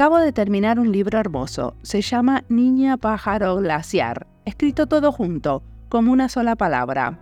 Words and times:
Acabo 0.00 0.16
de 0.16 0.32
terminar 0.32 0.80
un 0.80 0.92
libro 0.92 1.18
hermoso. 1.18 1.76
Se 1.82 2.00
llama 2.00 2.42
Niña 2.48 2.96
Pájaro 2.96 3.56
Glaciar, 3.56 4.26
escrito 4.46 4.86
todo 4.86 5.12
junto, 5.12 5.62
como 5.90 6.10
una 6.10 6.30
sola 6.30 6.56
palabra. 6.56 7.18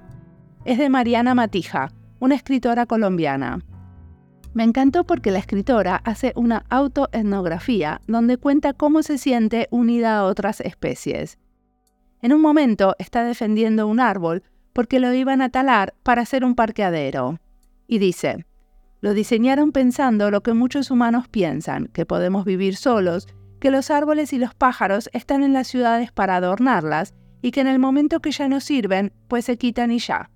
Es 0.64 0.78
de 0.78 0.88
Mariana 0.88 1.34
Matija, 1.34 1.90
una 2.20 2.36
escritora 2.36 2.86
colombiana. 2.86 3.58
Me 4.54 4.62
encantó 4.62 5.02
porque 5.02 5.32
la 5.32 5.40
escritora 5.40 5.96
hace 6.04 6.32
una 6.36 6.66
autoetnografía 6.68 8.00
donde 8.06 8.36
cuenta 8.36 8.74
cómo 8.74 9.02
se 9.02 9.18
siente 9.18 9.66
unida 9.72 10.16
a 10.16 10.22
otras 10.22 10.60
especies. 10.60 11.36
En 12.22 12.32
un 12.32 12.40
momento 12.40 12.94
está 13.00 13.24
defendiendo 13.24 13.88
un 13.88 13.98
árbol 13.98 14.44
porque 14.72 15.00
lo 15.00 15.12
iban 15.12 15.42
a 15.42 15.48
talar 15.48 15.94
para 16.04 16.22
hacer 16.22 16.44
un 16.44 16.54
parqueadero. 16.54 17.40
Y 17.88 17.98
dice, 17.98 18.46
lo 19.00 19.14
diseñaron 19.14 19.72
pensando 19.72 20.30
lo 20.30 20.42
que 20.42 20.54
muchos 20.54 20.90
humanos 20.90 21.28
piensan, 21.28 21.86
que 21.88 22.06
podemos 22.06 22.44
vivir 22.44 22.76
solos, 22.76 23.28
que 23.60 23.70
los 23.70 23.90
árboles 23.90 24.32
y 24.32 24.38
los 24.38 24.54
pájaros 24.54 25.08
están 25.12 25.42
en 25.42 25.52
las 25.52 25.68
ciudades 25.68 26.12
para 26.12 26.36
adornarlas 26.36 27.14
y 27.42 27.50
que 27.50 27.60
en 27.60 27.66
el 27.68 27.78
momento 27.78 28.20
que 28.20 28.32
ya 28.32 28.48
no 28.48 28.60
sirven, 28.60 29.12
pues 29.28 29.44
se 29.44 29.56
quitan 29.56 29.90
y 29.90 29.98
ya. 29.98 30.30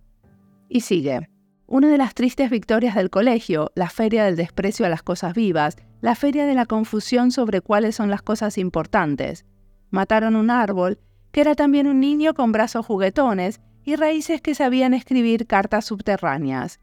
Y 0.69 0.81
sigue. 0.81 1.29
Una 1.67 1.89
de 1.89 1.99
las 1.99 2.15
tristes 2.15 2.51
victorias 2.51 2.95
del 2.95 3.11
colegio, 3.11 3.73
la 3.75 3.89
feria 3.89 4.25
del 4.25 4.37
desprecio 4.37 4.85
a 4.87 4.89
las 4.89 5.03
cosas 5.03 5.35
vivas, 5.35 5.77
la 6.01 6.15
feria 6.15 6.47
de 6.47 6.55
la 6.55 6.67
confusión 6.67 7.31
sobre 7.31 7.61
cuáles 7.61 7.97
son 7.97 8.11
las 8.11 8.23
cosas 8.23 8.59
importantes. 8.59 9.47
Mataron 9.91 10.37
un 10.37 10.51
árbol, 10.51 10.99
que 11.31 11.41
era 11.41 11.55
también 11.55 11.87
un 11.87 12.01
niño 12.01 12.35
con 12.35 12.53
brazos 12.53 12.85
juguetones 12.85 13.61
y 13.85 13.97
raíces 13.97 14.41
que 14.41 14.55
sabían 14.55 14.95
escribir 14.95 15.47
cartas 15.47 15.87
subterráneas. 15.87 16.79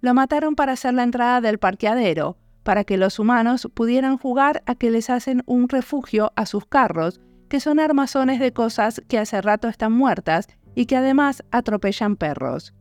Lo 0.00 0.14
mataron 0.14 0.54
para 0.54 0.72
hacer 0.72 0.94
la 0.94 1.02
entrada 1.02 1.40
del 1.40 1.58
parqueadero, 1.58 2.36
para 2.62 2.84
que 2.84 2.96
los 2.96 3.18
humanos 3.18 3.68
pudieran 3.74 4.18
jugar 4.18 4.62
a 4.66 4.74
que 4.74 4.90
les 4.90 5.10
hacen 5.10 5.42
un 5.46 5.68
refugio 5.68 6.32
a 6.36 6.46
sus 6.46 6.66
carros, 6.66 7.20
que 7.48 7.60
son 7.60 7.80
armazones 7.80 8.40
de 8.40 8.52
cosas 8.52 9.02
que 9.08 9.18
hace 9.18 9.40
rato 9.40 9.68
están 9.68 9.92
muertas 9.92 10.48
y 10.74 10.86
que 10.86 10.96
además 10.96 11.42
atropellan 11.50 12.16
perros. 12.16 12.74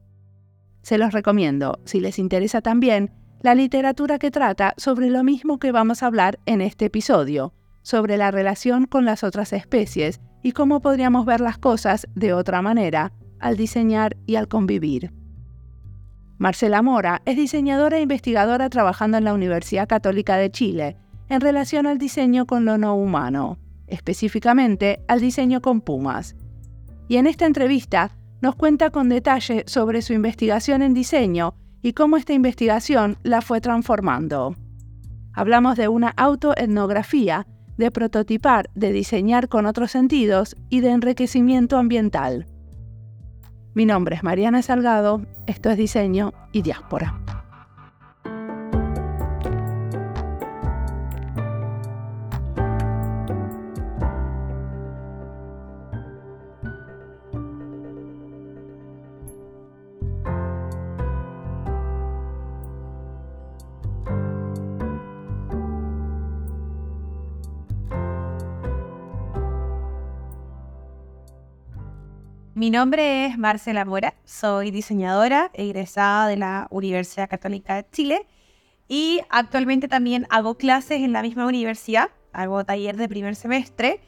Se 0.82 0.98
los 0.98 1.14
recomiendo, 1.14 1.80
si 1.86 2.00
les 2.00 2.20
interesa 2.20 2.62
también, 2.62 3.12
la 3.42 3.56
literatura 3.56 4.20
que 4.20 4.32
trata 4.32 4.74
sobre 4.78 5.10
lo 5.10 5.24
mismo 5.24 5.60
que 5.60 5.72
vamos 5.72 6.04
a 6.04 6.08
hablar 6.08 6.40
en 6.46 6.62
este 6.62 6.86
episodio, 6.86 7.54
sobre 7.82 8.18
la 8.18 8.32
relación 8.32 8.86
con 8.86 9.06
las 9.06 9.24
otras 9.24 9.54
especies 9.54 10.20
y 10.44 10.52
cómo 10.52 10.82
podríamos 10.82 11.26
ver 11.26 11.42
las 11.42 11.58
cosas 11.58 12.08
de 12.14 12.34
otra 12.34 12.62
manera 12.62 13.14
al 13.40 13.58
diseñar 13.58 14.18
y 14.26 14.36
al 14.36 14.48
convivir. 14.48 15.14
Marcela 16.38 16.84
Mora 16.84 17.24
es 17.26 17.36
diseñadora 17.36 17.98
e 17.98 18.02
investigadora 18.02 18.70
trabajando 18.70 19.18
en 19.18 19.24
la 19.24 19.34
Universidad 19.34 19.88
Católica 19.88 20.38
de 20.38 20.52
Chile 20.52 20.96
en 21.30 21.42
relación 21.42 21.88
al 21.88 21.98
diseño 21.98 22.46
con 22.46 22.64
lo 22.64 22.78
no 22.78 22.96
humano, 22.96 23.58
específicamente 23.88 25.00
al 25.08 25.20
diseño 25.20 25.62
con 25.62 25.82
pumas. 25.82 26.36
Y 27.08 27.18
en 27.18 27.26
esta 27.26 27.48
entrevista 27.48 28.12
nos 28.42 28.56
cuenta 28.56 28.92
con 28.92 29.10
detalle 29.10 29.64
sobre 29.66 30.04
su 30.04 30.14
investigación 30.14 30.84
en 30.84 30.94
diseño 30.94 31.56
y 31.82 31.94
cómo 31.94 32.18
esta 32.18 32.34
investigación 32.34 33.18
la 33.24 33.42
fue 33.42 33.60
transformando. 33.60 34.56
Hablamos 35.34 35.76
de 35.76 35.88
una 35.88 36.14
autoetnografía, 36.18 37.48
de 37.78 37.92
prototipar, 37.92 38.70
de 38.76 38.92
diseñar 38.92 39.50
con 39.50 39.66
otros 39.66 39.92
sentidos 39.92 40.56
y 40.70 40.82
de 40.82 40.90
enriquecimiento 40.90 41.78
ambiental. 41.78 42.46
Mi 43.78 43.86
nombre 43.86 44.16
es 44.16 44.24
Mariana 44.24 44.64
Salgado, 44.64 45.22
esto 45.46 45.70
es 45.70 45.78
Diseño 45.78 46.34
y 46.52 46.64
Diáspora. 46.64 47.37
Mi 72.58 72.72
nombre 72.72 73.28
es 73.28 73.38
Marcela 73.38 73.86
Mora, 73.86 74.16
soy 74.26 74.72
diseñadora 74.72 75.52
egresada 75.54 76.28
de 76.28 76.38
la 76.38 76.66
Universidad 76.72 77.30
Católica 77.30 77.76
de 77.76 77.86
Chile 77.92 78.26
y 78.88 79.20
actualmente 79.30 79.88
también 79.88 80.26
hago 80.32 80.56
clases 80.56 81.04
en 81.04 81.14
la 81.14 81.22
misma 81.22 81.46
universidad, 81.46 82.10
hago 82.34 82.66
taller 82.66 82.98
de 82.98 83.08
primer 83.08 83.36
semestre 83.36 84.02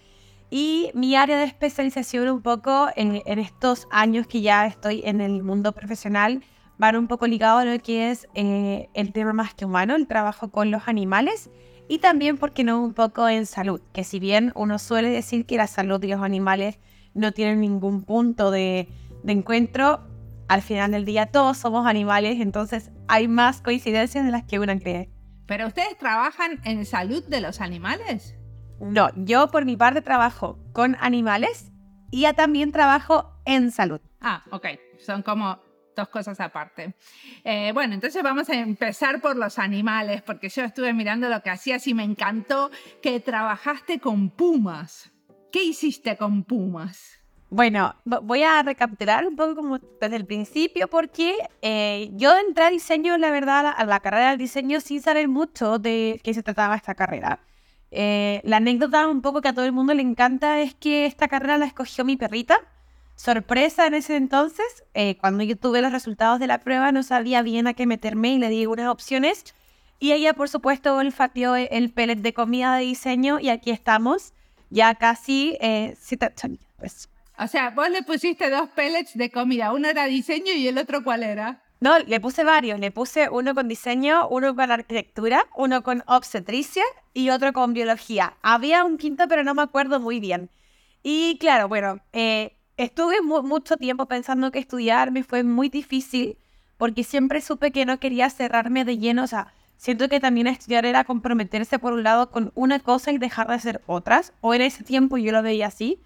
y 0.49 0.89
mi 0.95 1.15
área 1.15 1.37
de 1.37 1.43
especialización 1.43 2.27
un 2.27 2.41
poco 2.41 2.87
en, 2.95 3.21
estos 3.37 3.87
años 3.91 4.25
que 4.25 4.41
ya 4.41 4.65
estoy 4.65 5.03
en 5.05 5.21
el 5.21 5.43
mundo 5.43 5.71
profesional 5.71 6.43
van 6.79 6.95
un 6.95 7.07
poco 7.07 7.27
ligado 7.27 7.59
a 7.59 7.65
lo 7.65 7.77
que 7.77 8.09
es 8.09 8.27
eh, 8.33 8.89
el 8.95 9.13
tema 9.13 9.31
más 9.31 9.53
que 9.53 9.65
humano, 9.65 9.95
el 9.95 10.07
trabajo 10.07 10.49
con 10.49 10.71
los 10.71 10.87
animales 10.87 11.51
y 11.87 11.99
también, 11.99 12.39
porque 12.39 12.63
no, 12.63 12.81
un 12.81 12.95
poco 12.95 13.29
en 13.29 13.45
salud, 13.45 13.79
que 13.93 14.03
si 14.03 14.19
bien 14.19 14.53
uno 14.55 14.79
suele 14.79 15.09
decir 15.09 15.45
que 15.45 15.57
la 15.57 15.67
salud 15.67 15.99
de 15.99 16.07
los 16.07 16.23
animales 16.23 16.79
no 17.19 17.31
tienen 17.31 17.61
ningún 17.61 18.03
punto 18.03 18.51
de, 18.51 18.87
encuentro. 19.25 20.07
Al 20.47 20.61
final 20.63 20.91
del 20.91 21.05
día 21.05 21.27
todos 21.27 21.57
somos 21.57 21.85
animales, 21.85 22.39
entonces 22.39 22.89
hay 23.07 23.27
más 23.27 23.61
coincidencias 23.61 24.25
de 24.25 24.31
las 24.31 24.45
que 24.45 24.59
uno 24.59 24.77
cree. 24.79 25.09
¿Pero 25.45 25.67
ustedes 25.67 25.97
trabajan 25.97 26.59
en 26.63 26.85
salud 26.85 27.23
de 27.27 27.41
los 27.41 27.61
animales? 27.61 28.35
No, 28.79 29.09
yo 29.15 29.49
por 29.49 29.65
mi 29.65 29.77
parte 29.77 30.01
trabajo 30.01 30.57
con 30.73 30.95
animales 30.99 31.71
y 32.11 32.21
ya 32.21 32.33
también 32.33 32.71
trabajo 32.71 33.31
en 33.45 33.71
salud. 33.71 33.99
Ah, 34.21 34.43
ok. 34.51 34.67
Son 34.97 35.21
como 35.21 35.59
dos 35.95 36.09
cosas 36.09 36.39
aparte. 36.39 36.95
Eh, 37.43 37.71
bueno, 37.73 37.93
entonces 37.93 38.23
vamos 38.23 38.49
a 38.49 38.55
empezar 38.55 39.21
por 39.21 39.35
los 39.35 39.59
animales, 39.59 40.21
porque 40.21 40.49
yo 40.49 40.63
estuve 40.63 40.93
mirando 40.93 41.29
lo 41.29 41.41
que 41.41 41.49
hacías 41.49 41.85
y 41.87 41.93
me 41.93 42.03
encantó 42.03 42.71
que 43.01 43.19
trabajaste 43.19 43.99
con 43.99 44.29
pumas. 44.29 45.11
¿Qué 45.51 45.63
hiciste 45.63 46.15
con 46.15 46.43
Pumas? 46.43 47.19
Bueno, 47.49 47.95
voy 48.05 48.43
a 48.43 48.61
recapitular 48.61 49.25
un 49.25 49.35
poco 49.35 49.55
como 49.55 49.79
desde 49.79 50.15
el 50.15 50.25
principio 50.25 50.87
porque 50.87 51.35
eh, 51.63 52.11
yo 52.13 52.37
entré 52.37 52.65
a 52.65 52.69
diseño, 52.69 53.17
la 53.17 53.31
verdad, 53.31 53.73
a 53.75 53.85
la 53.85 53.99
carrera 53.99 54.29
del 54.29 54.37
diseño 54.37 54.79
sin 54.79 55.01
saber 55.01 55.27
mucho 55.27 55.79
de 55.79 56.21
qué 56.23 56.35
se 56.35 56.43
trataba 56.43 56.75
esta 56.75 56.93
carrera. 56.93 57.39
Eh, 57.89 58.41
la 58.43 58.57
anécdota 58.57 59.07
un 59.07 59.23
poco 59.23 59.41
que 59.41 59.47
a 59.47 59.53
todo 59.53 59.65
el 59.65 59.71
mundo 59.71 59.95
le 59.95 60.03
encanta 60.03 60.59
es 60.59 60.75
que 60.75 61.07
esta 61.07 61.27
carrera 61.27 61.57
la 61.57 61.65
escogió 61.65 62.05
mi 62.05 62.15
perrita. 62.15 62.59
Sorpresa 63.15 63.87
en 63.87 63.95
ese 63.95 64.15
entonces, 64.17 64.83
eh, 64.93 65.17
cuando 65.17 65.43
yo 65.43 65.57
tuve 65.57 65.81
los 65.81 65.91
resultados 65.91 66.39
de 66.39 66.45
la 66.45 66.59
prueba 66.59 66.91
no 66.91 67.01
sabía 67.01 67.41
bien 67.41 67.65
a 67.65 67.73
qué 67.73 67.87
meterme 67.87 68.33
y 68.33 68.37
le 68.37 68.49
di 68.49 68.67
unas 68.67 68.89
opciones. 68.89 69.43
Y 69.97 70.11
ella, 70.11 70.35
por 70.35 70.47
supuesto, 70.47 70.95
olfateó 70.95 71.55
el 71.55 71.91
pellet 71.91 72.17
de 72.17 72.33
comida 72.33 72.75
de 72.75 72.83
diseño 72.83 73.39
y 73.39 73.49
aquí 73.49 73.71
estamos 73.71 74.33
ya 74.69 74.95
casi 74.95 75.57
eh, 75.61 75.95
pues. 76.77 77.09
O 77.37 77.47
sea, 77.47 77.69
vos 77.69 77.89
le 77.89 78.03
pusiste 78.03 78.49
dos 78.49 78.69
pellets 78.69 79.17
de 79.17 79.31
comida, 79.31 79.71
uno 79.73 79.87
era 79.87 80.05
diseño 80.05 80.53
y 80.53 80.67
el 80.67 80.77
otro 80.77 81.03
cuál 81.03 81.23
era. 81.23 81.61
No, 81.79 81.97
le 81.97 82.19
puse 82.19 82.43
varios, 82.43 82.77
le 82.79 82.91
puse 82.91 83.29
uno 83.29 83.55
con 83.55 83.69
diseño, 83.69 84.27
uno 84.27 84.53
con 84.53 84.69
arquitectura, 84.69 85.47
uno 85.55 85.81
con 85.81 86.03
obstetricia 86.07 86.83
y 87.13 87.29
otro 87.29 87.53
con 87.53 87.73
biología. 87.73 88.33
Había 88.41 88.83
un 88.83 88.97
quinto, 88.97 89.29
pero 89.29 89.45
no 89.45 89.53
me 89.55 89.61
acuerdo 89.61 90.01
muy 90.01 90.19
bien. 90.19 90.49
Y 91.03 91.37
claro, 91.39 91.69
bueno, 91.69 92.01
eh, 92.11 92.57
estuve 92.75 93.21
mucho 93.21 93.77
tiempo 93.77 94.07
pensando 94.07 94.51
que 94.51 94.59
estudiar 94.59 95.11
me 95.11 95.23
fue 95.23 95.43
muy 95.43 95.69
difícil 95.69 96.37
porque 96.77 97.05
siempre 97.05 97.39
supe 97.39 97.71
que 97.71 97.85
no 97.85 97.99
quería 97.99 98.29
cerrarme 98.29 98.83
de 98.83 98.97
lleno, 98.97 99.23
o 99.23 99.27
sea, 99.27 99.53
Siento 99.79 100.09
que 100.09 100.19
también 100.19 100.47
estudiar 100.47 100.85
era 100.85 101.05
comprometerse 101.05 101.79
por 101.79 101.93
un 101.93 102.03
lado 102.03 102.31
con 102.31 102.51
una 102.53 102.81
cosa 102.81 103.13
y 103.13 103.17
dejar 103.17 103.47
de 103.47 103.53
hacer 103.53 103.81
otras. 103.87 104.33
O 104.41 104.53
en 104.53 104.61
ese 104.61 104.83
tiempo 104.83 105.17
yo 105.17 105.31
lo 105.31 105.41
veía 105.41 105.67
así. 105.67 106.01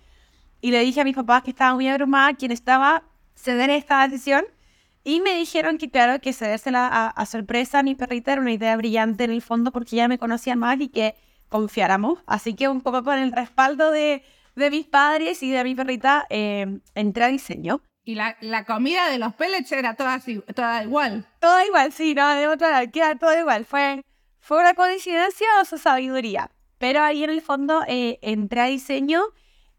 Y 0.62 0.70
le 0.70 0.80
dije 0.82 1.02
a 1.02 1.04
mis 1.04 1.16
papás 1.16 1.42
que 1.42 1.50
estaba 1.50 1.74
muy 1.74 1.88
abrumada, 1.88 2.36
quien 2.36 2.52
estaba 2.52 3.04
ceder 3.34 3.72
esta 3.72 4.08
decisión. 4.08 4.46
Y 5.04 5.22
me 5.22 5.36
dijeron 5.36 5.80
que, 5.80 5.90
claro, 5.90 6.22
que 6.22 6.34
cedérsela 6.34 6.88
a, 6.88 7.08
a, 7.08 7.26
sorpresa 7.26 7.80
a 7.80 7.84
mi 7.84 7.96
perrita 7.96 8.34
era 8.34 8.42
una 8.42 8.54
idea 8.54 8.78
brillante 8.78 9.24
en 9.24 9.32
el 9.32 9.42
fondo 9.42 9.72
porque 9.72 9.96
ya 9.96 10.08
me 10.08 10.20
conocía 10.20 10.56
más 10.56 10.80
y 10.80 10.90
que 10.90 11.16
confiáramos. 11.50 12.20
Así 12.28 12.54
que 12.54 12.68
un 12.68 12.82
poco 12.82 13.04
con 13.04 13.18
el 13.18 13.32
respaldo 13.32 13.90
de, 13.90 14.24
de 14.56 14.70
mis 14.70 14.86
padres 14.86 15.42
y 15.42 15.50
de 15.50 15.64
mi 15.64 15.74
perrita 15.74 16.28
eh, 16.30 16.80
entré 16.94 17.24
a 17.24 17.28
diseño. 17.30 17.82
Y 18.06 18.16
la, 18.16 18.66
comida 18.66 19.10
de 19.10 19.18
los 19.18 19.34
pellets 19.34 19.72
era 19.72 19.96
toda, 19.96 20.22
toda 20.54 20.84
igual. 20.84 21.26
Toda 21.40 21.66
igual, 21.66 21.94
sí, 21.94 22.14
no, 22.14 22.36
de 22.36 22.48
otra 22.48 22.86
queda 22.88 23.16
todo 23.16 23.38
igual. 23.38 23.64
Fue, 23.64 24.04
fue 24.40 24.60
una 24.60 24.74
coincidencia 24.74 25.48
o 25.62 25.66
su 25.66 25.78
sabiduría. 25.78 26.52
Pero 26.80 27.02
ahí 27.02 27.24
en 27.24 27.30
el 27.30 27.42
fondo 27.42 27.82
eh, 27.88 28.20
entré 28.22 28.60
a 28.60 28.66
diseño 28.66 29.22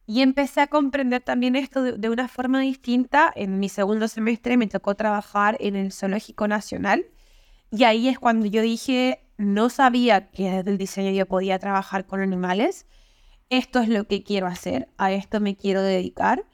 y 0.06 0.22
empecé 0.22 0.62
a 0.62 0.68
comprender 0.68 1.22
también 1.22 1.54
esto 1.54 1.82
de, 1.82 2.08
una 2.08 2.28
forma 2.28 2.60
distinta. 2.60 3.30
En 3.36 3.58
mi 3.58 3.68
segundo 3.68 4.08
semestre 4.08 4.56
me 4.56 4.68
tocó 4.68 4.94
trabajar 4.94 5.58
en 5.60 5.76
el 5.76 5.92
Zoológico 5.92 6.48
Nacional. 6.48 7.04
Y 7.70 7.84
ahí 7.84 8.08
es 8.08 8.18
cuando 8.18 8.46
yo 8.46 8.62
dije, 8.62 9.22
no 9.36 9.68
sabía 9.68 10.30
que 10.30 10.50
desde 10.50 10.70
el 10.70 10.78
diseño 10.78 11.10
yo 11.10 11.26
podía 11.26 11.58
trabajar 11.58 12.06
con 12.06 12.22
animales. 12.22 12.86
Esto 13.50 13.80
es 13.80 13.90
lo 13.90 14.04
que 14.06 14.22
quiero 14.22 14.46
hacer, 14.46 14.88
a 14.96 15.12
esto 15.12 15.40
me 15.40 15.56
quiero 15.56 15.82
dedicar 15.82 16.44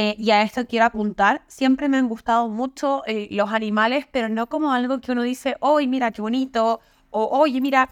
eh, 0.00 0.14
y 0.16 0.30
a 0.30 0.42
esto 0.42 0.64
quiero 0.64 0.84
apuntar. 0.86 1.42
Siempre 1.48 1.88
me 1.88 1.96
han 1.96 2.08
gustado 2.08 2.48
mucho 2.48 3.02
eh, 3.06 3.26
los 3.32 3.50
animales, 3.50 4.06
pero 4.12 4.28
no 4.28 4.48
como 4.48 4.70
algo 4.70 5.00
que 5.00 5.10
uno 5.10 5.22
dice, 5.22 5.56
oye, 5.58 5.88
mira, 5.88 6.12
qué 6.12 6.22
bonito, 6.22 6.78
o 7.10 7.40
oye, 7.40 7.60
mira, 7.60 7.88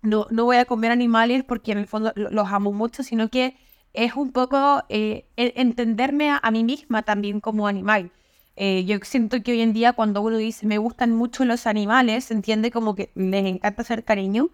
no, 0.00 0.28
no 0.30 0.44
voy 0.44 0.58
a 0.58 0.66
comer 0.66 0.92
animales 0.92 1.42
porque 1.42 1.72
en 1.72 1.78
el 1.78 1.88
fondo 1.88 2.12
los 2.14 2.46
amo 2.52 2.70
mucho, 2.72 3.02
sino 3.02 3.28
que 3.28 3.56
es 3.92 4.14
un 4.14 4.30
poco 4.30 4.84
eh, 4.88 5.26
entenderme 5.36 6.30
a, 6.30 6.50
mí 6.52 6.62
misma 6.62 7.02
también 7.02 7.40
como 7.40 7.66
animal. 7.66 8.12
Yo 8.56 8.98
siento 9.02 9.42
que 9.42 9.52
hoy 9.52 9.60
en 9.60 9.72
día 9.72 9.92
cuando 9.94 10.20
uno 10.20 10.36
dice 10.36 10.66
me 10.66 10.78
gustan 10.78 11.12
mucho 11.12 11.44
los 11.44 11.66
animales, 11.66 12.26
se 12.26 12.34
entiende 12.34 12.70
como 12.70 12.94
que 12.94 13.10
les 13.16 13.46
encanta 13.46 13.82
hacer 13.82 14.04
cariño, 14.04 14.50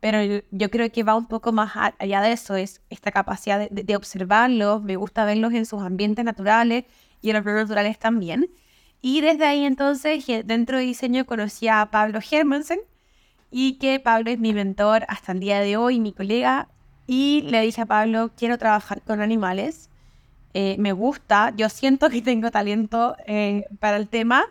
pero 0.00 0.42
yo, 0.50 0.70
creo 0.70 0.90
que 0.92 1.02
va 1.02 1.16
un 1.16 1.26
poco 1.26 1.52
más 1.52 1.72
allá 1.98 2.20
de 2.20 2.32
eso, 2.32 2.56
es 2.56 2.82
esta 2.90 3.10
capacidad 3.12 3.68
de, 3.70 3.96
observarlos, 3.96 4.82
me 4.82 4.96
gusta 4.96 5.24
verlos 5.24 5.52
en 5.54 5.66
sus 5.66 5.82
ambientes 5.82 6.24
naturales 6.24 6.84
y 7.20 7.30
en 7.30 7.36
los 7.36 7.44
naturales 7.44 7.98
también. 7.98 8.50
Y 9.00 9.20
desde 9.20 9.44
ahí 9.44 9.64
entonces, 9.64 10.24
dentro 10.44 10.78
de 10.78 10.84
diseño, 10.84 11.26
conocí 11.26 11.68
a 11.68 11.86
Pablo 11.90 12.20
Hermansen 12.30 12.80
y 13.50 13.74
que 13.78 14.00
Pablo 14.00 14.30
es 14.30 14.38
mi 14.38 14.52
mentor 14.52 15.04
hasta 15.08 15.32
el 15.32 15.40
día 15.40 15.60
de 15.60 15.76
hoy, 15.76 16.00
mi 16.00 16.12
colega. 16.12 16.68
Y 17.06 17.42
le 17.42 17.62
dije 17.62 17.82
a 17.82 17.86
Pablo, 17.86 18.30
quiero 18.36 18.58
trabajar 18.58 19.02
con 19.02 19.20
animales 19.20 19.88
eh, 20.54 20.76
me 20.78 20.92
gusta, 20.92 21.52
yo 21.56 21.68
siento 21.68 22.08
que 22.08 22.22
tengo 22.22 22.50
talento 22.50 23.16
eh, 23.26 23.64
para 23.80 23.96
el 23.96 24.08
tema, 24.08 24.44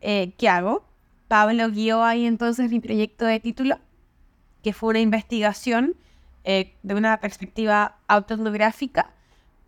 eh, 0.00 0.32
¿qué 0.38 0.48
hago? 0.48 0.84
Pablo 1.28 1.70
guió 1.70 2.04
ahí 2.04 2.26
entonces 2.26 2.70
mi 2.70 2.80
proyecto 2.80 3.24
de 3.24 3.40
título, 3.40 3.78
que 4.62 4.72
fue 4.72 4.90
una 4.90 5.00
investigación 5.00 5.96
de 6.44 6.94
una 6.94 7.20
perspectiva 7.20 7.98
autoetnográfica 8.08 9.12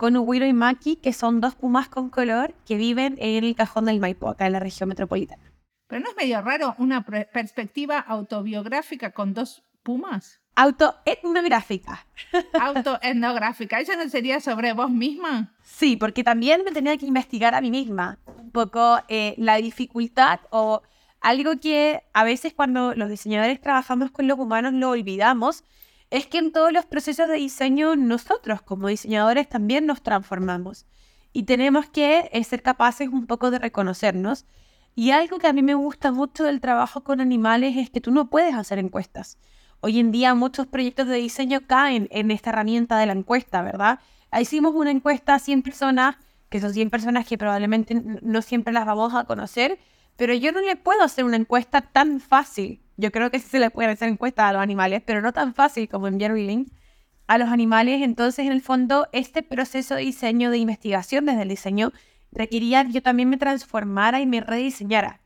con 0.03 0.17
Uguiro 0.17 0.47
y 0.47 0.53
Maki, 0.53 0.97
que 0.97 1.13
son 1.13 1.41
dos 1.41 1.55
pumas 1.55 1.89
con 1.89 2.11
color 2.11 2.55
que 2.67 2.77
viven 2.77 3.15
en 3.19 3.45
el 3.45 3.55
cajón 3.55 3.85
del 3.85 4.01
Maipo, 4.01 4.29
acá 4.29 4.47
en 4.47 4.53
la 4.53 4.59
región 4.59 4.89
metropolitana. 4.89 5.53
Pero 5.87 6.03
no 6.03 6.11
es 6.11 6.17
medio 6.17 6.41
raro 6.43 6.75
una 6.79 7.05
perspectiva 7.05 8.01
autobiográfica 8.01 9.13
con 9.13 9.33
dos 9.33 9.63
pumas. 9.85 10.41
Autoetnográfica. 10.57 12.05
Autoetnográfica. 12.61 13.79
¿Eso 13.79 13.95
no 13.97 14.09
sería 14.09 14.41
sobre 14.41 14.73
vos 14.73 14.91
misma? 14.91 15.55
Sí, 15.63 15.97
porque 15.97 16.25
también 16.25 16.63
me 16.65 16.73
tenía 16.73 16.97
que 16.97 17.07
investigar 17.07 17.55
a 17.55 17.61
mí 17.61 17.71
misma 17.71 18.19
un 18.39 18.51
poco 18.51 18.99
eh, 19.09 19.35
la 19.39 19.57
dificultad 19.57 20.41
o 20.51 20.83
algo 21.23 21.59
que 21.61 22.03
a 22.13 22.25
veces 22.25 22.53
cuando 22.53 22.95
los 22.95 23.09
diseñadores 23.09 23.61
trabajamos 23.61 24.11
con 24.11 24.27
los 24.27 24.39
humanos 24.39 24.73
lo 24.75 24.91
olvidamos, 24.91 25.65
es 26.11 26.27
que 26.27 26.39
en 26.39 26.53
todos 26.53 26.73
los 26.73 26.85
procesos 26.85 27.29
de 27.29 27.37
diseño 27.37 27.97
nosotros 27.97 28.61
como 28.61 28.89
diseñadores 28.89 29.49
también 29.49 29.87
nos 29.87 30.03
transformamos 30.03 30.85
y 31.33 31.45
tenemos 31.45 31.89
que 31.89 32.29
eh, 32.33 32.45
ser 32.45 32.63
capaces 32.63 33.09
un 33.09 33.27
poco 33.27 33.51
de 33.51 33.59
reconocernos. 33.59 34.45
Y 34.95 35.13
algo 35.13 35.39
que 35.39 35.47
a 35.47 35.55
mí 35.55 35.63
me 35.63 35.75
gusta 35.75 36.13
mucho 36.13 36.45
del 36.45 36.61
trabajo 36.61 37.03
con 37.03 37.21
animales 37.21 37.77
es 37.79 37.89
que 37.89 38.03
tú 38.03 38.11
no 38.11 38.29
puedes 38.29 38.55
hacer 38.55 38.79
encuestas. 38.79 39.39
Hoy 39.81 39.99
en 39.99 40.13
día 40.13 40.35
muchos 40.35 40.67
proyectos 40.67 41.09
de 41.09 41.17
diseño 41.17 41.63
caen 41.67 42.09
en 42.11 42.31
esta 42.31 42.51
herramienta 42.51 42.99
de 42.99 43.07
la 43.07 43.15
encuesta, 43.15 43.63
¿verdad? 43.63 44.01
Hicimos 44.39 44.75
una 44.75 44.91
encuesta 44.91 45.35
a 45.35 45.39
100 45.39 45.63
personas, 45.63 46.17
que 46.51 46.61
son 46.61 46.75
100 46.75 46.91
personas 46.91 47.27
que 47.27 47.39
probablemente 47.39 48.03
no 48.23 48.43
siempre 48.43 48.75
las 48.75 48.85
vamos 48.85 49.15
a 49.15 49.25
conocer, 49.25 49.79
pero 50.17 50.35
yo 50.35 50.53
no 50.53 50.61
le 50.61 50.77
puedo 50.77 51.03
hacer 51.03 51.25
una 51.25 51.37
encuesta 51.37 51.81
tan 51.81 52.21
fácil. 52.21 52.81
Yo 52.97 53.11
creo 53.11 53.31
que 53.31 53.39
sí 53.39 53.49
se 53.49 53.59
le 53.59 53.71
puede 53.71 53.91
hacer 53.91 54.09
encuesta 54.09 54.49
a 54.49 54.53
los 54.53 54.63
animales, 54.63 55.03
pero 55.05 55.21
no 55.21 55.33
tan 55.33 55.55
fácil 55.55 55.89
como 55.89 56.07
enviar 56.07 56.33
un 56.33 56.47
link 56.47 56.73
a 57.27 57.39
los 57.39 57.49
animales. 57.49 58.03
Entonces, 58.03 58.47
en 58.47 58.53
el 58.53 58.63
fondo, 58.63 59.09
este 59.13 59.43
proceso 59.43 59.95
de 59.95 60.03
diseño, 60.03 60.51
de 60.51 60.59
investigación 60.59 61.27
desde 61.27 61.43
el 61.43 61.49
diseño, 61.49 61.93
requería 62.31 62.85
que 62.85 62.93
yo 62.93 63.03
también 63.03 63.29
me 63.29 63.37
transformara 63.37 64.21
y 64.21 64.27
me 64.27 64.41
rediseñara. 64.41 65.21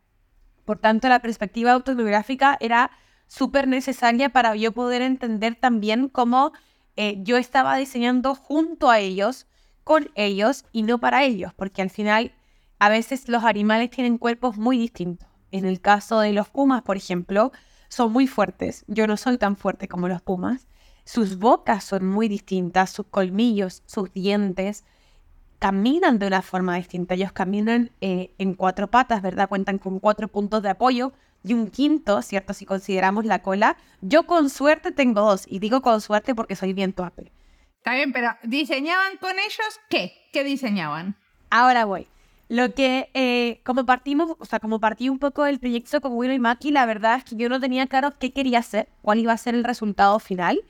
Por 0.65 0.79
tanto, 0.79 1.09
la 1.09 1.21
perspectiva 1.21 1.73
autobiográfica 1.73 2.57
era 2.61 2.91
súper 3.29 3.69
necesaria 3.69 4.29
para 4.31 4.55
yo 4.57 4.73
poder 4.73 5.03
entender 5.03 5.55
también 5.57 6.09
cómo 6.09 6.53
eh, 6.97 7.19
yo 7.23 7.37
estaba 7.37 7.77
diseñando 7.77 8.35
junto 8.35 8.91
a 8.91 8.99
ellos, 8.99 9.47
con 9.85 10.11
ellos 10.15 10.65
y 10.73 10.83
no 10.83 10.99
para 10.99 11.25
ellos, 11.25 11.53
porque 11.55 11.83
al 11.83 11.91
final 11.91 12.33
a 12.79 12.89
veces 12.89 13.29
los 13.29 13.45
animales 13.45 13.91
tienen 13.91 14.19
cuerpos 14.19 14.57
muy 14.57 14.79
distintos. 14.79 15.29
En 15.51 15.65
el 15.65 15.81
caso 15.81 16.21
de 16.21 16.33
los 16.33 16.49
pumas, 16.49 16.83
por 16.83 16.97
ejemplo, 16.97 17.53
son 17.89 18.13
muy 18.13 18.27
fuertes. 18.27 18.85
Yo 18.89 19.07
no 19.07 19.17
soy 19.17 19.39
tan 19.39 19.57
fuerte 19.57 19.89
como 19.89 20.09
los 20.09 20.21
pumas. 20.23 20.67
Sus 21.05 21.39
bocas 21.39 21.85
son 21.85 22.07
muy 22.07 22.29
distintas, 22.29 22.91
sus 22.91 23.07
colmillos, 23.07 23.83
sus 23.87 24.13
dientes, 24.13 24.85
caminan 25.59 26.19
de 26.19 26.27
una 26.27 26.43
forma 26.43 26.77
distinta. 26.77 27.15
Ellos 27.15 27.33
caminan 27.33 27.91
eh, 28.01 28.33
en 28.39 28.55
cuatro 28.55 28.91
patas, 28.91 29.23
¿verdad? 29.23 29.49
Cuentan 29.49 29.79
con 29.79 30.01
cuatro 30.01 30.29
puntos 30.29 30.63
de 30.63 30.71
apoyo 30.71 31.13
y 31.45 31.55
un 31.55 31.69
quinto, 31.69 32.23
¿cierto? 32.23 32.53
Si 32.55 32.67
consideramos 32.67 33.25
la 33.25 33.41
cola. 33.41 33.77
Yo 34.01 34.27
con 34.27 34.51
suerte 34.51 34.91
tengo 34.91 35.21
dos, 35.21 35.47
y 35.49 35.61
digo 35.61 35.81
con 35.81 36.01
suerte 36.01 36.35
porque 36.35 36.57
soy 36.57 36.73
bien 36.73 36.93
torpe. 36.93 37.33
Está 37.79 37.95
bien, 37.95 38.13
pero 38.13 38.37
¿diseñaban 38.43 39.17
con 39.19 39.39
ellos 39.39 39.81
qué? 39.89 40.13
¿Qué 40.33 40.43
diseñaban? 40.43 41.17
Ahora 41.51 41.85
voy. 41.85 42.09
Lo 42.49 42.75
que, 42.75 43.11
eh, 43.15 43.61
como 43.65 43.85
partimos, 43.87 44.37
o 44.39 44.45
sea, 44.45 44.61
como 44.61 44.79
partí 44.79 45.09
un 45.09 45.19
poco 45.19 45.45
del 45.45 45.59
proyecto 45.59 46.01
con 46.01 46.13
Willow 46.13 46.35
y 46.35 46.39
Maki, 46.39 46.71
la 46.71 46.87
verdad 46.87 47.17
es 47.19 47.25
que 47.25 47.37
yo 47.37 47.49
no 47.49 47.61
tenía 47.61 47.87
claro 47.87 48.13
qué 48.19 48.33
quería 48.33 48.61
hacer, 48.61 48.89
cuál 49.03 49.19
iba 49.19 49.33
a 49.33 49.37
ser 49.37 49.55
el 49.55 49.65
resultado 49.65 50.19
final, 50.21 50.61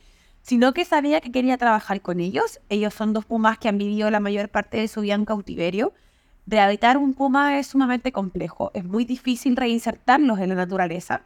sino 0.43 0.73
que 0.73 0.85
sabía 0.85 1.21
que 1.21 1.33
quería 1.33 1.59
trabajar 1.59 2.01
con 2.01 2.21
ellos. 2.21 2.61
Ellos 2.71 2.95
son 2.95 3.13
dos 3.13 3.27
pumas 3.27 3.59
que 3.59 3.69
han 3.69 3.79
vivido 3.79 4.11
la 4.11 4.21
mayor 4.21 4.49
parte 4.49 4.79
de 4.79 4.89
su 4.89 5.03
vida 5.03 5.15
en 5.15 5.25
cautiverio 5.27 5.93
Rehabilitar 6.47 6.97
un 6.97 7.13
puma 7.15 7.59
es 7.59 7.67
sumamente 7.67 8.13
complejo, 8.13 8.71
es 8.73 8.85
muy 8.85 9.05
difícil 9.05 9.57
reinsertarlos 9.57 10.39
en 10.39 10.51
la 10.51 10.55
naturaleza 10.55 11.23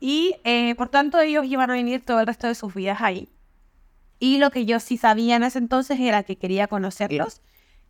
y 0.00 0.36
eh, 0.44 0.74
por 0.76 0.88
tanto 0.88 1.20
ellos 1.20 1.44
iban 1.44 1.70
a 1.70 1.74
vivir 1.74 2.02
todo 2.02 2.20
el 2.20 2.26
resto 2.26 2.46
de 2.46 2.54
sus 2.54 2.72
vidas 2.72 3.02
ahí. 3.02 3.28
Y 4.18 4.38
lo 4.38 4.50
que 4.50 4.64
yo 4.64 4.80
sí 4.80 4.96
sabía 4.96 5.36
en 5.36 5.42
ese 5.42 5.58
entonces 5.58 6.00
era 6.00 6.22
que 6.22 6.36
quería 6.36 6.66
conocerlos, 6.66 7.42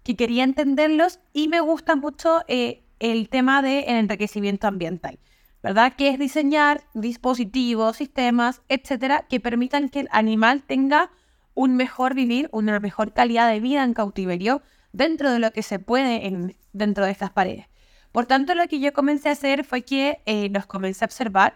que 0.04 0.16
quería 0.16 0.44
entenderlos 0.44 1.18
y 1.32 1.48
me 1.48 1.60
gusta 1.60 1.96
mucho 1.96 2.42
eh, 2.46 2.84
el 3.00 3.28
tema 3.28 3.62
del 3.62 3.84
enriquecimiento 3.88 4.68
ambiental, 4.68 5.18
¿verdad? 5.62 5.94
Que 5.96 6.10
es 6.10 6.18
diseñar 6.18 6.84
dispositivos, 6.92 7.96
sistemas, 7.96 8.62
etcétera, 8.68 9.26
que 9.28 9.40
permitan 9.40 9.88
que 9.88 10.00
el 10.00 10.08
animal 10.12 10.62
tenga 10.62 11.10
un 11.54 11.74
mejor 11.76 12.14
vivir, 12.14 12.48
una 12.52 12.78
mejor 12.80 13.14
calidad 13.14 13.50
de 13.50 13.60
vida 13.60 13.82
en 13.82 13.94
cautiverio 13.94 14.62
dentro 14.92 15.32
de 15.32 15.38
lo 15.38 15.50
que 15.52 15.62
se 15.62 15.78
puede 15.78 16.26
en, 16.26 16.56
dentro 16.72 17.04
de 17.06 17.10
estas 17.10 17.30
paredes. 17.30 17.66
Por 18.12 18.26
tanto, 18.26 18.54
lo 18.54 18.68
que 18.68 18.78
yo 18.78 18.92
comencé 18.92 19.28
a 19.28 19.32
hacer 19.32 19.64
fue 19.64 19.82
que 19.82 20.20
eh, 20.26 20.48
los 20.50 20.66
comencé 20.66 21.04
a 21.04 21.06
observar. 21.06 21.54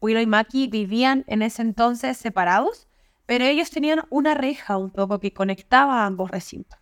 Willow 0.00 0.22
y 0.22 0.26
Maki 0.26 0.68
vivían 0.68 1.24
en 1.26 1.42
ese 1.42 1.62
entonces 1.62 2.16
separados, 2.16 2.86
pero 3.24 3.44
ellos 3.44 3.70
tenían 3.70 4.02
una 4.10 4.34
reja 4.34 4.76
un 4.76 4.90
poco 4.90 5.18
que 5.18 5.32
conectaba 5.32 6.04
ambos 6.04 6.30
recintos. 6.30 6.78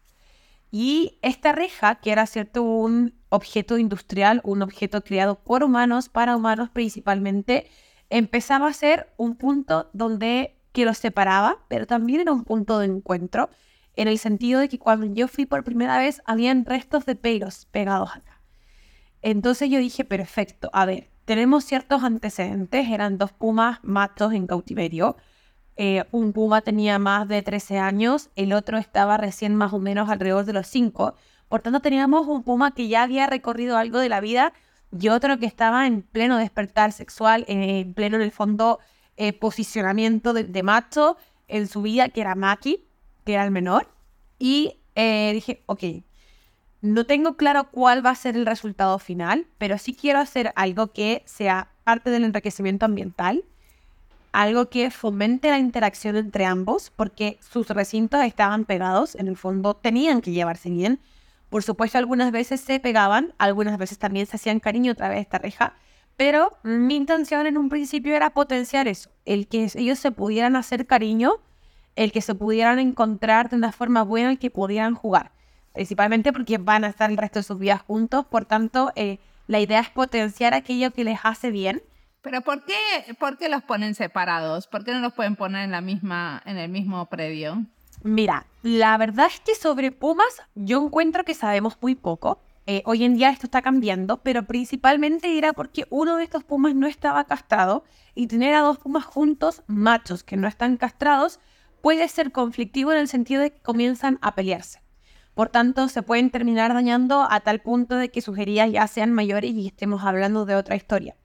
Y 0.76 1.20
esta 1.22 1.52
reja, 1.52 2.00
que 2.00 2.10
era 2.10 2.26
cierto 2.26 2.64
un 2.64 3.14
objeto 3.28 3.78
industrial, 3.78 4.40
un 4.42 4.60
objeto 4.60 5.04
creado 5.04 5.36
por 5.36 5.62
humanos, 5.62 6.08
para 6.08 6.34
humanos 6.34 6.68
principalmente, 6.68 7.70
empezaba 8.10 8.66
a 8.66 8.72
ser 8.72 9.14
un 9.16 9.36
punto 9.36 9.88
donde 9.92 10.58
que 10.72 10.84
los 10.84 10.98
separaba, 10.98 11.58
pero 11.68 11.86
también 11.86 12.22
era 12.22 12.32
un 12.32 12.42
punto 12.42 12.80
de 12.80 12.86
encuentro 12.86 13.50
en 13.94 14.08
el 14.08 14.18
sentido 14.18 14.58
de 14.58 14.68
que 14.68 14.80
cuando 14.80 15.06
yo 15.06 15.28
fui 15.28 15.46
por 15.46 15.62
primera 15.62 15.96
vez 15.96 16.20
habían 16.24 16.64
restos 16.64 17.06
de 17.06 17.14
pelos 17.14 17.66
pegados 17.66 18.10
acá. 18.16 18.40
Entonces 19.22 19.70
yo 19.70 19.78
dije, 19.78 20.04
perfecto, 20.04 20.70
a 20.72 20.86
ver, 20.86 21.08
tenemos 21.24 21.62
ciertos 21.62 22.02
antecedentes, 22.02 22.88
eran 22.88 23.16
dos 23.16 23.30
pumas 23.30 23.78
matos 23.84 24.32
en 24.32 24.48
cautiverio. 24.48 25.18
Eh, 25.76 26.04
un 26.12 26.32
puma 26.32 26.60
tenía 26.60 26.98
más 26.98 27.26
de 27.28 27.42
13 27.42 27.78
años, 27.78 28.30
el 28.36 28.52
otro 28.52 28.78
estaba 28.78 29.16
recién 29.16 29.54
más 29.56 29.72
o 29.72 29.78
menos 29.78 30.08
alrededor 30.08 30.44
de 30.44 30.52
los 30.52 30.66
5. 30.68 31.14
Por 31.48 31.62
tanto, 31.62 31.80
teníamos 31.80 32.26
un 32.26 32.42
puma 32.42 32.74
que 32.74 32.88
ya 32.88 33.02
había 33.02 33.26
recorrido 33.26 33.76
algo 33.76 33.98
de 33.98 34.08
la 34.08 34.20
vida 34.20 34.52
y 34.96 35.08
otro 35.08 35.38
que 35.38 35.46
estaba 35.46 35.86
en 35.86 36.02
pleno 36.02 36.36
despertar 36.38 36.92
sexual, 36.92 37.44
en 37.48 37.94
pleno, 37.94 38.16
en 38.16 38.22
el 38.22 38.30
fondo, 38.30 38.78
eh, 39.16 39.32
posicionamiento 39.32 40.32
de, 40.32 40.62
macho 40.62 41.16
en 41.48 41.66
su 41.66 41.82
vida, 41.82 42.08
que 42.08 42.20
era 42.20 42.34
Maki 42.34 42.84
que 43.24 43.34
era 43.34 43.44
el 43.44 43.50
menor, 43.50 43.88
y 44.38 44.80
eh, 44.94 45.30
dije, 45.32 45.62
ok, 45.66 45.82
no 46.82 47.06
tengo 47.06 47.36
claro 47.36 47.70
cuál 47.70 48.04
va 48.04 48.10
a 48.10 48.14
ser 48.14 48.36
el 48.36 48.44
resultado 48.44 48.98
final, 48.98 49.46
pero 49.56 49.78
sí 49.78 49.94
quiero 49.94 50.18
hacer 50.18 50.52
algo 50.54 50.92
que 50.92 51.22
sea 51.24 51.70
parte 51.82 52.10
del 52.10 52.24
enriquecimiento 52.24 52.84
ambiental, 52.84 53.44
algo 54.34 54.68
que 54.68 54.90
fomente 54.90 55.48
la 55.48 55.60
interacción 55.60 56.16
entre 56.16 56.44
ambos, 56.44 56.90
porque 56.94 57.38
sus 57.40 57.68
recintos 57.68 58.20
estaban 58.24 58.64
pegados, 58.64 59.14
en 59.14 59.28
el 59.28 59.36
fondo 59.36 59.74
tenían 59.74 60.20
que 60.20 60.32
llevarse 60.32 60.70
bien. 60.70 60.98
Por 61.50 61.62
supuesto, 61.62 61.98
algunas 61.98 62.32
veces 62.32 62.60
se 62.60 62.80
pegaban, 62.80 63.32
algunas 63.38 63.78
veces 63.78 63.98
también 63.98 64.26
se 64.26 64.34
hacían 64.34 64.58
cariño 64.58 64.90
a 64.90 64.96
través 64.96 65.18
de 65.18 65.22
esta 65.22 65.38
reja, 65.38 65.74
Pero 66.16 66.56
mi 66.64 66.96
intención 66.96 67.46
en 67.46 67.56
un 67.56 67.68
principio 67.68 68.14
era 68.14 68.30
potenciar 68.30 68.88
eso, 68.88 69.10
el 69.24 69.46
que 69.46 69.70
ellos 69.74 69.98
se 70.00 70.10
pudieran 70.10 70.56
hacer 70.56 70.86
cariño, 70.86 71.34
el 71.96 72.10
que 72.10 72.20
se 72.20 72.34
pudieran 72.34 72.78
encontrar 72.80 73.50
de 73.50 73.56
una 73.56 73.72
forma 73.72 74.02
buena, 74.02 74.30
el 74.32 74.38
que 74.38 74.50
pudieran 74.50 74.94
jugar. 74.94 75.30
Principalmente 75.72 76.32
porque 76.32 76.58
van 76.58 76.84
a 76.84 76.88
estar 76.88 77.10
el 77.10 77.16
resto 77.16 77.38
de 77.38 77.44
sus 77.44 77.58
vidas 77.58 77.82
juntos, 77.82 78.26
por 78.26 78.44
tanto, 78.46 78.92
eh, 78.96 79.18
la 79.46 79.60
idea 79.60 79.80
es 79.80 79.90
potenciar 79.90 80.54
aquello 80.54 80.92
que 80.92 81.04
les 81.04 81.18
hace 81.22 81.50
bien. 81.50 81.82
Pero 82.24 82.40
¿por 82.40 82.64
qué, 82.64 82.74
¿por 83.18 83.36
qué 83.36 83.50
los 83.50 83.62
ponen 83.62 83.94
separados? 83.94 84.66
¿Por 84.66 84.82
qué 84.82 84.92
no 84.92 85.00
los 85.00 85.12
pueden 85.12 85.36
poner 85.36 85.64
en, 85.64 85.70
la 85.70 85.82
misma, 85.82 86.42
en 86.46 86.56
el 86.56 86.70
mismo 86.70 87.04
predio? 87.10 87.66
Mira, 88.02 88.46
la 88.62 88.96
verdad 88.96 89.26
es 89.26 89.40
que 89.40 89.54
sobre 89.54 89.92
pumas 89.92 90.42
yo 90.54 90.82
encuentro 90.82 91.24
que 91.24 91.34
sabemos 91.34 91.76
muy 91.82 91.94
poco. 91.94 92.40
Eh, 92.66 92.82
hoy 92.86 93.04
en 93.04 93.16
día 93.16 93.28
esto 93.28 93.46
está 93.46 93.60
cambiando, 93.60 94.22
pero 94.22 94.44
principalmente 94.44 95.36
era 95.36 95.52
porque 95.52 95.86
uno 95.90 96.16
de 96.16 96.24
estos 96.24 96.44
pumas 96.44 96.74
no 96.74 96.86
estaba 96.86 97.24
castrado 97.24 97.84
y 98.14 98.26
tener 98.26 98.54
a 98.54 98.62
dos 98.62 98.78
pumas 98.78 99.04
juntos, 99.04 99.62
machos 99.66 100.24
que 100.24 100.38
no 100.38 100.48
están 100.48 100.78
castrados, 100.78 101.40
puede 101.82 102.08
ser 102.08 102.32
conflictivo 102.32 102.90
en 102.90 103.00
el 103.00 103.08
sentido 103.08 103.42
de 103.42 103.52
que 103.52 103.60
comienzan 103.60 104.18
a 104.22 104.34
pelearse. 104.34 104.80
Por 105.34 105.50
tanto, 105.50 105.88
se 105.88 106.02
pueden 106.02 106.30
terminar 106.30 106.72
dañando 106.72 107.26
a 107.30 107.40
tal 107.40 107.60
punto 107.60 107.96
de 107.96 108.08
que 108.08 108.22
sus 108.22 108.38
heridas 108.38 108.72
ya 108.72 108.86
sean 108.86 109.12
mayores 109.12 109.52
y 109.52 109.66
estemos 109.66 110.04
hablando 110.04 110.46
de 110.46 110.54
otra 110.54 110.74
historia. 110.74 111.16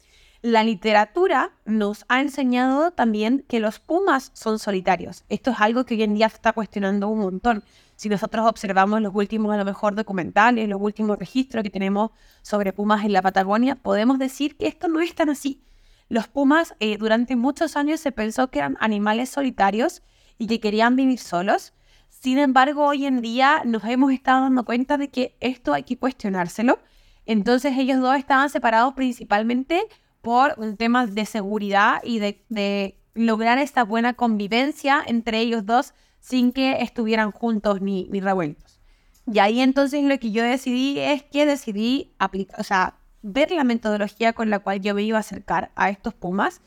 La 0.42 0.64
literatura 0.64 1.52
nos 1.66 2.06
ha 2.08 2.22
enseñado 2.22 2.92
también 2.92 3.44
que 3.48 3.60
los 3.60 3.80
pumas 3.80 4.32
son 4.34 4.58
solitarios. 4.58 5.26
Esto 5.28 5.52
es 5.52 5.60
algo 5.60 5.86
que 5.86 5.96
hoy 5.96 6.04
en 6.04 6.14
día 6.14 6.30
se 6.30 6.36
está 6.36 6.54
cuestionando 6.54 7.10
un 7.10 7.20
montón 7.20 7.64
si 8.00 8.08
nosotros 8.08 8.48
observamos 8.48 9.02
los 9.02 9.14
últimos, 9.14 9.54
a 9.54 9.58
lo 9.58 9.66
mejor, 9.66 9.94
documentales, 9.94 10.70
los 10.70 10.80
últimos 10.80 11.20
registros 11.20 11.64
que 11.64 11.70
tenemos 11.70 12.12
sobre 12.42 12.72
pumas 12.72 13.04
en 13.04 13.12
la 13.12 13.22
Patagonia, 13.22 13.76
podemos 13.76 14.18
decir 14.18 14.56
que 14.56 14.68
esto 14.68 14.88
no 14.88 15.02
es 15.02 15.14
tan 15.14 15.30
así. 15.30 15.62
Los 16.08 16.30
pumas 16.30 16.74
eh, 16.80 16.98
durante 16.98 17.36
muchos 17.36 17.76
años 17.76 18.00
se 18.00 18.14
pensó 18.14 18.50
que 18.50 18.60
eran 18.60 18.78
animales 18.80 19.28
solitarios 19.28 20.02
y 20.38 20.48
que 20.48 20.62
querían 20.62 20.96
vivir 20.96 21.20
solos. 21.20 21.74
Sin 22.08 22.38
embargo, 22.38 22.86
hoy 22.86 23.06
en 23.06 23.20
día 23.20 23.64
nos 23.66 23.84
hemos 23.84 24.14
estado 24.14 24.44
dando 24.44 24.64
cuenta 24.64 24.98
de 24.98 25.10
que 25.10 25.36
esto 25.42 25.74
hay 25.74 25.84
que 25.84 25.98
cuestionárselo. 25.98 26.80
Entonces 27.26 27.74
ellos 27.78 28.00
dos 28.00 28.16
estaban 28.16 28.50
separados 28.50 28.94
principalmente 28.94 29.86
por 30.30 30.54
un 30.58 30.78
tema 30.78 31.08
de 31.08 31.26
seguridad 31.26 32.04
y 32.04 32.20
de, 32.20 33.00
lograr 33.16 33.58
esta 33.58 33.84
buena 33.84 34.14
convivencia 34.14 35.02
entre 35.08 35.40
ellos 35.40 35.66
dos 35.66 35.96
sin 36.20 36.52
que 36.52 36.84
estuvieran 36.84 37.32
juntos 37.32 37.82
ni, 37.82 38.08
ni 38.12 38.20
revueltos. 38.20 38.80
Y 39.26 39.40
ahí 39.40 39.60
entonces 39.60 40.04
lo 40.04 40.20
que 40.20 40.30
yo 40.30 40.44
decidí 40.44 41.00
es 41.00 41.24
que 41.24 41.48
decidí 41.48 42.14
aplicar, 42.20 42.62
o 42.62 42.64
sea, 42.64 43.00
ver 43.24 43.50
la 43.50 43.64
metodología 43.64 44.34
con 44.34 44.52
la 44.52 44.60
cual 44.60 44.82
yo 44.82 44.94
me 44.94 45.02
iba 45.02 45.18
a 45.18 45.22
acercar 45.22 45.72
a 45.76 45.90
estos 45.90 46.14
pumas 46.14 46.62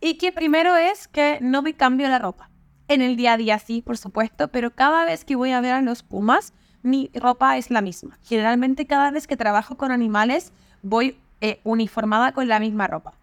y 0.00 0.16
que 0.16 0.32
primero 0.32 0.74
es 0.76 1.06
que 1.06 1.36
no 1.42 1.60
me 1.60 1.74
cambio 1.74 2.08
la 2.08 2.18
ropa. 2.18 2.48
En 2.88 3.02
el 3.02 3.16
día 3.16 3.34
a 3.34 3.36
día 3.36 3.58
sí, 3.58 3.82
por 3.82 3.98
supuesto, 3.98 4.48
pero 4.48 4.70
cada 4.70 5.04
vez 5.04 5.26
que 5.26 5.36
voy 5.36 5.50
a 5.50 5.60
ver 5.60 5.74
a 5.74 5.82
los 5.82 6.02
pumas, 6.02 6.54
mi 6.80 7.10
ropa 7.12 7.58
es 7.58 7.70
la 7.70 7.82
misma. 7.82 8.18
Generalmente 8.22 8.86
cada 8.86 9.10
vez 9.10 9.26
que 9.26 9.36
trabajo 9.36 9.76
con 9.76 9.92
animales 9.92 10.54
voy 10.80 11.18
eh, 11.42 11.60
uniformada 11.64 12.32
con 12.32 12.48
la 12.48 12.60
misma 12.60 12.86
ropa. 12.86 13.14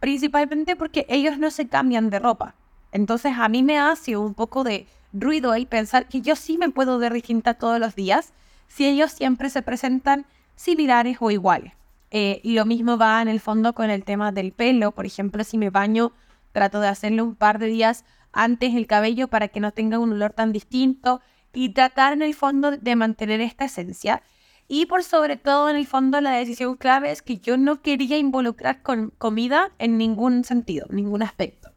Principalmente 0.00 0.76
porque 0.76 1.06
ellos 1.08 1.38
no 1.38 1.50
se 1.50 1.68
cambian 1.68 2.10
de 2.10 2.18
ropa. 2.18 2.54
Entonces 2.90 3.34
a 3.36 3.48
mí 3.48 3.62
me 3.62 3.78
hace 3.78 4.16
un 4.16 4.32
poco 4.32 4.64
de 4.64 4.86
ruido 5.12 5.54
el 5.54 5.66
pensar 5.66 6.08
que 6.08 6.22
yo 6.22 6.36
sí 6.36 6.56
me 6.56 6.70
puedo 6.70 6.98
ver 6.98 7.12
distinta 7.12 7.54
todos 7.54 7.78
los 7.78 7.94
días 7.94 8.32
si 8.66 8.86
ellos 8.86 9.12
siempre 9.12 9.50
se 9.50 9.60
presentan 9.60 10.24
similares 10.54 11.18
o 11.20 11.30
iguales. 11.30 11.74
Eh, 12.10 12.40
y 12.42 12.54
lo 12.54 12.64
mismo 12.64 12.96
va 12.96 13.20
en 13.20 13.28
el 13.28 13.40
fondo 13.40 13.74
con 13.74 13.90
el 13.90 14.04
tema 14.04 14.32
del 14.32 14.52
pelo. 14.52 14.92
Por 14.92 15.04
ejemplo, 15.04 15.44
si 15.44 15.58
me 15.58 15.68
baño, 15.68 16.12
trato 16.52 16.80
de 16.80 16.88
hacerlo 16.88 17.24
un 17.24 17.34
par 17.34 17.58
de 17.58 17.66
días 17.66 18.06
antes 18.32 18.74
el 18.74 18.86
cabello 18.86 19.28
para 19.28 19.48
que 19.48 19.60
no 19.60 19.72
tenga 19.72 19.98
un 19.98 20.12
olor 20.12 20.32
tan 20.32 20.50
distinto 20.50 21.20
y 21.52 21.70
tratar 21.74 22.14
en 22.14 22.22
el 22.22 22.34
fondo 22.34 22.70
de 22.70 22.96
mantener 22.96 23.42
esta 23.42 23.66
esencia. 23.66 24.22
Y 24.68 24.86
por 24.86 25.04
sobre 25.04 25.36
todo, 25.36 25.68
en 25.68 25.76
el 25.76 25.86
fondo, 25.86 26.20
la 26.20 26.32
decisión 26.32 26.76
clave 26.76 27.12
es 27.12 27.22
que 27.22 27.38
yo 27.38 27.56
no 27.56 27.82
quería 27.82 28.18
involucrar 28.18 28.82
con 28.82 29.10
comida 29.16 29.70
en 29.78 29.96
ningún 29.96 30.42
sentido, 30.44 30.86
ningún 30.90 31.22
aspecto. 31.22 31.70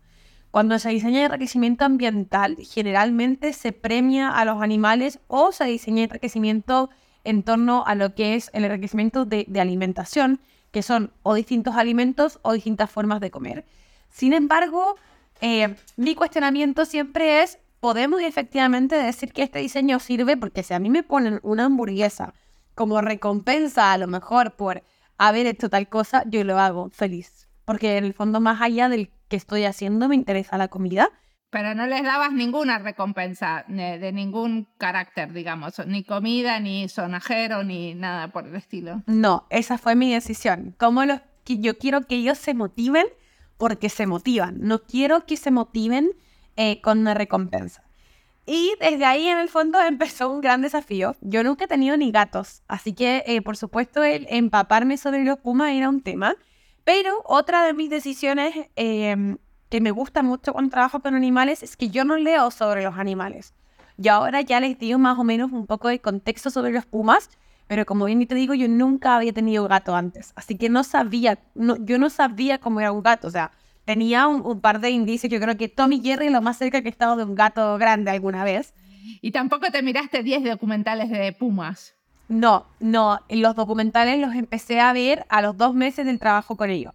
Cuando 0.49 0.79
se 0.79 0.89
diseña 0.89 1.23
enriquecimiento 1.23 1.85
ambiental, 1.85 2.57
generalmente 2.59 3.53
se 3.53 3.71
premia 3.71 4.29
a 4.29 4.45
los 4.45 4.63
animales 4.63 5.19
o 5.27 5.51
se 5.51 5.65
diseña 5.65 6.03
enriquecimiento 6.03 6.89
en 7.23 7.43
torno 7.43 7.83
a 7.85 7.93
lo 7.93 8.15
que 8.15 8.33
es 8.33 8.49
el 8.53 8.65
enriquecimiento 8.65 9.25
de, 9.25 9.45
alimentación, 9.59 10.39
que 10.71 10.81
son 10.81 11.11
o 11.21 11.35
distintos 11.35 11.75
alimentos 11.75 12.39
o 12.41 12.53
distintas 12.53 12.89
formas 12.89 13.19
de 13.19 13.29
comer. 13.29 13.65
Sin 14.09 14.33
embargo, 14.33 14.95
eh, 15.41 15.75
mi 15.95 16.15
cuestionamiento 16.15 16.85
siempre 16.85 17.43
es, 17.43 17.59
¿podemos 17.79 18.19
efectivamente 18.21 18.95
decir 18.95 19.31
que 19.31 19.43
este 19.43 19.59
diseño 19.59 19.99
sirve? 19.99 20.35
Porque 20.35 20.63
si 20.63 20.73
a 20.73 20.79
mí 20.79 20.89
me 20.89 21.03
ponen 21.03 21.39
una 21.43 21.65
hamburguesa 21.65 22.33
como 22.79 23.01
recompensa 23.01 23.91
a 23.91 23.97
lo 23.97 24.07
mejor 24.07 24.55
por 24.55 24.85
haber 25.17 25.47
hecho 25.47 25.69
tal 25.69 25.89
cosa, 25.89 26.23
yo 26.27 26.45
lo 26.45 26.57
hago 26.57 26.89
feliz. 26.91 27.49
Porque 27.65 27.97
en 27.97 28.05
el 28.05 28.13
fondo, 28.13 28.39
más 28.39 28.61
allá 28.61 28.87
del 28.87 29.11
que 29.27 29.35
estoy 29.35 29.65
haciendo, 29.65 30.07
me 30.07 30.15
interesa 30.15 30.57
la 30.57 30.69
comida. 30.69 31.09
Pero 31.49 31.75
no 31.75 31.87
les 31.87 32.03
dabas 32.03 32.31
ninguna 32.31 32.79
recompensa 32.79 33.65
de, 33.67 34.13
ningún 34.13 34.69
carácter, 34.77 35.33
digamos, 35.33 35.85
ni 35.87 36.05
comida, 36.05 36.61
ni 36.61 36.87
sonajero, 36.87 37.65
ni 37.65 37.95
nada 37.95 38.29
por 38.29 38.47
el 38.47 38.55
estilo. 38.55 39.03
No, 39.07 39.45
esa 39.49 39.77
fue 39.77 39.95
mi 39.95 40.13
decisión. 40.13 40.73
Como 40.79 41.03
los, 41.03 41.19
yo 41.47 41.77
quiero 41.77 42.07
que 42.07 42.15
ellos 42.15 42.37
se 42.37 42.53
motiven 42.53 43.07
porque 43.57 43.89
se 43.89 44.07
motivan. 44.07 44.55
No 44.61 44.83
quiero 44.83 45.25
que 45.25 45.35
se 45.35 45.51
motiven 45.51 46.11
eh, 46.55 46.79
con 46.79 46.99
una 46.99 47.13
recompensa. 47.13 47.88
Y 48.51 48.73
desde 48.79 49.05
ahí, 49.05 49.27
en 49.27 49.37
el 49.37 49.47
fondo, 49.47 49.79
empezó 49.87 50.27
un 50.31 50.41
gran 50.41 50.63
desafío. 50.63 51.15
Yo 51.21 51.43
nunca 51.43 51.65
he 51.65 51.67
tenido 51.67 51.95
ni 51.97 52.11
gatos, 52.11 52.63
así 52.67 52.93
que, 52.93 53.23
eh, 53.27 53.43
por 53.43 53.55
supuesto, 53.55 54.03
el 54.03 54.25
empaparme 54.27 54.97
sobre 54.97 55.23
los 55.23 55.37
pumas 55.37 55.71
era 55.73 55.87
un 55.87 56.01
tema. 56.01 56.35
Pero 56.83 57.21
otra 57.25 57.63
de 57.63 57.73
mis 57.73 57.91
decisiones 57.91 58.55
em, 58.75 59.37
que 59.69 59.81
me 59.81 59.91
gusta 59.91 60.23
mucho 60.23 60.53
cuando 60.53 60.71
trabajo 60.71 60.99
con 60.99 61.13
animales 61.13 61.61
es 61.61 61.77
que 61.77 61.89
yo 61.89 62.03
no 62.03 62.17
leo 62.17 62.49
sobre 62.49 62.83
los 62.83 62.97
animales. 62.97 63.53
Yo 63.97 64.13
ahora 64.13 64.41
ya 64.41 64.59
les 64.59 64.79
digo 64.79 64.97
más 64.97 65.19
o 65.19 65.23
menos 65.23 65.51
un 65.51 65.67
poco 65.67 65.87
de 65.89 65.99
contexto 65.99 66.49
sobre 66.49 66.71
los 66.71 66.87
pumas, 66.87 67.29
pero 67.67 67.85
como 67.85 68.05
bien 68.05 68.25
te 68.25 68.33
digo, 68.33 68.55
yo 68.55 68.67
nunca 68.67 69.15
había 69.15 69.33
tenido 69.33 69.67
gato 69.67 69.95
antes, 69.95 70.33
así 70.35 70.57
que 70.57 70.69
no 70.69 70.83
sabía, 70.83 71.37
no, 71.53 71.75
yo 71.85 71.99
no 71.99 72.09
sabía 72.09 72.57
cómo 72.57 72.79
era 72.79 72.91
un 72.91 73.03
gato, 73.03 73.27
o 73.27 73.31
sea, 73.31 73.51
tenía 73.89 74.27
un, 74.27 74.61
par 74.61 74.81
de 74.81 74.91
indicios, 74.91 75.33
yo 75.33 75.39
creo 75.39 75.57
que 75.57 75.67
Tommy 75.67 75.99
Jerry 75.99 76.27
es 76.27 76.31
lo 76.31 76.43
más 76.43 76.59
cerca 76.59 76.83
que 76.83 76.89
he 76.89 76.91
estado 76.91 77.15
de 77.15 77.23
un 77.23 77.33
gato 77.33 77.75
grande 77.79 78.11
alguna 78.11 78.43
vez. 78.43 78.75
Y 79.19 79.31
tampoco 79.31 79.71
te 79.71 79.81
miraste 79.81 80.21
10 80.21 80.43
documentales 80.43 81.09
de 81.09 81.33
pumas. 81.33 81.95
No, 82.27 82.67
no, 82.79 83.19
los 83.29 83.55
documentales 83.55 84.19
los 84.19 84.35
empecé 84.35 84.79
a 84.79 84.93
ver 84.93 85.25
a 85.27 85.41
los 85.41 85.57
dos 85.57 85.73
meses 85.73 86.05
del 86.05 86.19
trabajo 86.19 86.55
con 86.55 86.69
ellos. 86.69 86.93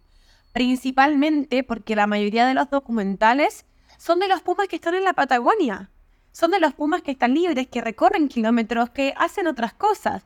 Principalmente 0.53 1.65
porque 1.65 1.97
la 1.97 2.07
mayoría 2.07 2.47
de 2.47 2.53
los 2.53 2.69
documentales 2.69 3.65
son 3.97 4.19
de 4.19 4.29
los 4.29 4.41
pumas 4.41 4.69
que 4.69 4.77
están 4.77 4.95
en 4.95 5.03
la 5.03 5.11
Patagonia. 5.11 5.89
Son 6.31 6.49
de 6.49 6.61
los 6.61 6.73
pumas 6.73 7.01
que 7.01 7.11
están 7.11 7.33
libres, 7.33 7.67
que 7.67 7.81
recorren 7.81 8.29
kilómetros, 8.29 8.91
que 8.91 9.13
hacen 9.17 9.47
otras 9.47 9.73
cosas. 9.73 10.23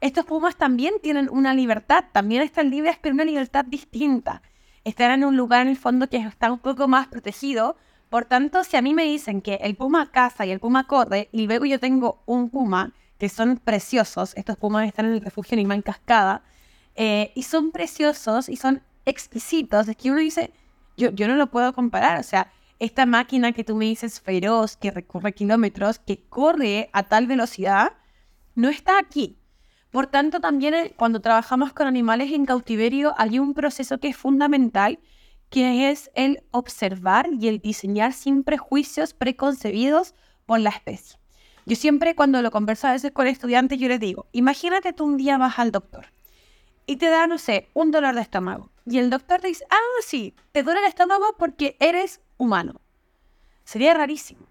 Estos 0.00 0.26
pumas 0.26 0.54
también 0.54 0.94
tienen 1.02 1.28
una 1.28 1.54
libertad, 1.54 2.04
también 2.12 2.42
están 2.42 2.70
libres, 2.70 2.98
pero 3.02 3.16
una 3.16 3.24
libertad 3.24 3.64
distinta. 3.64 4.42
Están 4.84 5.12
en 5.12 5.24
un 5.24 5.36
lugar 5.36 5.62
en 5.62 5.68
el 5.68 5.76
fondo 5.76 6.08
que 6.08 6.18
está 6.18 6.52
un 6.52 6.58
poco 6.58 6.88
más 6.88 7.08
protegido. 7.08 7.76
Por 8.10 8.26
tanto, 8.26 8.62
si 8.64 8.76
a 8.76 8.82
mí 8.82 8.94
me 8.94 9.04
dicen 9.04 9.40
que 9.40 9.54
el 9.54 9.76
puma 9.76 10.10
caza 10.10 10.44
y 10.44 10.50
el 10.50 10.60
puma 10.60 10.86
corre, 10.86 11.28
y 11.32 11.46
luego 11.46 11.64
yo 11.64 11.80
tengo 11.80 12.22
un 12.26 12.50
puma 12.50 12.92
que 13.18 13.28
son 13.28 13.56
preciosos. 13.56 14.34
Estos 14.36 14.56
pumas 14.56 14.86
están 14.86 15.06
en 15.06 15.14
el 15.14 15.20
refugio 15.22 15.54
animal 15.54 15.82
Cascada. 15.82 16.42
Eh, 16.96 17.32
y 17.34 17.42
son 17.44 17.72
preciosos 17.72 18.48
y 18.48 18.56
son 18.56 18.82
exquisitos. 19.06 19.88
Es 19.88 19.96
que 19.96 20.10
uno 20.10 20.20
dice, 20.20 20.52
yo, 20.96 21.10
yo 21.10 21.28
no 21.28 21.36
lo 21.36 21.50
puedo 21.50 21.72
comparar. 21.72 22.20
O 22.20 22.22
sea, 22.22 22.52
esta 22.78 23.06
máquina 23.06 23.52
que 23.52 23.64
tú 23.64 23.76
me 23.76 23.86
dices 23.86 24.20
feroz, 24.20 24.76
que 24.76 24.90
recorre 24.90 25.32
kilómetros, 25.32 25.98
que 25.98 26.20
corre 26.28 26.90
a 26.92 27.04
tal 27.04 27.26
velocidad, 27.26 27.92
no 28.54 28.68
está 28.68 28.98
aquí. 28.98 29.38
Por 29.94 30.08
tanto, 30.08 30.40
también 30.40 30.74
eh, 30.74 30.92
cuando 30.96 31.20
trabajamos 31.20 31.72
con 31.72 31.86
animales 31.86 32.32
en 32.32 32.46
cautiverio 32.46 33.14
hay 33.16 33.38
un 33.38 33.54
proceso 33.54 33.98
que 33.98 34.08
es 34.08 34.16
fundamental, 34.16 34.98
que 35.50 35.88
es 35.88 36.10
el 36.16 36.42
observar 36.50 37.28
y 37.30 37.46
el 37.46 37.60
diseñar 37.60 38.12
sin 38.12 38.42
prejuicios 38.42 39.14
preconcebidos 39.14 40.16
por 40.46 40.58
la 40.58 40.70
especie. 40.70 41.20
Yo 41.64 41.76
siempre 41.76 42.16
cuando 42.16 42.42
lo 42.42 42.50
converso 42.50 42.88
a 42.88 42.92
veces 42.92 43.12
con 43.12 43.28
estudiantes, 43.28 43.78
yo 43.78 43.86
les 43.86 44.00
digo, 44.00 44.26
imagínate 44.32 44.92
tú 44.92 45.04
un 45.04 45.16
día 45.16 45.38
vas 45.38 45.60
al 45.60 45.70
doctor 45.70 46.06
y 46.86 46.96
te 46.96 47.08
da, 47.08 47.28
no 47.28 47.38
sé, 47.38 47.68
un 47.72 47.92
dolor 47.92 48.16
de 48.16 48.22
estómago. 48.22 48.70
Y 48.86 48.98
el 48.98 49.10
doctor 49.10 49.42
te 49.42 49.46
dice, 49.46 49.64
ah, 49.70 50.00
sí, 50.04 50.34
te 50.50 50.64
duele 50.64 50.80
el 50.80 50.86
estómago 50.86 51.36
porque 51.38 51.76
eres 51.78 52.20
humano. 52.36 52.80
Sería 53.62 53.94
rarísimo. 53.94 54.48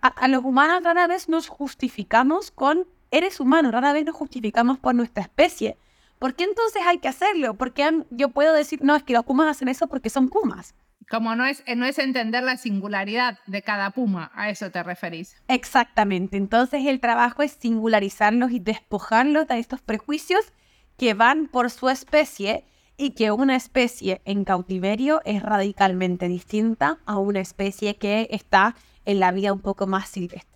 A, 0.00 0.28
los 0.28 0.44
humanos 0.44 0.84
rara 0.84 1.08
vez 1.08 1.28
nos 1.28 1.48
justificamos 1.48 2.52
con 2.52 2.86
eres 3.16 3.40
humano, 3.40 3.70
rara 3.70 3.92
vez 3.92 4.04
nos 4.04 4.16
justificamos 4.16 4.78
por 4.78 4.94
nuestra 4.94 5.22
especie. 5.22 5.76
¿Por 6.18 6.34
qué 6.34 6.44
entonces 6.44 6.82
hay 6.86 6.98
que 6.98 7.08
hacerlo? 7.08 7.54
Porque 7.54 8.04
yo 8.10 8.30
puedo 8.30 8.52
decir, 8.52 8.80
no, 8.82 8.96
es 8.96 9.02
que 9.02 9.12
los 9.12 9.24
pumas 9.24 9.48
hacen 9.48 9.68
eso 9.68 9.86
porque 9.86 10.10
son 10.10 10.28
pumas. 10.28 10.74
Como 11.08 11.36
no 11.36 11.44
es, 11.44 11.62
no 11.76 11.86
es 11.86 11.98
entender 11.98 12.42
la 12.42 12.56
singularidad 12.56 13.38
de 13.46 13.62
cada 13.62 13.90
puma, 13.90 14.32
a 14.34 14.50
eso 14.50 14.70
te 14.70 14.82
referís. 14.82 15.36
Exactamente. 15.46 16.36
Entonces 16.36 16.84
el 16.86 17.00
trabajo 17.00 17.42
es 17.42 17.52
singularizarlos 17.52 18.50
y 18.50 18.58
despojarlos 18.58 19.46
de 19.46 19.58
estos 19.58 19.80
prejuicios 19.80 20.52
que 20.96 21.14
van 21.14 21.46
por 21.46 21.70
su 21.70 21.88
especie 21.88 22.64
y 22.96 23.10
que 23.10 23.30
una 23.30 23.56
especie 23.56 24.22
en 24.24 24.44
cautiverio 24.44 25.20
es 25.24 25.42
radicalmente 25.42 26.28
distinta 26.28 26.98
a 27.04 27.18
una 27.18 27.40
especie 27.40 27.96
que 27.96 28.28
está 28.30 28.74
en 29.04 29.20
la 29.20 29.30
vida 29.32 29.52
un 29.52 29.60
poco 29.60 29.86
más 29.86 30.08
silvestre. 30.08 30.55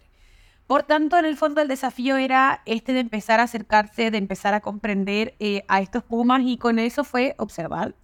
Por 0.70 0.84
tanto, 0.84 1.18
en 1.18 1.24
el 1.24 1.36
fondo 1.36 1.60
el 1.60 1.66
desafío 1.66 2.16
era 2.16 2.62
este 2.64 2.92
de 2.92 3.00
empezar 3.00 3.40
a 3.40 3.42
acercarse, 3.42 4.12
de 4.12 4.18
empezar 4.18 4.54
a 4.54 4.60
comprender 4.60 5.34
eh, 5.40 5.64
a 5.66 5.80
estos 5.80 6.04
pumas 6.04 6.42
y 6.44 6.58
con 6.58 6.78
eso 6.78 7.02
fue 7.02 7.34
observar. 7.38 7.96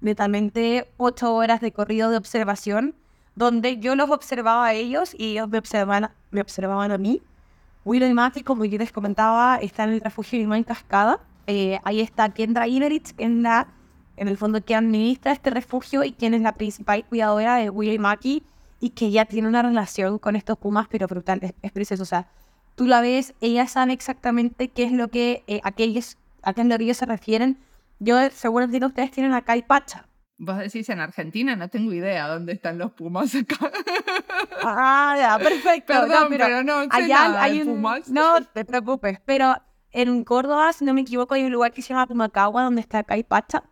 Netamente 0.00 0.86
ocho 0.96 1.34
horas 1.34 1.60
de 1.60 1.72
corrido 1.72 2.10
de 2.10 2.16
observación, 2.16 2.94
donde 3.34 3.78
yo 3.78 3.96
los 3.96 4.10
observaba 4.10 4.64
a 4.64 4.74
ellos 4.74 5.12
y 5.18 5.32
ellos 5.32 5.48
me 5.48 5.58
observaban, 5.58 6.12
me 6.30 6.40
observaban 6.40 6.92
a 6.92 6.98
mí. 6.98 7.20
Willow 7.84 8.08
y 8.08 8.14
Mati, 8.14 8.44
como 8.44 8.64
yo 8.64 8.78
les 8.78 8.92
comentaba, 8.92 9.56
están 9.56 9.88
en 9.88 9.96
el 9.96 10.00
refugio 10.00 10.54
en 10.54 10.62
Cascada. 10.62 11.18
Eh, 11.48 11.80
ahí 11.82 12.00
está 12.00 12.28
Kendra 12.28 12.68
Inerich, 12.68 13.12
que 13.16 13.24
en 13.24 14.28
el 14.28 14.36
fondo 14.38 14.64
que 14.64 14.76
administra 14.76 15.32
este 15.32 15.50
refugio 15.50 16.04
y 16.04 16.12
quien 16.12 16.32
es 16.34 16.42
la 16.42 16.52
principal 16.52 17.04
cuidadora 17.06 17.56
de 17.56 17.70
Willow 17.70 17.94
y 17.94 17.98
Maki 17.98 18.44
y 18.84 18.90
que 18.90 19.06
ella 19.06 19.24
tiene 19.24 19.48
una 19.48 19.62
relación 19.62 20.18
con 20.18 20.36
estos 20.36 20.58
pumas, 20.58 20.88
pero 20.90 21.06
brutal, 21.06 21.40
es, 21.62 21.72
precioso. 21.72 22.02
O 22.02 22.06
sea, 22.06 22.28
tú 22.74 22.84
la 22.84 23.00
ves, 23.00 23.32
ella 23.40 23.66
sabe 23.66 23.94
exactamente 23.94 24.68
qué 24.68 24.82
es 24.82 24.92
lo 24.92 25.08
que, 25.08 25.42
eh, 25.46 25.62
aquellos, 25.64 26.18
a 26.42 26.52
qué 26.52 26.60
es 26.60 26.66
lo 26.66 26.76
que 26.76 26.84
ellos 26.84 26.98
se 26.98 27.06
refieren. 27.06 27.56
Yo 27.98 28.18
seguramente 28.30 28.80
que 28.80 28.84
ustedes 28.84 29.10
tienen 29.10 29.32
acá 29.32 29.56
y 29.56 29.62
Pacha. 29.62 30.06
Vos 30.36 30.58
decís 30.58 30.86
en 30.90 31.00
Argentina, 31.00 31.56
no 31.56 31.68
tengo 31.68 31.94
idea 31.94 32.28
dónde 32.28 32.52
están 32.52 32.76
los 32.76 32.92
pumas 32.92 33.34
acá. 33.34 33.56
Ah, 34.66 35.14
ya, 35.18 35.38
perfecto. 35.38 35.92
Perdón, 35.92 36.26
pero, 36.28 36.62
no 36.62 36.82
sé 36.82 36.88
allá 36.90 37.42
hay 37.42 37.62
un, 37.62 37.76
pumas. 37.76 38.08
No 38.10 38.42
te 38.42 38.66
preocupes, 38.66 39.18
pero 39.24 39.54
en 39.92 40.24
Córdoba, 40.24 40.74
si 40.74 40.84
no 40.84 40.92
me 40.92 41.02
equivoco, 41.02 41.34
hay 41.34 41.44
un 41.44 41.52
lugar 41.52 41.72
que 41.72 41.80
se 41.80 41.88
llama 41.90 42.06
Pumacagua, 42.06 42.64
donde 42.64 42.82
está 42.82 43.02
Caipacha, 43.02 43.62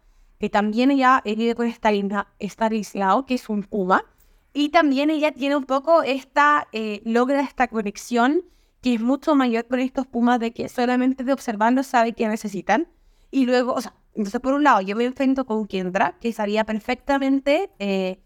que 0.40 0.48
también 0.48 0.90
ella 0.90 1.20
vive 1.24 1.54
con 1.54 1.66
esta, 1.66 1.90
esta 2.38 2.66
aislado, 2.66 3.26
que 3.26 3.34
es 3.34 3.50
un 3.50 3.62
puma. 3.62 4.06
Y 4.52 4.68
también 4.68 5.10
ella 5.10 5.32
tiene 5.32 5.56
un 5.56 5.64
poco 5.64 6.02
esta, 6.02 6.68
eh, 6.72 7.00
logra 7.04 7.40
esta 7.40 7.68
conexión 7.68 8.44
que 8.82 8.94
es 8.94 9.00
mucho 9.00 9.34
mayor 9.34 9.66
con 9.68 9.78
estos 9.78 10.06
pumas 10.06 10.40
de 10.40 10.52
que 10.52 10.68
solamente 10.68 11.24
de 11.24 11.32
observarlos 11.32 11.86
sabe 11.86 12.12
qué 12.12 12.26
necesitan. 12.28 12.88
Y 13.30 13.46
luego, 13.46 13.72
o 13.74 13.80
sea, 13.80 13.94
entonces 14.14 14.40
por 14.40 14.52
un 14.52 14.64
lado 14.64 14.80
yo 14.80 14.96
me 14.96 15.04
enfrento 15.04 15.46
con 15.46 15.66
Kendra, 15.66 16.18
que 16.20 16.32
sabía 16.32 16.64
perfectamente 16.64 17.70
eh, 17.78 18.20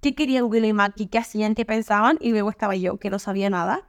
qué 0.00 0.14
querían 0.14 0.44
Willy 0.44 0.68
y 0.68 0.72
Mackie, 0.72 1.06
qué 1.06 1.18
hacían, 1.18 1.54
qué 1.54 1.64
pensaban, 1.64 2.18
y 2.20 2.30
luego 2.30 2.50
estaba 2.50 2.76
yo, 2.76 2.98
que 2.98 3.10
no 3.10 3.18
sabía 3.18 3.48
nada. 3.50 3.88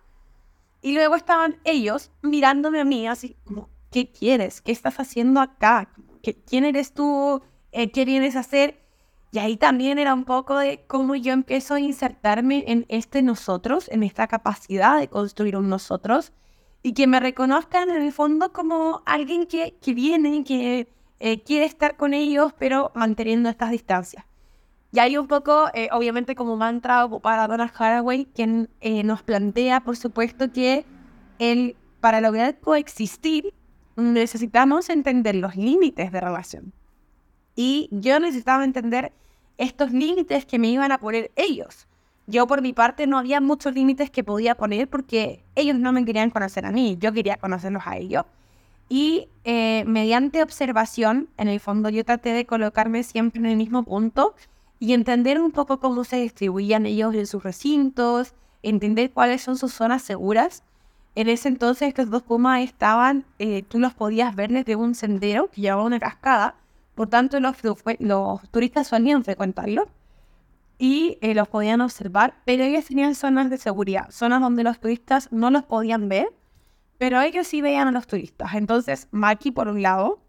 Y 0.82 0.94
luego 0.94 1.16
estaban 1.16 1.58
ellos 1.66 2.12
mirándome 2.22 2.80
a 2.80 2.86
mí 2.86 3.08
así 3.08 3.36
como, 3.44 3.70
¿qué 3.92 4.12
quieres? 4.12 4.62
¿Qué 4.62 4.72
estás 4.72 5.00
haciendo 5.00 5.42
acá? 5.42 5.94
¿Quién 6.48 6.66
eres 6.66 6.94
tú? 6.94 7.42
Eh, 7.72 7.92
¿Qué 7.92 8.06
vienes 8.06 8.36
a 8.36 8.40
hacer? 8.40 8.83
Y 9.34 9.40
ahí 9.40 9.58
también 9.58 9.98
era 9.98 10.14
un 10.14 10.26
poco 10.26 10.60
de 10.60 10.86
cómo 10.86 11.16
yo 11.16 11.34
empiezo 11.34 11.74
a 11.74 11.80
insertarme 11.80 12.66
en 12.68 12.86
este 12.88 13.24
nosotros, 13.24 13.90
en 13.90 14.04
esta 14.04 14.28
capacidad 14.28 15.00
de 15.00 15.08
construir 15.08 15.58
un 15.58 15.70
nosotros 15.70 16.32
y 16.84 16.94
que 16.94 17.08
me 17.08 17.20
reconozcan 17.20 17.90
en 17.90 18.04
el 18.04 18.12
fondo 18.12 18.54
como 18.54 19.02
alguien 19.08 19.48
que, 19.48 19.76
que 19.82 19.96
viene, 19.96 20.44
que 20.44 20.88
eh, 21.20 21.42
quiere 21.42 21.66
estar 21.66 21.98
con 21.98 22.14
ellos, 22.14 22.54
pero 22.60 22.92
manteniendo 22.94 23.50
estas 23.50 23.72
distancias. 23.72 24.24
Y 24.92 25.00
hay 25.00 25.18
un 25.18 25.26
poco, 25.26 25.66
eh, 25.74 25.90
obviamente, 25.92 26.36
como 26.36 26.56
mantra 26.56 27.10
para 27.24 27.48
Donald 27.48 27.72
Haraway, 27.76 28.26
quien 28.26 28.70
eh, 28.82 29.04
nos 29.04 29.24
plantea, 29.24 29.80
por 29.80 29.98
supuesto, 29.98 30.52
que 30.52 30.86
el, 31.40 31.76
para 32.02 32.22
lograr 32.22 32.60
coexistir 32.60 33.52
necesitamos 33.96 34.90
entender 34.90 35.34
los 35.34 35.56
límites 35.56 36.12
de 36.12 36.22
relación. 36.22 36.72
Y 37.56 37.90
yo 37.92 38.20
necesitaba 38.20 38.64
entender 38.64 39.12
estos 39.58 39.92
límites 39.92 40.46
que 40.46 40.60
me 40.60 40.68
iban 40.68 40.92
a 40.92 40.98
poner 40.98 41.32
ellos. 41.36 41.88
Yo 42.26 42.48
por 42.48 42.62
mi 42.62 42.74
parte 42.74 43.06
no 43.06 43.18
había 43.18 43.42
muchos 43.42 43.74
límites 43.74 44.10
que 44.10 44.24
podía 44.24 44.56
poner 44.56 44.88
porque 44.88 45.44
ellos 45.56 45.78
no 45.78 45.92
me 45.92 46.06
querían 46.06 46.30
conocer 46.30 46.66
a 46.66 46.72
mí, 46.72 46.98
yo 47.00 47.12
quería 47.12 47.38
conocerlos 47.38 47.84
a 47.86 47.98
ellos. 47.98 48.24
Y 48.88 49.28
eh, 49.44 49.84
mediante 49.86 50.42
observación, 50.42 51.30
en 51.38 51.48
el 51.48 51.60
fondo 51.60 51.90
yo 51.90 52.06
traté 52.06 52.30
de 52.30 52.46
colocarme 52.46 53.04
siempre 53.04 53.40
en 53.40 53.48
el 53.48 53.58
mismo 53.58 53.84
punto 53.84 54.36
y 54.80 54.94
entender 54.94 55.40
un 55.40 55.52
poco 55.52 55.80
cómo 55.80 56.04
se 56.04 56.18
distribuían 56.18 56.86
ellos 56.86 57.14
en 57.16 57.28
sus 57.28 57.44
recintos, 57.44 58.34
entender 58.62 59.12
cuáles 59.12 59.42
son 59.42 59.58
sus 59.58 59.74
zonas 59.74 60.02
seguras. 60.02 60.64
En 61.16 61.28
ese 61.28 61.48
entonces 61.48 61.90
estos 61.90 62.10
dos 62.10 62.24
pumas 62.24 62.62
estaban, 62.62 63.26
eh, 63.40 63.64
tú 63.64 63.80
los 63.80 63.94
podías 63.94 64.36
ver 64.36 64.52
desde 64.52 64.76
un 64.76 64.96
sendero 64.96 65.50
que 65.50 65.62
llevaba 65.62 65.84
una 65.84 66.00
cascada 66.00 66.56
por 66.96 67.10
tanto, 67.10 67.40
los, 67.40 67.58
turistas 68.52 68.88
solían 68.88 69.24
frecuentarlo 69.24 69.88
y 70.78 71.18
eh, 71.22 71.34
los 71.34 71.48
podían 71.48 71.82
observar, 71.82 72.36
pero 72.46 72.64
ellos 72.64 72.86
tenían 72.86 73.16
zonas 73.16 73.50
de 73.50 73.58
seguridad, 73.58 74.10
zonas 74.12 74.42
donde 74.42 74.64
los 74.64 74.80
turistas 74.80 75.30
no 75.32 75.50
los 75.50 75.64
podían 75.64 76.10
ver, 76.10 76.28
pero 76.98 77.22
ellos 77.22 77.48
sí 77.48 77.62
veían 77.62 77.88
a 77.88 77.92
los 77.92 78.08
turistas. 78.08 78.54
Entonces, 78.54 79.08
Maki, 79.12 79.52
por 79.52 79.68
un 79.68 79.82
lado, 79.82 80.20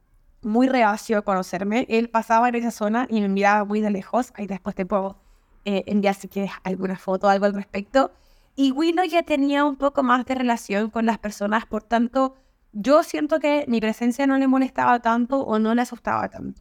muy 0.42 0.68
reacio 0.68 1.18
a 1.18 1.22
conocerme, 1.22 1.86
él 1.88 2.08
pasaba 2.08 2.48
en 2.48 2.56
esa 2.56 2.70
zona 2.70 3.06
y 3.10 3.20
me 3.20 3.28
miraba 3.28 3.64
muy 3.64 3.80
de 3.80 3.90
lejos, 3.90 4.32
ahí 4.36 4.46
después 4.46 4.74
te 4.74 4.86
puedo 4.86 5.16
eh, 5.64 5.84
enviar 5.86 6.14
si 6.14 6.28
quieres 6.28 6.52
alguna 6.62 6.96
foto 6.96 7.26
o 7.26 7.30
algo 7.30 7.46
al 7.46 7.54
respecto. 7.54 8.12
Y 8.56 8.70
Willow 8.70 9.04
ya 9.04 9.22
tenía 9.22 9.64
un 9.64 9.76
poco 9.76 10.02
más 10.02 10.24
de 10.26 10.34
relación 10.34 10.90
con 10.90 11.06
las 11.06 11.18
personas, 11.18 11.66
por 11.66 11.82
tanto, 11.82 12.36
yo 12.74 13.02
siento 13.04 13.38
que 13.40 13.64
mi 13.68 13.80
presencia 13.80 14.26
no 14.26 14.36
le 14.36 14.48
molestaba 14.48 15.00
tanto 15.00 15.40
o 15.40 15.58
no 15.58 15.74
le 15.74 15.82
asustaba 15.82 16.28
tanto. 16.28 16.60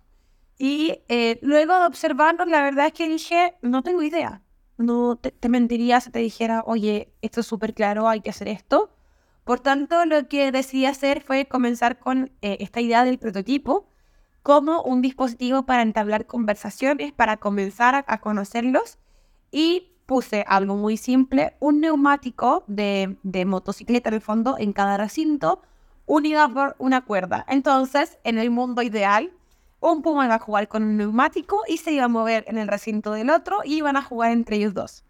Y 0.58 1.02
eh, 1.10 1.40
luego 1.42 1.78
de 1.78 1.86
observarlo, 1.86 2.46
la 2.46 2.62
verdad 2.62 2.88
es 2.88 2.94
que 2.94 3.10
dije, 3.10 3.56
no 3.62 3.82
tengo 3.82 4.04
idea. 4.04 4.42
No 4.78 5.18
te, 5.18 5.50
mentiría 5.50 6.00
si 6.02 6.12
te 6.12 6.20
dijera, 6.20 6.64
oye, 6.66 7.14
esto 7.22 7.42
es 7.42 7.48
súper 7.48 7.74
claro, 7.74 8.08
hay 8.08 8.22
que 8.22 8.30
hacer 8.30 8.48
esto. 8.48 8.92
Por 9.44 9.60
tanto, 9.60 10.06
lo 10.06 10.28
que 10.28 10.52
decidí 10.52 10.86
hacer 10.86 11.22
fue 11.22 11.48
comenzar 11.48 12.00
con 12.00 12.32
eh, 12.42 12.58
esta 12.60 12.80
idea 12.80 13.04
del 13.04 13.20
prototipo 13.20 13.88
como 14.42 14.82
un 14.84 15.02
dispositivo 15.02 15.64
para 15.64 15.82
entablar 15.82 16.28
conversaciones, 16.28 17.12
para 17.14 17.38
comenzar 17.38 18.04
a, 18.08 18.18
conocerlos. 18.20 19.00
Y 19.52 19.92
puse 20.06 20.46
algo 20.48 20.76
muy 20.76 20.98
simple, 20.98 21.56
un 21.60 21.80
neumático 21.82 22.64
de, 22.68 23.18
de 23.24 23.46
motocicleta 23.46 24.10
en 24.10 24.16
el 24.16 24.22
fondo 24.22 24.58
en 24.60 24.74
cada 24.74 24.98
recinto 24.98 25.62
unida 26.06 26.48
por 26.50 26.76
una 26.80 27.02
cuerda. 27.02 27.46
Entonces, 27.48 28.18
en 28.24 28.38
el 28.38 28.50
mundo 28.50 28.82
ideal, 28.82 29.32
un 29.80 30.02
puma 30.02 30.26
iba 30.26 30.36
a 30.36 30.40
jugar 30.40 30.68
con 30.68 30.84
un 30.84 30.98
neumático 30.98 31.62
y 31.68 31.78
se 31.78 31.92
iba 31.92 32.06
a 32.06 32.10
mover 32.10 32.46
en 32.48 32.58
el 32.58 32.68
recinto 32.68 33.12
del 33.12 33.30
otro 33.30 33.60
y 33.64 33.76
iban 33.76 33.98
a 33.98 34.02
jugar 34.02 34.32
entre 34.32 34.58
ellos 34.58 34.74
dos. 34.74 35.04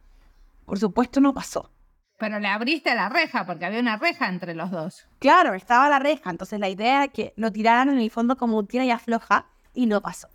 Por 0.65 0.79
supuesto, 0.79 1.21
no 1.21 1.33
pasó. 1.33 1.69
Pero 2.17 2.39
le 2.39 2.47
abriste 2.47 2.95
la 2.95 3.09
reja, 3.09 3.45
porque 3.45 3.65
había 3.65 3.79
una 3.79 3.97
reja 3.97 4.29
entre 4.29 4.55
los 4.55 4.71
dos. 4.71 5.07
Claro, 5.19 5.53
estaba 5.53 5.89
la 5.89 5.99
reja. 5.99 6.29
Entonces 6.29 6.59
la 6.59 6.69
idea 6.69 7.03
era 7.03 7.07
que 7.09 7.33
lo 7.35 7.51
tiraran 7.51 7.89
en 7.89 7.99
el 7.99 8.09
fondo 8.11 8.37
como 8.37 8.57
un 8.57 8.67
tira 8.67 8.85
y 8.85 8.91
afloja 8.91 9.45
y 9.73 9.87
no 9.87 10.01
pasó. 10.01 10.29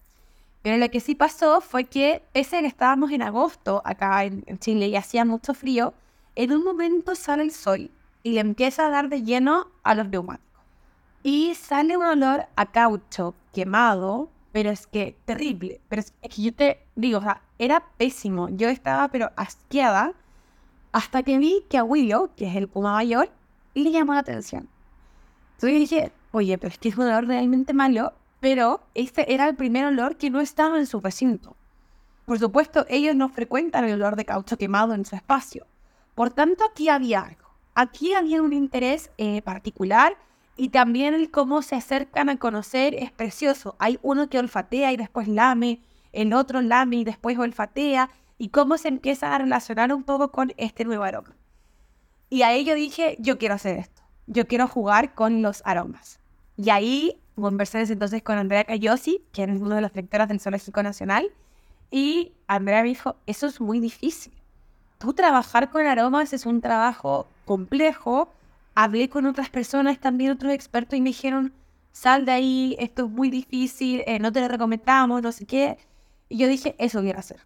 Pero 0.62 0.76
lo 0.76 0.90
que 0.90 1.00
sí 1.00 1.14
pasó 1.14 1.60
fue 1.60 1.84
que, 1.84 2.22
pese 2.32 2.58
a 2.58 2.60
que 2.60 2.66
estábamos 2.66 3.10
en 3.12 3.22
agosto 3.22 3.80
acá 3.84 4.24
en 4.24 4.58
Chile 4.58 4.88
y 4.88 4.96
hacía 4.96 5.24
mucho 5.24 5.54
frío, 5.54 5.94
en 6.34 6.52
un 6.52 6.62
momento 6.62 7.14
sale 7.14 7.42
el 7.42 7.52
sol 7.52 7.90
y 8.22 8.32
le 8.32 8.40
empieza 8.40 8.86
a 8.86 8.90
dar 8.90 9.08
de 9.08 9.22
lleno 9.22 9.68
a 9.82 9.94
los 9.94 10.08
neumáticos. 10.08 10.47
Y 11.30 11.54
sale 11.56 11.98
un 11.98 12.06
olor 12.06 12.46
a 12.56 12.72
caucho 12.72 13.34
quemado, 13.52 14.30
pero 14.50 14.70
es 14.70 14.86
que 14.86 15.14
terrible. 15.26 15.78
Pero 15.90 16.00
es 16.00 16.14
que 16.22 16.40
yo 16.40 16.54
te 16.54 16.80
digo, 16.96 17.18
o 17.18 17.20
sea, 17.20 17.42
era 17.58 17.84
pésimo. 17.98 18.48
Yo 18.48 18.70
estaba 18.70 19.08
pero 19.08 19.30
asqueada 19.36 20.14
hasta 20.90 21.22
que 21.22 21.36
vi 21.36 21.66
que 21.68 21.76
a 21.76 21.84
Willow, 21.84 22.30
que 22.34 22.48
es 22.48 22.56
el 22.56 22.66
puma 22.66 22.94
mayor, 22.94 23.30
le 23.74 23.90
llamó 23.90 24.14
la 24.14 24.20
atención. 24.20 24.70
Entonces 25.56 25.80
dije, 25.80 26.12
oye, 26.32 26.56
pero 26.56 26.72
es 26.72 26.78
que 26.78 26.88
es 26.88 26.96
un 26.96 27.04
olor 27.04 27.26
realmente 27.26 27.74
malo, 27.74 28.14
pero 28.40 28.80
este 28.94 29.34
era 29.34 29.50
el 29.50 29.54
primer 29.54 29.84
olor 29.84 30.16
que 30.16 30.30
no 30.30 30.40
estaba 30.40 30.78
en 30.78 30.86
su 30.86 30.98
recinto. 30.98 31.56
Por 32.24 32.38
supuesto, 32.38 32.86
ellos 32.88 33.14
no 33.14 33.28
frecuentan 33.28 33.84
el 33.84 33.96
olor 33.96 34.16
de 34.16 34.24
caucho 34.24 34.56
quemado 34.56 34.94
en 34.94 35.04
su 35.04 35.14
espacio. 35.14 35.66
Por 36.14 36.30
tanto, 36.30 36.64
aquí 36.64 36.88
había 36.88 37.20
algo. 37.20 37.50
Aquí 37.74 38.14
había 38.14 38.40
un 38.40 38.54
interés 38.54 39.10
eh, 39.18 39.42
particular 39.42 40.16
y 40.58 40.70
también 40.70 41.14
el 41.14 41.30
cómo 41.30 41.62
se 41.62 41.76
acercan 41.76 42.28
a 42.28 42.36
conocer 42.36 42.94
es 42.94 43.12
precioso. 43.12 43.76
Hay 43.78 43.98
uno 44.02 44.28
que 44.28 44.40
olfatea 44.40 44.92
y 44.92 44.96
después 44.96 45.28
lame, 45.28 45.80
el 46.12 46.34
otro 46.34 46.60
lame 46.60 46.96
y 46.96 47.04
después 47.04 47.38
olfatea, 47.38 48.10
y 48.38 48.48
cómo 48.48 48.76
se 48.76 48.88
empieza 48.88 49.34
a 49.34 49.38
relacionar 49.38 49.92
un 49.94 50.02
poco 50.02 50.30
con 50.32 50.52
este 50.56 50.84
nuevo 50.84 51.04
aroma. 51.04 51.36
Y 52.28 52.42
ahí 52.42 52.64
yo 52.64 52.74
dije, 52.74 53.16
yo 53.20 53.38
quiero 53.38 53.54
hacer 53.54 53.78
esto. 53.78 54.02
Yo 54.26 54.46
quiero 54.46 54.68
jugar 54.68 55.14
con 55.14 55.42
los 55.42 55.62
aromas. 55.64 56.18
Y 56.56 56.70
ahí 56.70 57.18
conversé 57.36 57.82
entonces 57.82 58.22
con 58.22 58.36
Andrea 58.36 58.64
Cayosi, 58.64 59.22
que 59.32 59.44
es 59.44 59.60
uno 59.60 59.76
de 59.76 59.80
los 59.80 59.92
directores 59.92 60.28
del 60.28 60.40
Zoológico 60.40 60.82
Nacional, 60.82 61.30
y 61.90 62.32
Andrea 62.48 62.82
me 62.82 62.88
dijo, 62.88 63.16
eso 63.26 63.46
es 63.46 63.60
muy 63.60 63.78
difícil. 63.78 64.32
Tú 64.98 65.14
trabajar 65.14 65.70
con 65.70 65.86
aromas 65.86 66.32
es 66.32 66.46
un 66.46 66.60
trabajo 66.60 67.28
complejo. 67.44 68.32
Hablé 68.80 69.08
con 69.08 69.26
otras 69.26 69.50
personas, 69.50 69.98
también 69.98 70.30
otros 70.30 70.52
expertos, 70.52 70.96
y 70.96 71.00
me 71.00 71.08
dijeron, 71.08 71.52
sal 71.90 72.24
de 72.24 72.30
ahí, 72.30 72.76
esto 72.78 73.06
es 73.06 73.10
muy 73.10 73.28
difícil, 73.28 74.04
eh, 74.06 74.20
no 74.20 74.30
te 74.30 74.40
lo 74.40 74.46
recomendamos, 74.46 75.20
no 75.20 75.32
sé 75.32 75.46
qué. 75.46 75.78
Y 76.28 76.38
yo 76.38 76.46
dije, 76.46 76.76
eso 76.78 77.00
quiero 77.00 77.18
hacer. 77.18 77.44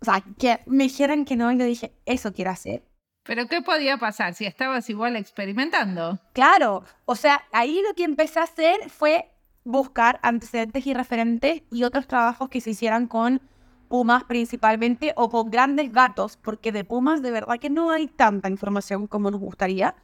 O 0.00 0.04
sea, 0.04 0.24
que 0.40 0.58
me 0.66 0.82
dijeran 0.82 1.24
que 1.24 1.36
no, 1.36 1.52
y 1.52 1.58
yo 1.58 1.66
dije, 1.66 1.92
eso 2.04 2.32
quiero 2.32 2.50
hacer. 2.50 2.82
¿Pero 3.22 3.46
qué 3.46 3.62
podía 3.62 3.98
pasar 3.98 4.34
si 4.34 4.44
estabas 4.44 4.90
igual 4.90 5.14
experimentando? 5.14 6.18
Claro, 6.32 6.82
o 7.04 7.14
sea, 7.14 7.44
ahí 7.52 7.80
lo 7.86 7.94
que 7.94 8.02
empecé 8.02 8.40
a 8.40 8.42
hacer 8.42 8.90
fue 8.90 9.30
buscar 9.62 10.18
antecedentes 10.24 10.84
y 10.84 10.94
referentes 10.94 11.62
y 11.70 11.84
otros 11.84 12.08
trabajos 12.08 12.48
que 12.48 12.60
se 12.60 12.70
hicieran 12.70 13.06
con 13.06 13.40
pumas 13.86 14.24
principalmente 14.24 15.12
o 15.14 15.30
con 15.30 15.48
grandes 15.48 15.92
gatos, 15.92 16.36
porque 16.36 16.72
de 16.72 16.82
pumas 16.82 17.22
de 17.22 17.30
verdad 17.30 17.60
que 17.60 17.70
no 17.70 17.92
hay 17.92 18.08
tanta 18.08 18.48
información 18.48 19.06
como 19.06 19.30
nos 19.30 19.40
gustaría, 19.40 19.94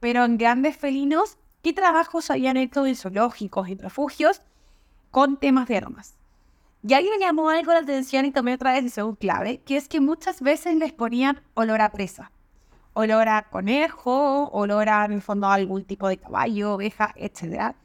pero 0.00 0.24
en 0.24 0.38
grandes 0.38 0.76
felinos, 0.76 1.38
¿qué 1.62 1.72
trabajos 1.72 2.30
habían 2.30 2.56
hecho 2.56 2.86
en 2.86 2.96
zoológicos 2.96 3.68
y 3.68 3.74
refugios 3.74 4.42
con 5.10 5.36
temas 5.36 5.68
de 5.68 5.76
aromas? 5.76 6.16
Y 6.82 6.94
ahí 6.94 7.08
me 7.10 7.18
llamó 7.18 7.50
algo 7.50 7.72
la 7.72 7.80
atención 7.80 8.24
y 8.24 8.30
tomé 8.30 8.54
otra 8.54 8.72
decisión 8.72 9.16
clave, 9.16 9.58
que 9.58 9.76
es 9.76 9.88
que 9.88 10.00
muchas 10.00 10.40
veces 10.40 10.76
les 10.76 10.92
ponían 10.92 11.42
olor 11.54 11.80
a 11.80 11.90
presa 11.90 12.30
olor 12.98 13.28
a 13.28 13.42
conejo, 13.42 14.48
olor 14.50 14.88
a, 14.88 15.04
en 15.04 15.12
el 15.12 15.22
fondo, 15.22 15.46
algún 15.46 15.84
tipo 15.84 16.08
de 16.08 16.16
caballo, 16.16 16.74
oveja, 16.74 17.14
etc. 17.14 17.76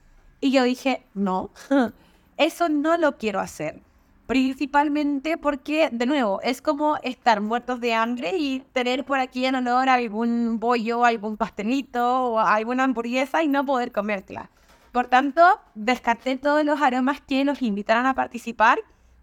Y 0.41 0.51
yo 0.51 0.63
dije, 0.63 1.05
no, 1.13 1.51
eso 2.37 2.67
no 2.67 2.97
lo 2.97 3.17
quiero 3.19 3.39
hacer. 3.39 3.79
Principalmente 4.27 5.37
porque, 5.37 5.89
de 5.91 6.05
nuevo, 6.05 6.39
es 6.41 6.61
como 6.61 6.97
estar 7.03 7.41
muertos 7.41 7.81
de 7.81 7.93
hambre 7.93 8.37
y 8.37 8.61
tener 8.71 9.03
por 9.03 9.19
aquí 9.19 9.45
en 9.45 9.55
olor 9.55 9.89
algún 9.89 10.59
bollo, 10.59 11.03
algún 11.03 11.35
pastelito 11.35 12.31
o 12.31 12.39
alguna 12.39 12.85
hamburguesa 12.85 13.43
y 13.43 13.49
no 13.49 13.65
poder 13.65 13.91
comértela. 13.91 14.49
Por 14.93 15.07
tanto, 15.07 15.41
descarté 15.75 16.37
todos 16.37 16.63
los 16.63 16.81
aromas 16.81 17.19
que 17.19 17.43
nos 17.43 17.61
invitaran 17.61 18.05
a 18.05 18.13
participar 18.13 18.79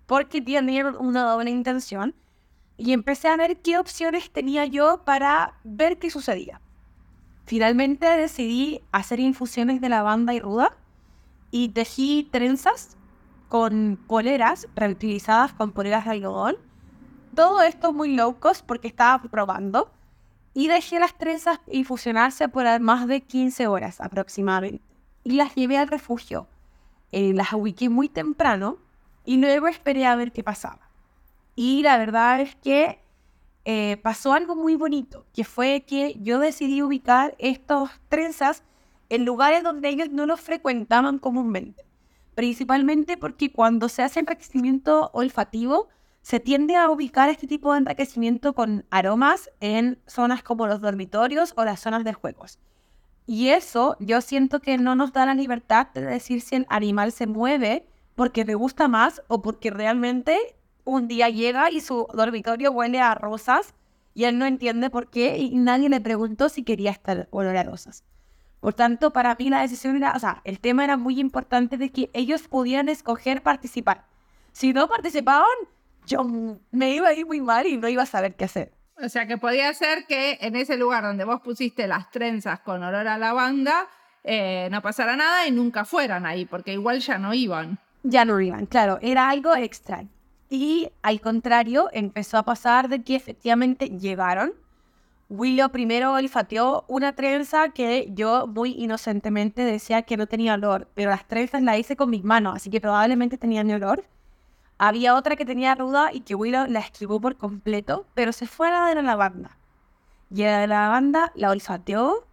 porque 0.06 0.42
tienen 0.42 0.96
una 0.96 1.22
doble 1.22 1.50
intención 1.50 2.14
y 2.76 2.92
empecé 2.92 3.28
a 3.28 3.36
ver 3.36 3.58
qué 3.62 3.78
opciones 3.78 4.30
tenía 4.30 4.66
yo 4.66 5.02
para 5.04 5.54
ver 5.64 5.98
qué 5.98 6.10
sucedía. 6.10 6.60
Finalmente 7.46 8.06
decidí 8.06 8.82
hacer 8.92 9.20
infusiones 9.20 9.80
de 9.80 9.88
lavanda 9.88 10.34
y 10.34 10.40
ruda 10.40 10.76
y 11.50 11.70
tejí 11.70 12.28
trenzas 12.30 12.96
con 13.50 13.98
poleras 14.06 14.68
reutilizadas 14.76 15.52
con 15.52 15.72
poleras 15.72 16.04
de 16.04 16.12
algodón. 16.12 16.56
Todo 17.34 17.62
esto 17.62 17.92
muy 17.92 18.14
low 18.14 18.38
cost 18.38 18.64
porque 18.64 18.86
estaba 18.86 19.20
probando 19.24 19.90
y 20.54 20.68
dejé 20.68 21.00
las 21.00 21.18
trenzas 21.18 21.58
infusionarse 21.66 22.48
por 22.48 22.64
más 22.78 23.08
de 23.08 23.22
15 23.22 23.66
horas 23.66 24.00
aproximadamente 24.00 24.84
y 25.24 25.32
las 25.32 25.56
llevé 25.56 25.78
al 25.78 25.88
refugio. 25.88 26.46
Eh, 27.10 27.32
las 27.34 27.52
ubiqué 27.52 27.88
muy 27.88 28.08
temprano 28.08 28.78
y 29.24 29.38
luego 29.38 29.66
esperé 29.66 30.06
a 30.06 30.14
ver 30.14 30.30
qué 30.30 30.44
pasaba. 30.44 30.88
Y 31.56 31.82
la 31.82 31.98
verdad 31.98 32.40
es 32.40 32.54
que 32.54 33.00
eh, 33.64 33.96
pasó 33.96 34.32
algo 34.32 34.54
muy 34.54 34.76
bonito, 34.76 35.26
que 35.34 35.42
fue 35.42 35.84
que 35.84 36.14
yo 36.20 36.38
decidí 36.38 36.82
ubicar 36.82 37.34
estos 37.40 37.90
trenzas 38.08 38.62
en 39.08 39.24
lugares 39.24 39.64
donde 39.64 39.88
ellos 39.88 40.08
no 40.10 40.24
los 40.24 40.40
frecuentaban 40.40 41.18
comúnmente. 41.18 41.89
Principalmente 42.34 43.16
porque 43.16 43.52
cuando 43.52 43.88
se 43.88 44.02
hace 44.02 44.20
enriquecimiento 44.20 45.10
olfativo, 45.12 45.88
se 46.22 46.40
tiende 46.40 46.76
a 46.76 46.90
ubicar 46.90 47.28
este 47.28 47.46
tipo 47.46 47.72
de 47.72 47.78
enriquecimiento 47.78 48.54
con 48.54 48.84
aromas 48.90 49.50
en 49.60 49.98
zonas 50.06 50.42
como 50.42 50.66
los 50.66 50.80
dormitorios 50.80 51.54
o 51.56 51.64
las 51.64 51.80
zonas 51.80 52.04
de 52.04 52.12
juegos. 52.12 52.58
Y 53.26 53.48
eso 53.48 53.96
yo 54.00 54.20
siento 54.20 54.60
que 54.60 54.76
no 54.76 54.94
nos 54.94 55.12
da 55.12 55.26
la 55.26 55.34
libertad 55.34 55.88
de 55.94 56.02
decir 56.02 56.40
si 56.40 56.56
el 56.56 56.66
animal 56.68 57.12
se 57.12 57.26
mueve 57.26 57.86
porque 58.14 58.44
le 58.44 58.54
gusta 58.54 58.88
más 58.88 59.22
o 59.28 59.40
porque 59.40 59.70
realmente 59.70 60.56
un 60.84 61.08
día 61.08 61.28
llega 61.28 61.70
y 61.70 61.80
su 61.80 62.06
dormitorio 62.12 62.72
huele 62.72 63.00
a 63.00 63.14
rosas 63.14 63.74
y 64.14 64.24
él 64.24 64.38
no 64.38 64.46
entiende 64.46 64.90
por 64.90 65.08
qué 65.08 65.38
y 65.38 65.54
nadie 65.56 65.88
le 65.88 66.00
preguntó 66.00 66.48
si 66.48 66.64
quería 66.64 66.90
estar 66.90 67.28
olor 67.30 67.56
a 67.56 67.62
rosas. 67.62 68.04
Por 68.60 68.74
tanto, 68.74 69.12
para 69.12 69.34
mí 69.36 69.48
la 69.48 69.62
decisión 69.62 69.96
era, 69.96 70.12
o 70.14 70.18
sea, 70.18 70.42
el 70.44 70.60
tema 70.60 70.84
era 70.84 70.96
muy 70.96 71.18
importante 71.18 71.78
de 71.78 71.90
que 71.90 72.10
ellos 72.12 72.46
pudieran 72.46 72.88
escoger 72.88 73.42
participar. 73.42 74.04
Si 74.52 74.72
no 74.72 74.86
participaban, 74.88 75.48
yo 76.06 76.24
me 76.70 76.94
iba 76.94 77.08
a 77.08 77.14
ir 77.14 77.26
muy 77.26 77.40
mal 77.40 77.66
y 77.66 77.76
no 77.76 77.88
iba 77.88 78.02
a 78.02 78.06
saber 78.06 78.34
qué 78.34 78.44
hacer. 78.44 78.72
O 79.02 79.08
sea, 79.08 79.26
que 79.26 79.38
podía 79.38 79.72
ser 79.72 80.04
que 80.06 80.36
en 80.42 80.56
ese 80.56 80.76
lugar 80.76 81.02
donde 81.02 81.24
vos 81.24 81.40
pusiste 81.40 81.86
las 81.86 82.10
trenzas 82.10 82.60
con 82.60 82.82
olor 82.82 83.08
a 83.08 83.16
lavanda, 83.16 83.88
eh, 84.24 84.68
no 84.70 84.82
pasara 84.82 85.16
nada 85.16 85.46
y 85.46 85.50
nunca 85.52 85.86
fueran 85.86 86.26
ahí, 86.26 86.44
porque 86.44 86.74
igual 86.74 87.00
ya 87.00 87.16
no 87.16 87.32
iban. 87.32 87.78
Ya 88.02 88.26
no 88.26 88.38
iban, 88.40 88.66
claro, 88.66 88.98
era 89.00 89.30
algo 89.30 89.54
extraño. 89.56 90.10
Y 90.50 90.90
al 91.02 91.20
contrario, 91.20 91.88
empezó 91.92 92.36
a 92.36 92.42
pasar 92.42 92.88
de 92.88 93.02
que 93.02 93.14
efectivamente 93.14 93.88
llegaron. 93.88 94.52
Willow 95.30 95.70
primero 95.70 96.12
olfateó 96.14 96.84
una 96.88 97.14
trenza 97.14 97.68
que 97.68 98.10
yo 98.12 98.48
muy 98.48 98.72
inocentemente 98.72 99.62
decía 99.62 100.02
que 100.02 100.16
no 100.16 100.26
tenía 100.26 100.54
olor, 100.54 100.88
pero 100.94 101.10
las 101.10 101.24
trenzas 101.28 101.62
las 101.62 101.78
hice 101.78 101.94
con 101.94 102.10
mis 102.10 102.24
manos, 102.24 102.56
así 102.56 102.68
que 102.68 102.80
probablemente 102.80 103.38
tenían 103.38 103.70
olor. 103.70 104.04
Había 104.76 105.14
otra 105.14 105.36
que 105.36 105.44
tenía 105.44 105.76
ruda 105.76 106.12
y 106.12 106.22
que 106.22 106.34
Willow 106.34 106.66
la 106.66 106.80
esquivó 106.80 107.20
por 107.20 107.36
completo, 107.36 108.06
pero 108.14 108.32
se 108.32 108.48
fue 108.48 108.68
a 108.68 108.70
la 108.72 108.86
de 108.88 108.96
la 108.96 109.02
lavanda. 109.02 109.56
Y 110.34 110.42
a 110.42 110.58
la 110.58 110.66
lavanda 110.66 111.30
la 111.36 111.50
olfateó, 111.50 112.26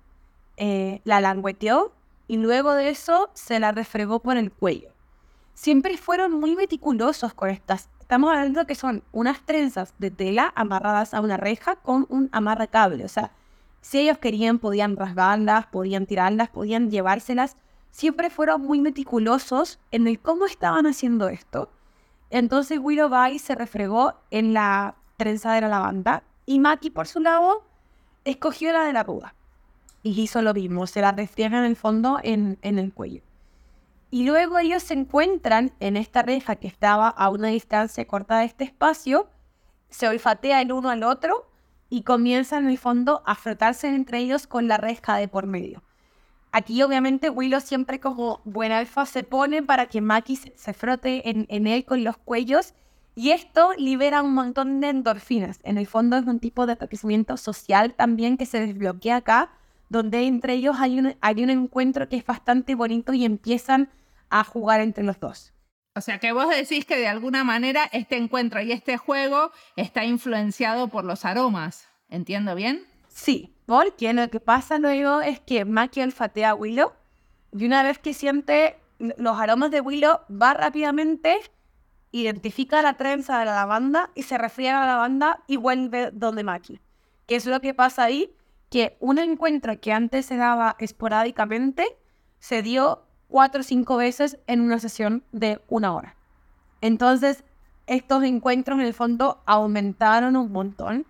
eh, 0.55 1.01
la 1.03 1.21
langueteó 1.21 1.93
y 2.27 2.37
luego 2.37 2.73
de 2.73 2.89
eso 2.89 3.29
se 3.35 3.59
la 3.59 3.71
refregó 3.73 4.23
por 4.23 4.37
el 4.37 4.51
cuello. 4.51 4.89
Siempre 5.53 5.97
fueron 5.97 6.31
muy 6.31 6.55
meticulosos 6.55 7.35
con 7.35 7.51
estas 7.51 7.89
Estamos 8.07 8.29
hablando 8.29 8.65
que 8.65 8.75
son 8.75 9.03
unas 9.11 9.41
trenzas 9.41 9.93
de 9.99 10.11
tela 10.11 10.53
amarradas 10.55 11.13
a 11.13 11.19
una 11.19 11.35
reja 11.35 11.75
con 11.75 12.05
un 12.07 12.29
amarre 12.31 12.69
cable. 12.69 13.03
O 13.03 13.09
sea, 13.09 13.33
si 13.81 13.99
ellos 13.99 14.17
querían, 14.17 14.59
podían 14.59 14.95
rasgarlas, 14.95 15.65
podían 15.65 16.05
tirarlas, 16.05 16.47
podían 16.47 16.89
llevárselas. 16.89 17.57
Siempre 17.91 18.29
fueron 18.29 18.61
muy 18.61 18.79
meticulosos 18.79 19.81
en 19.91 20.07
el 20.07 20.21
cómo 20.21 20.45
estaban 20.45 20.87
haciendo 20.87 21.27
esto. 21.27 21.69
Entonces 22.29 22.79
Willow 22.81 23.11
se 23.39 23.55
refregó 23.55 24.13
en 24.31 24.53
la 24.53 24.95
trenza 25.17 25.51
de 25.51 25.59
la 25.59 25.67
lavanda 25.67 26.23
y 26.45 26.59
Maki, 26.59 26.91
por 26.91 27.07
su 27.07 27.19
lado, 27.19 27.65
escogió 28.23 28.71
la 28.71 28.85
de 28.85 28.93
la 28.93 29.03
ruda. 29.03 29.35
Y 30.01 30.17
hizo 30.21 30.41
lo 30.41 30.53
mismo, 30.53 30.87
se 30.87 31.01
la 31.01 31.11
refriega 31.11 31.57
en 31.57 31.65
el 31.65 31.75
fondo 31.75 32.21
en 32.23 32.57
el 32.61 32.93
cuello. 32.93 33.26
Y 34.09 34.25
luego 34.25 34.57
ellos 34.57 34.83
se 34.83 34.93
encuentran 34.93 35.73
en 35.79 35.97
esta 35.97 36.21
reja 36.21 36.55
que 36.55 36.67
estaba 36.67 37.09
a 37.09 37.29
una 37.29 37.49
distancia 37.49 38.07
corta 38.07 38.39
de 38.39 38.45
este 38.45 38.63
espacio, 38.63 39.29
se 39.89 40.07
olfatea 40.07 40.61
el 40.61 40.71
uno 40.71 40.89
al 40.89 41.03
otro 41.03 41.49
y 41.89 42.03
comienzan 42.03 42.65
en 42.65 42.71
el 42.71 42.77
fondo 42.77 43.21
a 43.25 43.35
frotarse 43.35 43.87
entre 43.87 44.19
ellos 44.19 44.47
con 44.47 44.67
la 44.67 44.77
reja 44.77 45.17
de 45.17 45.27
por 45.27 45.45
medio. 45.45 45.83
Aquí 46.51 46.81
obviamente 46.81 47.29
Willow 47.29 47.59
siempre 47.59 47.99
como 47.99 48.41
buen 48.45 48.71
alfa 48.71 49.05
se 49.05 49.23
pone 49.23 49.61
para 49.61 49.87
que 49.87 50.01
Maki 50.01 50.37
se, 50.37 50.73
frote 50.73 51.29
en, 51.29 51.67
él 51.67 51.85
con 51.85 52.03
los 52.03 52.17
cuellos 52.17 52.73
y 53.15 53.31
esto 53.31 53.73
libera 53.77 54.21
un 54.21 54.33
montón 54.33 54.79
de 54.79 54.89
endorfinas. 54.89 55.59
En 55.63 55.77
el 55.77 55.87
fondo 55.87 56.17
es 56.17 56.25
un 56.25 56.39
tipo 56.39 56.65
de 56.65 56.73
enriquecimiento 56.73 57.35
social 57.35 57.93
también 57.93 58.37
que 58.37 58.45
se 58.45 58.65
desbloquea 58.65 59.17
acá 59.17 59.49
donde 59.89 60.27
entre 60.27 60.53
ellos 60.53 60.77
hay 60.79 60.99
un, 60.99 61.15
hay 61.21 61.43
un 61.43 61.49
encuentro 61.49 62.09
que 62.09 62.17
es 62.17 62.25
bastante 62.25 62.75
bonito 62.75 63.13
y 63.13 63.25
empiezan 63.25 63.89
a 64.29 64.43
jugar 64.43 64.81
entre 64.81 65.03
los 65.03 65.19
dos. 65.19 65.53
O 65.95 66.01
sea 66.01 66.19
que 66.19 66.31
vos 66.31 66.49
decís 66.49 66.85
que 66.85 66.97
de 66.97 67.07
alguna 67.07 67.43
manera 67.43 67.89
este 67.91 68.17
encuentro 68.17 68.61
y 68.61 68.71
este 68.71 68.97
juego 68.97 69.51
está 69.75 70.05
influenciado 70.05 70.89
por 70.89 71.03
los 71.03 71.25
aromas. 71.25 71.87
¿Entiendo 72.09 72.53
bien? 72.53 72.85
Sí, 73.07 73.55
porque 73.65 74.13
lo 74.13 74.29
que 74.29 74.39
pasa 74.39 74.77
luego 74.77 75.21
es 75.21 75.39
que 75.39 75.65
Maki 75.65 76.01
olfatea 76.01 76.51
a 76.51 76.55
Willow 76.55 76.93
y 77.51 77.65
una 77.65 77.81
vez 77.81 77.97
que 77.97 78.13
siente 78.13 78.77
los 78.99 79.39
aromas 79.39 79.71
de 79.71 79.81
Willow 79.81 80.19
va 80.29 80.53
rápidamente, 80.53 81.37
identifica 82.11 82.81
la 82.81 82.93
trenza 82.93 83.39
de 83.39 83.45
la 83.45 83.55
lavanda 83.55 84.11
y 84.13 84.23
se 84.23 84.37
refriega 84.37 84.77
a 84.77 84.85
la 84.85 84.93
lavanda 84.93 85.43
y 85.47 85.57
vuelve 85.57 86.11
donde 86.11 86.43
Maki. 86.43 86.79
¿Qué 87.25 87.35
es 87.35 87.45
lo 87.47 87.59
que 87.59 87.73
pasa 87.73 88.03
ahí? 88.03 88.36
Que 88.69 88.97
un 88.99 89.17
encuentro 89.17 89.79
que 89.79 89.93
antes 89.93 90.25
se 90.25 90.37
daba 90.37 90.75
esporádicamente 90.79 91.97
se 92.39 92.61
dio 92.61 93.03
cuatro 93.27 93.61
o 93.61 93.63
cinco 93.63 93.97
veces 93.97 94.39
en 94.47 94.61
una 94.61 94.79
sesión 94.79 95.23
de 95.31 95.61
una 95.67 95.93
hora. 95.93 96.15
Entonces, 96.81 97.43
estos 97.87 98.23
encuentros 98.23 98.79
en 98.79 98.85
el 98.85 98.93
fondo 98.93 99.41
aumentaron 99.45 100.35
un 100.35 100.51
montón. 100.51 101.05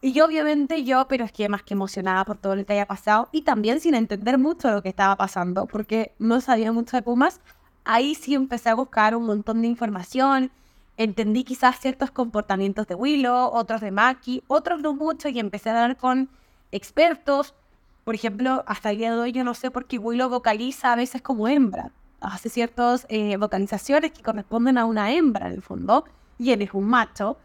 Y 0.00 0.20
obviamente 0.20 0.84
yo, 0.84 1.08
pero 1.08 1.24
es 1.24 1.32
que 1.32 1.48
más 1.48 1.62
que 1.62 1.74
emocionada 1.74 2.24
por 2.24 2.36
todo 2.36 2.54
lo 2.54 2.64
que 2.64 2.74
haya 2.74 2.86
pasado 2.86 3.28
y 3.32 3.42
también 3.42 3.80
sin 3.80 3.94
entender 3.94 4.38
mucho 4.38 4.70
lo 4.70 4.82
que 4.82 4.88
estaba 4.88 5.16
pasando, 5.16 5.66
porque 5.66 6.12
no 6.18 6.40
sabía 6.40 6.70
mucho 6.70 6.96
de 6.96 7.02
Pumas, 7.02 7.40
ahí 7.84 8.14
sí 8.14 8.34
empecé 8.34 8.68
a 8.68 8.74
buscar 8.74 9.16
un 9.16 9.26
montón 9.26 9.62
de 9.62 9.68
información. 9.68 10.52
Entendí 10.96 11.42
quizás 11.42 11.80
ciertos 11.80 12.10
comportamientos 12.10 12.86
de 12.86 12.94
Willow, 12.94 13.50
otros 13.52 13.80
de 13.80 13.90
Maki, 13.90 14.44
otros 14.46 14.80
no 14.80 14.94
mucho, 14.94 15.28
y 15.28 15.38
empecé 15.38 15.70
a 15.70 15.82
hablar 15.82 15.96
con 15.96 16.28
expertos. 16.72 17.54
Por 18.04 18.14
ejemplo, 18.14 18.64
hasta 18.66 18.90
el 18.90 18.98
día 18.98 19.12
de 19.12 19.18
hoy 19.18 19.32
yo 19.32 19.44
no 19.44 19.54
sé 19.54 19.70
por 19.70 19.86
qué 19.86 19.98
Willow 19.98 20.28
vocaliza 20.28 20.92
a 20.92 20.96
veces 20.96 21.22
como 21.22 21.48
hembra. 21.48 21.90
Hace 22.20 22.48
ciertas 22.48 23.06
eh, 23.08 23.36
vocalizaciones 23.36 24.12
que 24.12 24.22
corresponden 24.22 24.78
a 24.78 24.84
una 24.84 25.12
hembra 25.12 25.46
en 25.46 25.54
el 25.54 25.62
fondo, 25.62 26.04
y 26.38 26.52
él 26.52 26.62
es 26.62 26.74
un 26.74 26.84
macho. 26.84 27.36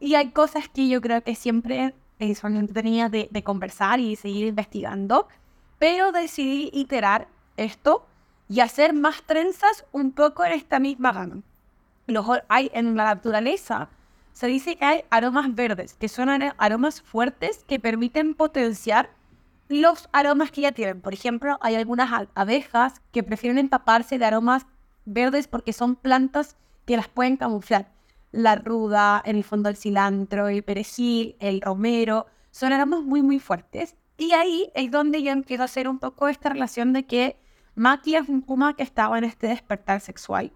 Y 0.00 0.14
hay 0.14 0.30
cosas 0.30 0.68
que 0.68 0.88
yo 0.88 1.00
creo 1.00 1.22
que 1.22 1.34
siempre 1.34 1.94
eh, 2.18 2.34
son 2.34 2.56
entretenidas 2.56 3.10
de, 3.10 3.28
de 3.30 3.42
conversar 3.42 4.00
y 4.00 4.16
seguir 4.16 4.46
investigando, 4.46 5.28
pero 5.78 6.12
decidí 6.12 6.70
iterar 6.72 7.28
esto 7.56 8.06
y 8.48 8.60
hacer 8.60 8.94
más 8.94 9.22
trenzas 9.22 9.84
un 9.92 10.12
poco 10.12 10.44
en 10.44 10.52
esta 10.52 10.78
misma 10.78 11.12
gama. 11.12 11.42
Los, 12.06 12.26
hay 12.48 12.70
en 12.72 12.96
la 12.96 13.04
naturaleza, 13.04 13.88
se 14.38 14.46
dice 14.46 14.76
que 14.76 14.84
hay 14.84 15.00
aromas 15.10 15.52
verdes, 15.52 15.94
que 15.94 16.08
son 16.08 16.28
aromas 16.58 17.02
fuertes 17.02 17.64
que 17.66 17.80
permiten 17.80 18.36
potenciar 18.36 19.10
los 19.66 20.08
aromas 20.12 20.52
que 20.52 20.60
ya 20.60 20.70
tienen. 20.70 21.00
Por 21.00 21.12
ejemplo, 21.12 21.58
hay 21.60 21.74
algunas 21.74 22.28
abejas 22.36 23.02
que 23.10 23.24
prefieren 23.24 23.58
empaparse 23.58 24.16
de 24.16 24.24
aromas 24.24 24.64
verdes 25.04 25.48
porque 25.48 25.72
son 25.72 25.96
plantas 25.96 26.56
que 26.86 26.96
las 26.96 27.08
pueden 27.08 27.36
camuflar. 27.36 27.90
La 28.30 28.54
ruda, 28.54 29.20
en 29.26 29.34
el 29.34 29.42
fondo 29.42 29.70
el 29.70 29.76
cilantro, 29.76 30.46
el 30.46 30.62
perejil, 30.62 31.34
el 31.40 31.60
romero, 31.60 32.26
son 32.52 32.72
aromas 32.72 33.02
muy, 33.02 33.22
muy 33.22 33.40
fuertes. 33.40 33.96
Y 34.18 34.34
ahí 34.34 34.70
es 34.76 34.88
donde 34.92 35.20
yo 35.20 35.32
empiezo 35.32 35.62
a 35.62 35.64
hacer 35.64 35.88
un 35.88 35.98
poco 35.98 36.28
esta 36.28 36.50
relación 36.50 36.92
de 36.92 37.06
que 37.06 37.40
Maki 37.74 38.14
es 38.14 38.28
un 38.28 38.42
puma 38.42 38.76
que 38.76 38.84
estaba 38.84 39.18
en 39.18 39.24
este 39.24 39.48
despertar 39.48 40.00
sexual. 40.00 40.52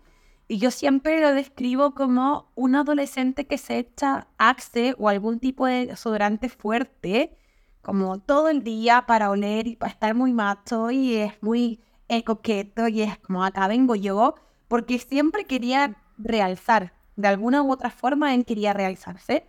Y 0.53 0.59
yo 0.59 0.71
siempre 0.71 1.19
lo 1.19 1.33
describo 1.33 1.95
como 1.95 2.53
un 2.55 2.77
adolescente 2.77 3.47
que 3.47 3.57
se 3.57 3.79
echa 3.79 4.27
Axe 4.37 4.95
o 4.99 5.09
algún 5.09 5.41
tipo 5.41 5.65
de 5.65 5.87
desodorante 5.87 6.51
fuerte, 6.51 7.35
como 7.81 8.19
todo 8.19 8.51
el 8.51 8.63
día 8.63 9.07
para 9.07 9.31
oler 9.31 9.67
y 9.67 9.77
para 9.77 9.91
estar 9.91 10.15
muy 10.15 10.35
macho 10.35 10.91
y 10.91 11.17
es 11.17 11.43
muy 11.43 11.81
eh, 12.09 12.23
coqueto 12.23 12.87
y 12.87 13.01
es 13.01 13.17
como 13.21 13.43
acá 13.43 13.67
vengo 13.67 13.95
yo, 13.95 14.35
porque 14.69 14.99
siempre 14.99 15.47
quería 15.47 15.97
realzar, 16.19 16.93
de 17.17 17.29
alguna 17.29 17.63
u 17.63 17.73
otra 17.73 17.89
forma 17.89 18.35
él 18.35 18.45
quería 18.45 18.75
realzarse. 18.75 19.47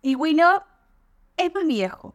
Y 0.00 0.14
Willow 0.14 0.62
es 1.36 1.54
más 1.54 1.66
viejo. 1.66 2.14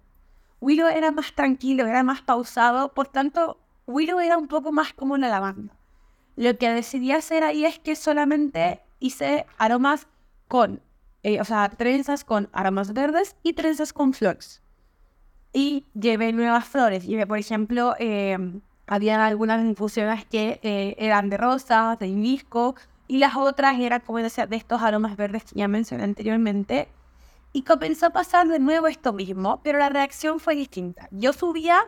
Willow 0.60 0.88
era 0.88 1.12
más 1.12 1.36
tranquilo, 1.36 1.86
era 1.86 2.02
más 2.02 2.24
pausado, 2.24 2.96
por 2.96 3.10
tanto 3.10 3.60
Willow 3.86 4.20
era 4.20 4.40
un 4.40 4.48
poco 4.48 4.72
más 4.72 4.92
como 4.94 5.18
la 5.18 5.30
lavanda. 5.30 5.77
Lo 6.38 6.56
que 6.56 6.70
decidí 6.70 7.12
hacer 7.12 7.44
ahí 7.44 7.66
es 7.66 7.80
que 7.80 7.96
solamente 7.96 8.80
hice 9.00 9.48
aromas 9.58 10.06
con, 10.48 10.82
eh, 11.24 11.42
o 11.42 11.44
sea, 11.44 11.68
trenzas 11.70 12.24
con 12.24 12.48
aromas 12.54 12.94
verdes 12.94 13.36
y 13.42 13.54
trenzas 13.54 13.92
con 13.92 14.14
flores. 14.14 14.62
Y 15.52 15.88
llevé 16.00 16.32
nuevas 16.34 16.66
flores. 16.66 17.08
Llevé, 17.08 17.26
por 17.26 17.40
ejemplo, 17.40 17.96
eh, 17.98 18.38
había 18.86 19.26
algunas 19.26 19.66
infusiones 19.66 20.26
que 20.26 20.60
eh, 20.62 20.96
eran 21.00 21.32
de 21.32 21.38
rosa, 21.38 21.98
de 22.00 22.08
hibisco, 22.08 22.76
y 23.08 23.18
las 23.18 23.36
otras 23.36 23.80
eran, 23.80 24.02
como 24.02 24.20
decía, 24.20 24.46
de 24.46 24.58
estos 24.58 24.84
aromas 24.84 25.18
verdes 25.18 25.44
que 25.44 25.58
ya 25.58 25.68
mencioné 25.68 26.04
anteriormente. 26.04 26.88
Y 27.52 27.64
comenzó 27.64 28.06
a 28.06 28.10
pasar 28.12 28.48
de 28.48 28.60
nuevo 28.60 28.86
esto 28.86 29.12
mismo, 29.12 29.60
pero 29.64 29.80
la 29.80 29.90
reacción 29.90 30.40
fue 30.40 30.54
distinta. 30.56 31.08
Yo 31.10 31.34
subía 31.34 31.80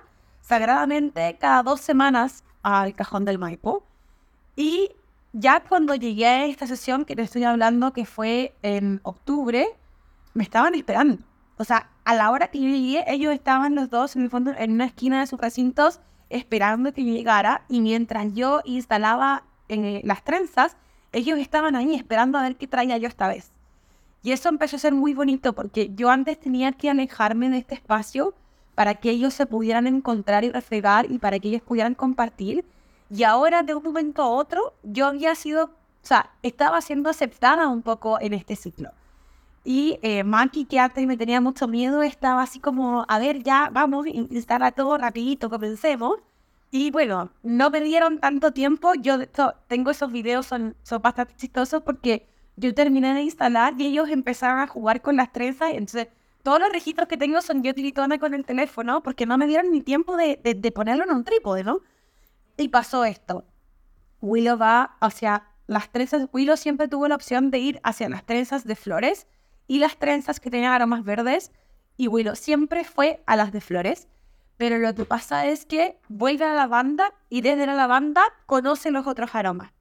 sagradamente 0.42 1.38
cada 1.40 1.62
dos 1.62 1.82
semanas 1.82 2.44
al 2.64 2.96
cajón 2.96 3.26
del 3.26 3.38
Maipo. 3.38 3.89
Y 4.60 4.92
ya 5.32 5.62
cuando 5.62 5.96
llegué 5.96 6.26
a 6.26 6.46
esta 6.46 6.68
sesión 6.68 7.06
que 7.06 7.16
te 7.16 7.22
estoy 7.22 7.46
hablando, 7.46 7.94
que 7.94 8.04
fue 8.04 8.54
en 8.62 9.00
octubre, 9.04 9.70
me 10.34 10.44
estaban 10.44 10.76
esperando. 10.76 11.24
O 11.56 11.64
sea, 11.64 11.90
a 12.04 12.14
la 12.14 12.30
hora 12.30 12.50
que 12.50 12.60
yo 12.60 12.68
llegué, 12.68 13.06
ellos 13.08 13.34
estaban 13.34 13.74
los 13.74 13.90
dos 13.90 14.18
en 14.18 14.24
el 14.24 14.30
fondo 14.30 14.52
en 14.58 14.74
una 14.74 14.84
esquina 14.84 15.22
de 15.22 15.28
sus 15.28 15.40
recintos 15.40 16.02
esperando 16.30 16.92
que 16.92 17.06
yo 17.06 17.14
llegara. 17.14 17.64
Y 17.70 17.80
mientras 17.80 18.34
yo 18.34 18.60
instalaba 18.66 19.46
en 19.70 19.86
eh, 19.86 20.02
las 20.04 20.26
trenzas, 20.26 20.76
ellos 21.14 21.40
estaban 21.40 21.78
ahí 21.78 21.96
esperando 21.96 22.38
a 22.38 22.42
ver 22.42 22.58
qué 22.58 22.68
traía 22.68 22.98
yo 22.98 23.08
esta 23.08 23.30
vez. 23.30 23.54
Y 24.24 24.34
eso 24.34 24.50
empezó 24.50 24.76
a 24.76 24.80
ser 24.80 24.94
muy 24.94 25.14
bonito 25.14 25.54
porque 25.54 25.92
yo 25.96 26.10
antes 26.10 26.38
tenía 26.38 26.74
que 26.74 26.90
alejarme 26.90 27.50
de 27.50 27.60
este 27.60 27.76
espacio 27.76 28.34
para 28.76 28.96
que 28.96 29.10
ellos 29.10 29.34
se 29.34 29.46
pudieran 29.46 29.88
encontrar 29.88 30.44
y 30.44 30.52
refregar 30.52 31.10
y 31.10 31.18
para 31.18 31.40
que 31.40 31.48
ellos 31.48 31.62
pudieran 31.62 31.96
compartir. 31.96 32.66
Y 33.10 33.24
ahora, 33.24 33.64
de 33.64 33.76
un 33.76 33.84
momento 33.84 34.22
a 34.22 34.30
otro, 34.30 34.74
yo 34.84 35.08
había 35.08 35.36
sido, 35.36 35.66
o 35.66 35.70
sea, 36.02 36.32
estaba 36.44 36.82
siendo 36.82 37.10
aceptada 37.10 37.68
un 37.68 37.82
poco 37.82 38.20
en 38.22 38.34
este 38.34 38.56
ciclo. 38.56 38.92
Y 39.64 40.00
eh, 40.02 40.24
Maki, 40.24 40.66
que 40.66 40.80
antes 40.80 41.06
me 41.06 41.18
tenía 41.18 41.42
mucho 41.42 41.68
miedo, 41.68 42.02
estaba 42.02 42.44
así 42.44 42.60
como, 42.60 43.06
a 43.08 43.20
ver, 43.20 43.44
ya, 43.44 43.70
vamos, 43.72 44.08
instala 44.08 44.72
todo 44.72 44.98
rapidito, 44.98 45.50
comencemos. 45.50 46.18
Y 46.72 46.92
bueno, 46.92 47.32
no 47.44 47.70
me 47.70 47.82
dieron 47.82 48.20
tanto 48.20 48.52
tiempo. 48.52 48.94
Yo 48.96 49.18
tengo 49.68 49.92
esos 49.92 50.12
videos, 50.12 50.46
son, 50.46 50.76
son 50.84 51.02
bastante 51.02 51.36
chistosos 51.36 51.82
porque 51.84 52.28
yo 52.56 52.74
terminé 52.74 53.14
de 53.14 53.22
instalar 53.24 53.74
y 53.78 53.88
ellos 53.88 54.10
empezaron 54.10 54.60
a 54.60 54.68
jugar 54.68 55.02
con 55.02 55.16
las 55.16 55.32
trenzas. 55.32 55.72
Entonces, 55.72 56.08
todos 56.44 56.60
los 56.60 56.72
registros 56.72 57.08
que 57.08 57.18
tengo 57.18 57.42
son 57.42 57.64
yo 57.64 57.72
utilizando 57.72 58.18
con 58.20 58.34
el 58.34 58.46
teléfono 58.46 59.02
porque 59.04 59.26
no 59.26 59.38
me 59.38 59.48
dieron 59.48 59.72
ni 59.72 59.82
tiempo 59.82 60.16
de, 60.16 60.40
de, 60.44 60.72
ponerlo 60.72 61.04
en 61.04 61.12
un 61.12 61.24
trípode, 61.24 61.64
¿no? 61.64 61.82
Y 62.60 62.68
pasó 62.68 63.06
esto. 63.06 63.46
Willow 64.22 64.58
va 64.58 64.98
hacia 65.00 65.48
las 65.66 65.90
trenzas. 65.92 66.28
Willow 66.34 66.58
siempre 66.58 66.90
tuvo 66.90 67.08
la 67.08 67.16
opción 67.16 67.52
de 67.52 67.60
ir 67.60 67.80
hacia 67.84 68.10
las 68.10 68.26
trenzas 68.26 68.66
de 68.66 68.76
flores 68.76 69.28
y 69.66 69.80
las 69.80 69.98
trenzas 69.98 70.42
que 70.42 70.52
tenían 70.52 70.74
aromas 70.74 71.06
verdes. 71.06 71.54
Y 71.96 72.10
Willow 72.10 72.36
siempre 72.36 72.84
fue 72.84 73.24
a 73.28 73.38
las 73.38 73.54
de 73.54 73.62
flores. 73.62 74.10
Pero 74.58 74.78
lo 74.78 74.94
que 74.94 75.06
pasa 75.06 75.48
es 75.48 75.66
que 75.66 75.98
vuelve 76.10 76.44
a 76.44 76.50
la 76.50 76.56
lavanda 76.56 77.14
y 77.30 77.40
desde 77.40 77.66
la 77.66 77.76
lavanda 77.76 78.24
conoce 78.46 78.92
los 78.92 79.08
otros 79.08 79.36
aromas. 79.36 79.72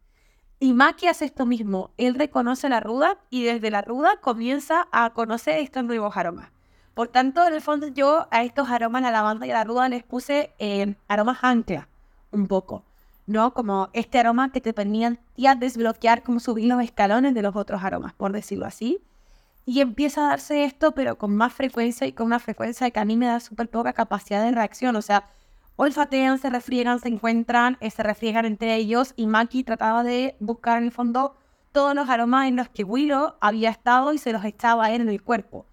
Y 0.61 0.73
Maki 0.73 1.09
hace 1.09 1.25
esto 1.25 1.47
mismo. 1.47 1.91
Él 1.97 2.15
reconoce 2.15 2.69
la 2.69 2.79
ruda 2.79 3.19
y 3.29 3.43
desde 3.43 3.73
la 3.73 3.83
ruda 3.83 4.21
comienza 4.21 4.87
a 4.93 5.11
conocer 5.15 5.59
estos 5.59 5.83
nuevos 5.83 6.17
aromas. 6.17 6.53
Por 6.95 7.09
tanto, 7.09 7.45
en 7.45 7.55
el 7.55 7.61
fondo 7.61 7.89
yo 7.89 8.29
a 8.31 8.45
estos 8.45 8.69
aromas, 8.71 9.03
la 9.03 9.11
lavanda 9.11 9.47
y 9.47 9.51
la 9.51 9.65
ruda, 9.65 9.89
les 9.89 10.05
puse 10.05 10.53
eh, 10.61 10.95
aromas 11.09 11.39
ancla, 11.43 11.89
un 12.31 12.47
poco. 12.47 12.85
¿no? 13.29 13.53
Como 13.53 13.91
este 13.93 14.19
aroma 14.19 14.51
que 14.51 14.61
te 14.61 14.73
permitía 14.73 15.55
desbloquear, 15.55 16.23
como 16.23 16.41
subir 16.41 16.65
los 16.67 16.83
escalones 16.83 17.35
de 17.35 17.43
los 17.43 17.55
otros 17.55 17.85
aromas, 17.85 18.15
por 18.15 18.33
decirlo 18.33 18.65
así. 18.67 19.01
Y 19.67 19.81
empieza 19.83 20.25
a 20.25 20.31
darse 20.31 20.65
esto, 20.65 20.93
pero 20.93 21.19
con 21.19 21.37
más 21.37 21.53
frecuencia 21.53 22.07
y 22.07 22.13
con 22.15 22.27
una 22.27 22.39
frecuencia 22.39 22.91
que 22.91 23.01
a 23.01 23.05
mí 23.05 23.19
me 23.19 23.27
da 23.27 23.39
súper 23.39 23.69
poca 23.69 23.93
capacidad 23.93 24.43
de 24.43 24.53
reacción. 24.53 24.97
O 24.97 25.03
sea, 25.03 25.25
olfatean, 25.77 26.39
se 26.39 26.49
refriegan, 26.49 27.01
se 27.01 27.09
encuentran, 27.09 27.77
eh, 27.81 27.91
se 27.91 28.03
refriegan 28.03 28.47
entre 28.47 28.75
ellos 28.77 29.13
y 29.15 29.27
Maki 29.27 29.63
trataba 29.63 30.03
de 30.05 30.35
buscar 30.41 30.79
en 30.79 30.85
el 30.85 30.93
fondo 30.93 31.37
todos 31.73 31.95
los 31.95 32.09
aromas 32.09 32.49
en 32.49 32.57
los 32.57 32.71
que 32.71 32.83
Willow 32.83 33.35
había 33.41 33.69
estado 33.69 34.15
y 34.15 34.19
se 34.19 34.33
los 34.33 34.43
echaba 34.47 34.91
en 34.93 35.07
el 35.07 35.23
cuerpo. 35.23 35.67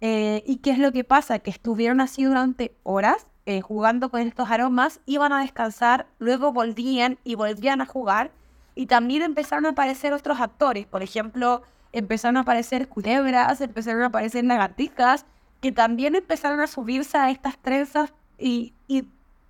Eh, 0.00 0.44
¿Y 0.46 0.58
qué 0.58 0.70
es 0.70 0.78
lo 0.78 0.92
que 0.92 1.02
pasa? 1.02 1.40
Que 1.40 1.50
estuvieron 1.50 2.00
así 2.00 2.22
durante 2.22 2.76
horas 2.84 3.26
eh, 3.50 3.62
jugando 3.62 4.10
con 4.10 4.20
estos 4.20 4.48
aromas, 4.48 5.00
iban 5.06 5.32
a 5.32 5.40
descansar, 5.40 6.06
luego 6.20 6.52
volvían 6.52 7.18
y 7.24 7.34
volvían 7.34 7.80
a 7.80 7.86
jugar 7.86 8.30
y 8.76 8.86
también 8.86 9.22
empezaron 9.22 9.66
a 9.66 9.70
aparecer 9.70 10.12
otros 10.12 10.40
actores, 10.40 10.86
por 10.86 11.02
ejemplo, 11.02 11.62
empezaron 11.92 12.36
a 12.36 12.42
aparecer 12.42 12.86
culebras, 12.88 13.60
empezaron 13.60 14.02
a 14.02 14.06
aparecer 14.06 14.44
lagartijas, 14.44 15.26
que 15.60 15.72
también 15.72 16.14
empezaron 16.14 16.60
a 16.60 16.68
subirse 16.68 17.18
a 17.18 17.30
estas 17.32 17.58
trenzas 17.58 18.14
y, 18.38 18.72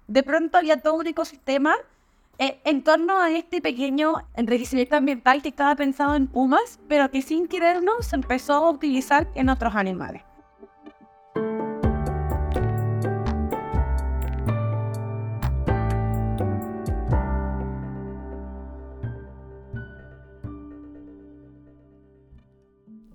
de 0.08 0.22
pronto 0.22 0.56
había 0.56 0.78
todo 0.78 0.94
un 0.94 1.06
ecosistema 1.06 1.74
eh, 2.38 2.58
en 2.64 2.82
torno 2.82 3.20
a 3.20 3.30
este 3.30 3.60
pequeño 3.60 4.14
enriquecimiento 4.34 4.96
ambiental 4.96 5.42
que 5.42 5.50
estaba 5.50 5.76
pensado 5.76 6.14
en 6.14 6.26
pumas, 6.26 6.80
pero 6.88 7.10
que 7.10 7.20
sin 7.20 7.48
querernos 7.48 8.06
se 8.06 8.16
empezó 8.16 8.54
a 8.54 8.70
utilizar 8.70 9.28
en 9.34 9.50
otros 9.50 9.76
animales. 9.76 10.22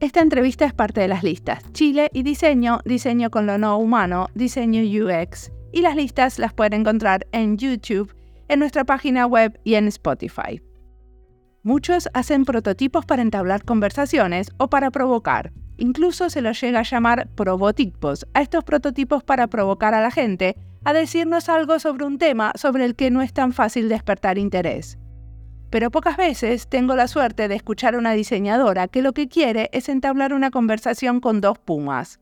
Esta 0.05 0.21
entrevista 0.21 0.65
es 0.65 0.73
parte 0.75 1.01
de 1.01 1.07
las 1.07 1.23
listas 1.23 1.63
Chile 1.73 2.11
y 2.13 2.21
Diseño, 2.21 2.79
Diseño 2.85 3.31
con 3.31 3.47
lo 3.47 3.57
no 3.57 3.79
humano, 3.79 4.27
Diseño 4.35 4.83
UX, 4.83 5.51
y 5.71 5.81
las 5.81 5.95
listas 5.95 6.37
las 6.37 6.53
pueden 6.53 6.81
encontrar 6.81 7.25
en 7.31 7.57
YouTube, 7.57 8.15
en 8.47 8.59
nuestra 8.59 8.83
página 8.83 9.25
web 9.25 9.59
y 9.63 9.73
en 9.73 9.87
Spotify. 9.87 10.61
Muchos 11.63 12.07
hacen 12.13 12.45
prototipos 12.45 13.03
para 13.07 13.23
entablar 13.23 13.65
conversaciones 13.65 14.51
o 14.57 14.69
para 14.69 14.91
provocar. 14.91 15.53
Incluso 15.77 16.29
se 16.29 16.43
los 16.43 16.61
llega 16.61 16.81
a 16.81 16.83
llamar 16.83 17.27
probotipos 17.33 18.27
a 18.35 18.43
estos 18.43 18.63
prototipos 18.63 19.23
para 19.23 19.47
provocar 19.47 19.95
a 19.95 20.03
la 20.03 20.11
gente 20.11 20.55
a 20.83 20.93
decirnos 20.93 21.49
algo 21.49 21.79
sobre 21.79 22.05
un 22.05 22.19
tema 22.19 22.51
sobre 22.53 22.85
el 22.85 22.95
que 22.95 23.09
no 23.09 23.23
es 23.23 23.33
tan 23.33 23.53
fácil 23.53 23.89
despertar 23.89 24.37
interés. 24.37 24.99
Pero 25.75 25.91
pocas 25.91 26.15
veces 26.15 26.69
tengo 26.69 26.95
la 26.95 27.05
suerte 27.09 27.49
de 27.49 27.55
escuchar 27.55 27.95
a 27.95 27.97
una 27.97 28.13
diseñadora 28.13 28.88
que 28.88 29.01
lo 29.01 29.11
que 29.11 29.27
quiere 29.27 29.69
es 29.73 29.89
entablar 29.89 30.31
una 30.31 30.49
conversación 30.49 31.19
con 31.19 31.41
dos 31.41 31.59
pumas. 31.59 32.21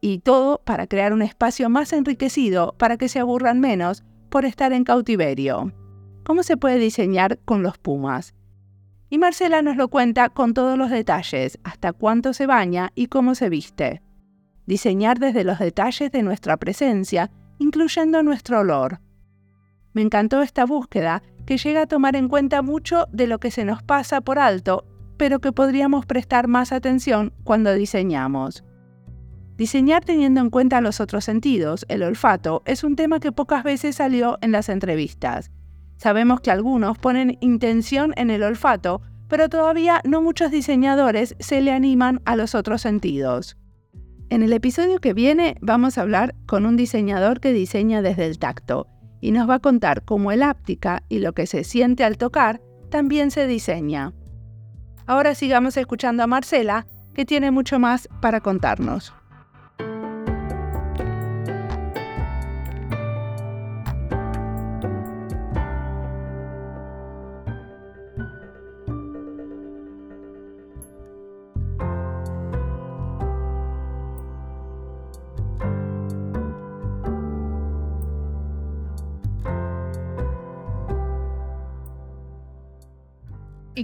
Y 0.00 0.20
todo 0.20 0.62
para 0.64 0.86
crear 0.86 1.12
un 1.12 1.22
espacio 1.22 1.68
más 1.70 1.92
enriquecido 1.92 2.76
para 2.78 2.96
que 2.96 3.08
se 3.08 3.18
aburran 3.18 3.58
menos 3.58 4.04
por 4.30 4.44
estar 4.44 4.72
en 4.72 4.84
cautiverio. 4.84 5.72
¿Cómo 6.22 6.44
se 6.44 6.56
puede 6.56 6.78
diseñar 6.78 7.40
con 7.44 7.64
los 7.64 7.78
pumas? 7.78 8.32
Y 9.10 9.18
Marcela 9.18 9.60
nos 9.60 9.76
lo 9.76 9.88
cuenta 9.88 10.28
con 10.28 10.54
todos 10.54 10.78
los 10.78 10.90
detalles, 10.90 11.58
hasta 11.64 11.92
cuánto 11.92 12.32
se 12.32 12.46
baña 12.46 12.92
y 12.94 13.08
cómo 13.08 13.34
se 13.34 13.48
viste. 13.48 14.02
Diseñar 14.66 15.18
desde 15.18 15.42
los 15.42 15.58
detalles 15.58 16.12
de 16.12 16.22
nuestra 16.22 16.56
presencia, 16.56 17.32
incluyendo 17.58 18.22
nuestro 18.22 18.60
olor. 18.60 19.00
Me 19.94 20.02
encantó 20.02 20.42
esta 20.42 20.64
búsqueda 20.64 21.24
que 21.48 21.56
llega 21.56 21.80
a 21.80 21.86
tomar 21.86 22.14
en 22.14 22.28
cuenta 22.28 22.60
mucho 22.60 23.06
de 23.10 23.26
lo 23.26 23.40
que 23.40 23.50
se 23.50 23.64
nos 23.64 23.82
pasa 23.82 24.20
por 24.20 24.38
alto, 24.38 24.84
pero 25.16 25.38
que 25.38 25.50
podríamos 25.50 26.04
prestar 26.04 26.46
más 26.46 26.72
atención 26.72 27.32
cuando 27.42 27.72
diseñamos. 27.72 28.64
Diseñar 29.56 30.04
teniendo 30.04 30.42
en 30.42 30.50
cuenta 30.50 30.82
los 30.82 31.00
otros 31.00 31.24
sentidos, 31.24 31.86
el 31.88 32.02
olfato, 32.02 32.62
es 32.66 32.84
un 32.84 32.96
tema 32.96 33.18
que 33.18 33.32
pocas 33.32 33.64
veces 33.64 33.96
salió 33.96 34.36
en 34.42 34.52
las 34.52 34.68
entrevistas. 34.68 35.50
Sabemos 35.96 36.42
que 36.42 36.50
algunos 36.50 36.98
ponen 36.98 37.38
intención 37.40 38.12
en 38.18 38.28
el 38.28 38.42
olfato, 38.42 39.00
pero 39.26 39.48
todavía 39.48 40.02
no 40.04 40.20
muchos 40.20 40.50
diseñadores 40.50 41.34
se 41.38 41.62
le 41.62 41.72
animan 41.72 42.20
a 42.26 42.36
los 42.36 42.54
otros 42.54 42.82
sentidos. 42.82 43.56
En 44.28 44.42
el 44.42 44.52
episodio 44.52 44.98
que 44.98 45.14
viene 45.14 45.56
vamos 45.62 45.96
a 45.96 46.02
hablar 46.02 46.34
con 46.44 46.66
un 46.66 46.76
diseñador 46.76 47.40
que 47.40 47.54
diseña 47.54 48.02
desde 48.02 48.26
el 48.26 48.38
tacto 48.38 48.86
y 49.20 49.32
nos 49.32 49.48
va 49.48 49.54
a 49.54 49.58
contar 49.60 50.04
cómo 50.04 50.32
el 50.32 50.42
áptica 50.42 51.02
y 51.08 51.18
lo 51.18 51.32
que 51.32 51.46
se 51.46 51.64
siente 51.64 52.04
al 52.04 52.18
tocar 52.18 52.60
también 52.90 53.30
se 53.30 53.46
diseña. 53.46 54.12
Ahora 55.06 55.34
sigamos 55.34 55.76
escuchando 55.76 56.22
a 56.22 56.26
Marcela, 56.26 56.86
que 57.14 57.24
tiene 57.24 57.50
mucho 57.50 57.78
más 57.78 58.08
para 58.20 58.40
contarnos. 58.40 59.12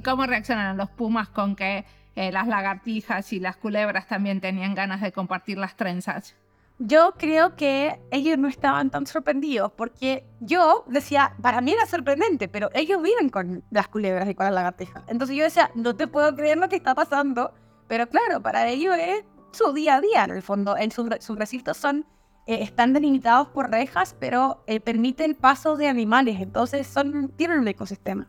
Cómo 0.04 0.26
reaccionaron 0.26 0.76
los 0.76 0.90
pumas 0.90 1.28
con 1.28 1.56
que 1.56 1.84
eh, 2.14 2.30
las 2.30 2.46
lagartijas 2.46 3.32
y 3.32 3.40
las 3.40 3.56
culebras 3.56 4.06
también 4.06 4.40
tenían 4.40 4.74
ganas 4.74 5.00
de 5.00 5.10
compartir 5.10 5.58
las 5.58 5.74
trenzas? 5.76 6.36
Yo 6.78 7.14
creo 7.16 7.54
que 7.54 8.00
ellos 8.10 8.36
no 8.36 8.48
estaban 8.48 8.90
tan 8.90 9.06
sorprendidos 9.06 9.70
porque 9.72 10.24
yo 10.40 10.84
decía, 10.88 11.34
para 11.40 11.60
mí 11.60 11.72
era 11.72 11.86
sorprendente, 11.86 12.48
pero 12.48 12.68
ellos 12.74 13.00
viven 13.00 13.28
con 13.28 13.62
las 13.70 13.86
culebras 13.88 14.28
y 14.28 14.34
con 14.34 14.46
las 14.46 14.54
lagartijas. 14.54 15.04
Entonces 15.06 15.36
yo 15.36 15.44
decía, 15.44 15.70
no 15.76 15.94
te 15.94 16.08
puedo 16.08 16.34
creer 16.34 16.58
lo 16.58 16.68
que 16.68 16.76
está 16.76 16.94
pasando, 16.94 17.52
pero 17.86 18.08
claro, 18.08 18.42
para 18.42 18.66
ellos 18.68 18.96
es 18.98 19.24
su 19.52 19.72
día 19.72 19.96
a 19.96 20.00
día 20.00 20.24
en 20.24 20.30
el 20.32 20.42
fondo. 20.42 20.76
En 20.76 20.90
sus, 20.90 21.08
recintos 21.08 21.76
son, 21.76 22.06
eh, 22.46 22.58
están 22.62 22.92
delimitados 22.92 23.48
por 23.48 23.70
rejas, 23.70 24.16
pero 24.18 24.64
eh, 24.66 24.80
permiten 24.80 25.34
paso 25.34 25.76
de 25.76 25.86
animales, 25.86 26.40
entonces 26.40 26.88
son, 26.88 27.28
tienen 27.36 27.60
un 27.60 27.68
ecosistema. 27.68 28.28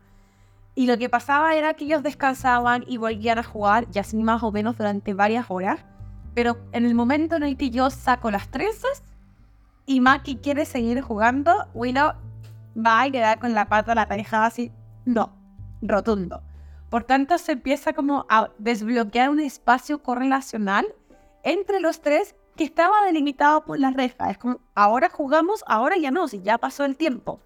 Y 0.78 0.86
lo 0.86 0.98
que 0.98 1.08
pasaba 1.08 1.54
era 1.54 1.72
que 1.72 1.86
ellos 1.86 2.02
descansaban 2.02 2.84
y 2.86 2.98
volvían 2.98 3.38
a 3.38 3.42
jugar, 3.42 3.90
ya 3.90 4.02
así 4.02 4.18
más 4.18 4.42
o 4.42 4.52
menos 4.52 4.76
durante 4.76 5.14
varias 5.14 5.46
horas. 5.48 5.80
Pero 6.34 6.58
en 6.72 6.84
el 6.84 6.94
momento 6.94 7.34
en 7.36 7.44
el 7.44 7.56
que 7.56 7.70
yo 7.70 7.88
saco 7.88 8.30
las 8.30 8.50
trenzas 8.50 9.02
y 9.86 10.00
Maki 10.00 10.36
quiere 10.36 10.66
seguir 10.66 11.00
jugando, 11.00 11.66
Willow 11.72 12.12
va 12.76 13.00
a 13.00 13.10
quedar 13.10 13.38
con 13.38 13.54
la 13.54 13.70
pata 13.70 13.94
la 13.94 14.06
pareja 14.06 14.44
así. 14.44 14.70
No, 15.06 15.32
rotundo. 15.80 16.42
Por 16.90 17.04
tanto, 17.04 17.38
se 17.38 17.52
empieza 17.52 17.94
como 17.94 18.26
a 18.28 18.50
desbloquear 18.58 19.30
un 19.30 19.40
espacio 19.40 20.02
correlacional 20.02 20.86
entre 21.42 21.80
los 21.80 22.02
tres 22.02 22.34
que 22.54 22.64
estaba 22.64 23.02
delimitado 23.06 23.64
por 23.64 23.78
las 23.78 23.94
rejas. 23.94 24.32
Es 24.32 24.38
como, 24.38 24.60
ahora 24.74 25.08
jugamos, 25.08 25.64
ahora 25.66 25.96
ya 25.96 26.10
no, 26.10 26.28
si 26.28 26.42
ya 26.42 26.58
pasó 26.58 26.84
el 26.84 26.98
tiempo. 26.98 27.40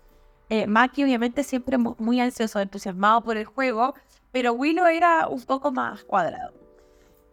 Eh, 0.50 0.66
Maki 0.66 1.04
obviamente 1.04 1.44
siempre 1.44 1.78
muy 1.78 2.20
ansioso, 2.20 2.58
entusiasmado 2.58 3.22
por 3.22 3.36
el 3.36 3.44
juego, 3.44 3.94
pero 4.32 4.52
Willow 4.52 4.86
era 4.86 5.28
un 5.28 5.40
poco 5.42 5.70
más 5.70 6.02
cuadrado. 6.02 6.52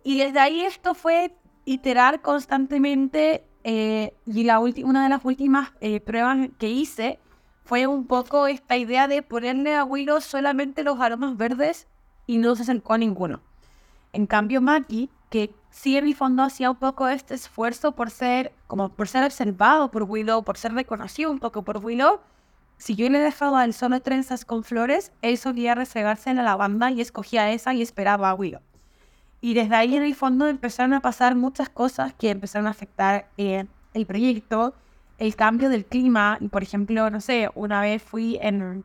Y 0.03 0.19
desde 0.19 0.39
ahí 0.39 0.61
esto 0.61 0.93
fue 0.93 1.35
iterar 1.65 2.21
constantemente 2.21 3.43
eh, 3.63 4.13
y 4.27 4.43
la 4.43 4.59
una 4.59 5.03
de 5.03 5.09
las 5.09 5.25
últimas 5.25 5.71
eh, 5.81 5.99
pruebas 5.99 6.49
que 6.59 6.69
hice 6.69 7.19
fue 7.65 7.87
un 7.87 8.05
poco 8.05 8.47
esta 8.47 8.77
idea 8.77 9.07
de 9.07 9.23
ponerle 9.23 9.75
a 9.75 9.83
Willow 9.83 10.21
solamente 10.21 10.83
los 10.83 10.99
aromas 11.01 11.35
verdes 11.35 11.87
y 12.27 12.37
no 12.37 12.55
se 12.55 12.61
acercó 12.61 12.93
a 12.93 12.97
ninguno. 12.99 13.41
En 14.13 14.27
cambio 14.27 14.61
Maki, 14.61 15.09
que 15.31 15.53
sí 15.71 15.97
en 15.97 16.05
mi 16.05 16.13
fondo 16.13 16.43
hacía 16.43 16.69
un 16.69 16.77
poco 16.77 17.07
este 17.07 17.33
esfuerzo 17.33 17.93
por 17.93 18.11
ser, 18.11 18.53
como 18.67 18.89
por 18.89 19.07
ser 19.07 19.23
observado 19.23 19.89
por 19.89 20.03
Willow, 20.03 20.43
por 20.43 20.57
ser 20.57 20.73
reconocido 20.73 21.31
un 21.31 21.39
poco 21.39 21.63
por 21.63 21.83
Willow, 21.83 22.21
si 22.77 22.95
yo 22.95 23.09
le 23.09 23.19
dejaba 23.19 23.65
el 23.65 23.73
solo 23.73 24.01
trenzas 24.01 24.45
con 24.45 24.63
flores, 24.63 25.11
él 25.21 25.37
solía 25.37 25.75
resegarse 25.75 26.29
en 26.29 26.37
la 26.37 26.43
lavanda 26.43 26.91
y 26.91 27.01
escogía 27.01 27.51
esa 27.51 27.73
y 27.73 27.81
esperaba 27.81 28.29
a 28.29 28.35
Willow. 28.35 28.61
Y 29.41 29.53
desde 29.53 29.75
ahí 29.75 29.95
en 29.95 30.03
el 30.03 30.15
fondo 30.15 30.47
empezaron 30.47 30.93
a 30.93 31.01
pasar 31.01 31.35
muchas 31.35 31.69
cosas 31.69 32.13
que 32.13 32.29
empezaron 32.29 32.67
a 32.67 32.71
afectar 32.71 33.27
eh, 33.37 33.65
el 33.93 34.05
proyecto, 34.05 34.73
el 35.17 35.35
cambio 35.35 35.69
del 35.69 35.85
clima. 35.85 36.39
Por 36.51 36.63
ejemplo, 36.63 37.09
no 37.09 37.21
sé, 37.21 37.49
una 37.55 37.81
vez 37.81 38.01
fui 38.01 38.37
en 38.41 38.83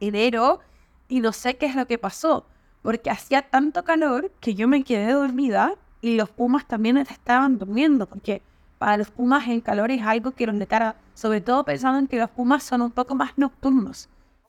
enero 0.00 0.60
y 1.08 1.20
no 1.20 1.32
sé 1.32 1.56
qué 1.56 1.66
es 1.66 1.74
lo 1.74 1.86
que 1.86 1.98
pasó, 1.98 2.46
porque 2.82 3.10
hacía 3.10 3.42
tanto 3.42 3.84
calor 3.84 4.32
que 4.40 4.54
yo 4.54 4.66
me 4.68 4.82
quedé 4.82 5.12
dormida 5.12 5.74
y 6.00 6.16
los 6.16 6.30
pumas 6.30 6.66
también 6.66 6.96
estaban 6.96 7.58
durmiendo, 7.58 8.06
porque 8.06 8.42
para 8.82 8.96
los 8.96 9.12
pumas 9.12 9.46
el 9.46 9.62
calor 9.62 9.92
es 9.92 10.02
algo 10.02 10.32
que 10.32 10.44
los 10.44 10.66
cara, 10.66 10.96
sobre 11.14 11.40
todo 11.40 11.64
pensando 11.64 12.00
en 12.00 12.08
que 12.08 12.18
los 12.18 12.28
pumas 12.30 12.64
son 12.64 12.82
un 12.82 12.90
poco 12.90 13.14
más 13.14 13.30
nocturnos. 13.36 14.08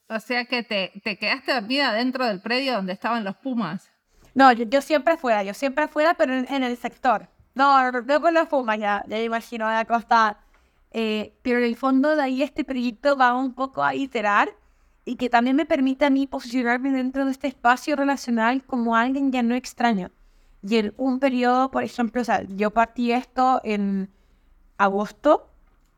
O 0.09 0.19
sea 0.19 0.45
que 0.45 0.63
te, 0.63 0.91
te 1.03 1.19
quedaste 1.19 1.53
dormida 1.53 1.93
dentro 1.93 2.25
del 2.25 2.41
predio 2.41 2.73
donde 2.73 2.93
estaban 2.93 3.23
los 3.23 3.35
pumas. 3.35 3.91
No, 4.33 4.51
yo, 4.51 4.81
siempre 4.81 5.17
fuera, 5.17 5.43
yo 5.43 5.53
siempre 5.53 5.87
fuera, 5.87 6.15
pero 6.15 6.33
en, 6.33 6.63
el 6.63 6.75
sector. 6.77 7.29
No, 7.53 7.91
no 7.91 8.21
con 8.21 8.33
los 8.33 8.47
pumas, 8.47 8.79
ya, 8.79 9.03
ya 9.07 9.21
imagino 9.21 9.69
de 9.69 9.85
costa. 9.85 10.39
Eh, 10.89 11.35
pero 11.43 11.59
en 11.59 11.65
el 11.65 11.75
fondo 11.75 12.15
de 12.15 12.23
ahí 12.23 12.41
este 12.41 12.63
proyecto 12.63 13.15
va 13.15 13.35
un 13.35 13.53
poco 13.53 13.83
a 13.83 13.93
iterar 13.93 14.49
y 15.05 15.15
que 15.15 15.29
también 15.29 15.55
me 15.55 15.67
permite 15.67 16.05
a 16.05 16.09
mí 16.09 16.25
posicionarme 16.25 16.89
dentro 16.89 17.25
de 17.25 17.31
este 17.31 17.49
espacio 17.49 17.95
relacional 17.95 18.63
como 18.63 18.95
alguien 18.95 19.31
ya 19.31 19.43
no 19.43 19.53
extraño. 19.53 20.09
Y 20.63 20.77
en 20.77 20.93
un 20.97 21.19
periodo, 21.19 21.69
por 21.69 21.83
ejemplo, 21.83 22.21
o 22.21 22.25
sea, 22.25 22.41
yo 22.47 22.71
partí 22.71 23.11
esto 23.11 23.61
en 23.63 24.09
agosto. 24.77 25.49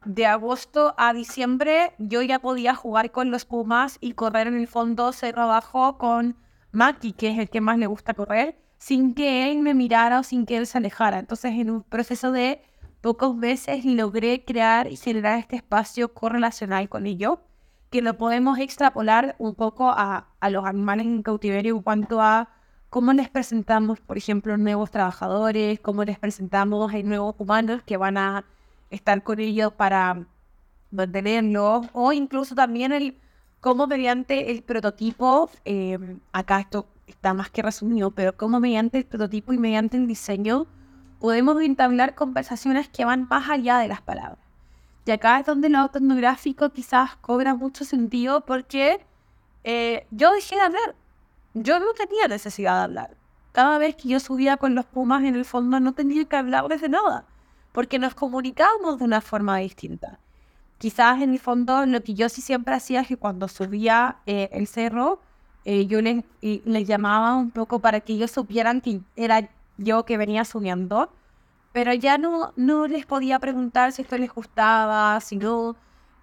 De 0.06 0.28
agosto 0.28 0.94
a 0.98 1.14
diciembre 1.14 1.94
yo 1.98 2.22
ya 2.22 2.40
podía 2.40 2.76
jugar 2.76 3.12
con 3.12 3.32
los 3.32 3.46
Pumas 3.46 3.98
y 4.02 4.14
correr 4.14 4.48
en 4.48 4.56
el 4.56 4.68
fondo 4.68 5.12
cerro 5.12 5.44
abajo 5.44 5.98
con 5.98 6.38
Maki, 6.72 7.14
que 7.14 7.30
es 7.30 7.40
el 7.40 7.50
que 7.50 7.62
más 7.62 7.80
le 7.80 7.88
gusta 7.88 8.14
correr, 8.14 8.56
sin 8.78 9.16
que 9.16 9.50
él 9.50 9.60
me 9.60 9.74
mirara 9.74 10.20
o 10.20 10.24
sin 10.24 10.46
que 10.46 10.58
él 10.58 10.68
se 10.68 10.78
alejara. 10.78 11.18
Entonces 11.18 11.54
en 11.54 11.72
un 11.72 11.82
proceso 11.82 12.32
de 12.32 12.62
pocos 13.02 13.36
meses 13.36 13.84
logré 13.86 14.46
crear 14.46 14.92
y 14.92 14.96
generar 14.96 15.40
este 15.40 15.56
espacio 15.56 16.14
correlacional 16.14 16.88
con 16.88 17.08
ello, 17.08 17.42
que 17.90 18.02
lo 18.02 18.18
podemos 18.18 18.60
extrapolar 18.60 19.36
un 19.40 19.56
poco 19.56 19.90
a, 19.90 20.28
a 20.40 20.50
los 20.50 20.66
animales 20.66 21.08
en 21.08 21.24
cautiverio 21.24 21.76
en 21.76 21.82
cuanto 21.82 22.22
a 22.22 22.50
cómo 22.90 23.14
les 23.14 23.30
presentamos, 23.30 24.00
por 24.02 24.18
ejemplo, 24.18 24.58
nuevos 24.58 24.92
trabajadores, 24.92 25.80
cómo 25.80 26.04
les 26.04 26.20
presentamos 26.20 26.94
a 26.94 26.98
nuevos 27.04 27.36
humanos 27.38 27.82
que 27.86 27.98
van 27.98 28.18
a 28.18 28.46
estar 28.90 29.24
con 29.24 29.40
ellos 29.40 29.74
para 29.74 30.28
mantenerlo, 30.92 31.82
o 31.94 32.14
incluso 32.14 32.56
también 32.56 32.92
el 32.92 33.18
cómo 33.60 33.88
mediante 33.88 34.52
el 34.52 34.64
prototipo, 34.64 35.50
eh, 35.66 35.98
acá 36.32 36.60
esto 36.60 36.88
está 37.08 37.34
más 37.34 37.50
que 37.50 37.62
resumido, 37.62 38.12
pero 38.12 38.38
cómo 38.38 38.60
mediante 38.60 39.00
el 39.00 39.06
prototipo 39.06 39.54
y 39.54 39.58
mediante 39.58 39.98
el 39.98 40.08
diseño 40.08 40.68
podemos 41.20 41.62
entablar 41.62 42.16
conversaciones 42.16 42.90
que 42.90 43.06
van 43.06 43.28
más 43.30 43.50
allá 43.50 43.80
de 43.80 43.88
las 43.88 44.02
palabras. 44.02 44.40
Y 45.06 45.12
acá 45.12 45.40
es 45.40 45.46
donde 45.46 45.70
lo 45.70 45.80
autoetnográfico 45.80 46.70
quizás 46.72 47.16
cobra 47.18 47.54
mucho 47.56 47.86
sentido 47.86 48.42
porque 48.42 49.06
eh, 49.64 50.08
yo 50.12 50.32
dejé 50.34 50.56
de 50.56 50.62
hablar. 50.62 50.96
Yo 51.54 51.80
no 51.80 51.94
tenía 51.94 52.28
necesidad 52.28 52.78
de 52.78 52.84
hablar. 52.84 53.18
Cada 53.52 53.78
vez 53.78 53.96
que 53.96 54.10
yo 54.10 54.20
subía 54.20 54.58
con 54.58 54.76
los 54.76 54.86
pumas 54.86 55.24
en 55.24 55.36
el 55.36 55.46
fondo 55.46 55.80
no 55.80 55.94
tenía 55.94 56.26
que 56.26 56.36
hablarles 56.36 56.82
de 56.82 56.90
nada 56.90 57.26
porque 57.76 58.00
nos 58.00 58.16
comunicábamos 58.16 59.00
de 59.00 59.04
una 59.04 59.20
forma 59.20 59.58
distinta. 59.58 60.18
Quizás 60.78 61.22
en 61.22 61.34
el 61.34 61.40
fondo 61.40 61.86
lo 61.86 62.02
que 62.02 62.14
yo 62.14 62.30
sí 62.30 62.42
siempre 62.42 62.74
hacía 62.74 63.02
es 63.02 63.08
que 63.10 63.18
cuando 63.18 63.50
subía 63.50 64.20
eh, 64.26 64.48
el 64.54 64.66
cerro, 64.66 65.20
eh, 65.66 65.86
yo 65.86 66.00
les, 66.02 66.24
llamaba 66.88 67.36
un 67.36 67.52
poco 67.52 67.80
para 67.80 68.00
que 68.00 68.14
ellos 68.14 68.32
supieran 68.32 68.80
que 68.80 69.02
era 69.18 69.50
yo 69.78 70.06
que 70.06 70.16
venía 70.16 70.46
subiendo, 70.46 71.10
pero 71.74 71.94
ya 71.94 72.18
no, 72.18 72.54
no 72.56 72.88
les 72.88 73.06
podía 73.06 73.40
preguntar 73.40 73.92
si 73.92 74.04
esto 74.04 74.18
les 74.18 74.34
gustaba, 74.34 75.20
si 75.20 75.36
no. 75.36 75.76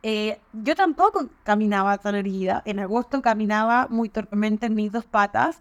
Eh, 0.02 0.40
yo 0.54 0.74
tampoco 0.74 1.28
caminaba 1.44 1.98
tan 1.98 2.14
erguida. 2.14 2.62
En 2.64 2.78
agosto 2.78 3.20
caminaba 3.20 3.88
muy 3.90 4.08
torpemente 4.08 4.66
en 4.66 4.74
mis 4.74 4.90
dos 4.90 5.04
patas, 5.04 5.60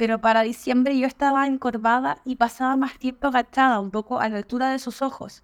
pero 0.00 0.18
para 0.18 0.40
diciembre 0.40 0.98
yo 0.98 1.06
estaba 1.06 1.46
encorvada 1.46 2.22
y 2.24 2.36
pasaba 2.36 2.74
más 2.74 2.98
tiempo 2.98 3.26
agachada, 3.26 3.80
un 3.80 3.90
poco 3.90 4.18
a 4.18 4.30
la 4.30 4.38
altura 4.38 4.70
de 4.70 4.78
sus 4.78 5.02
ojos. 5.02 5.42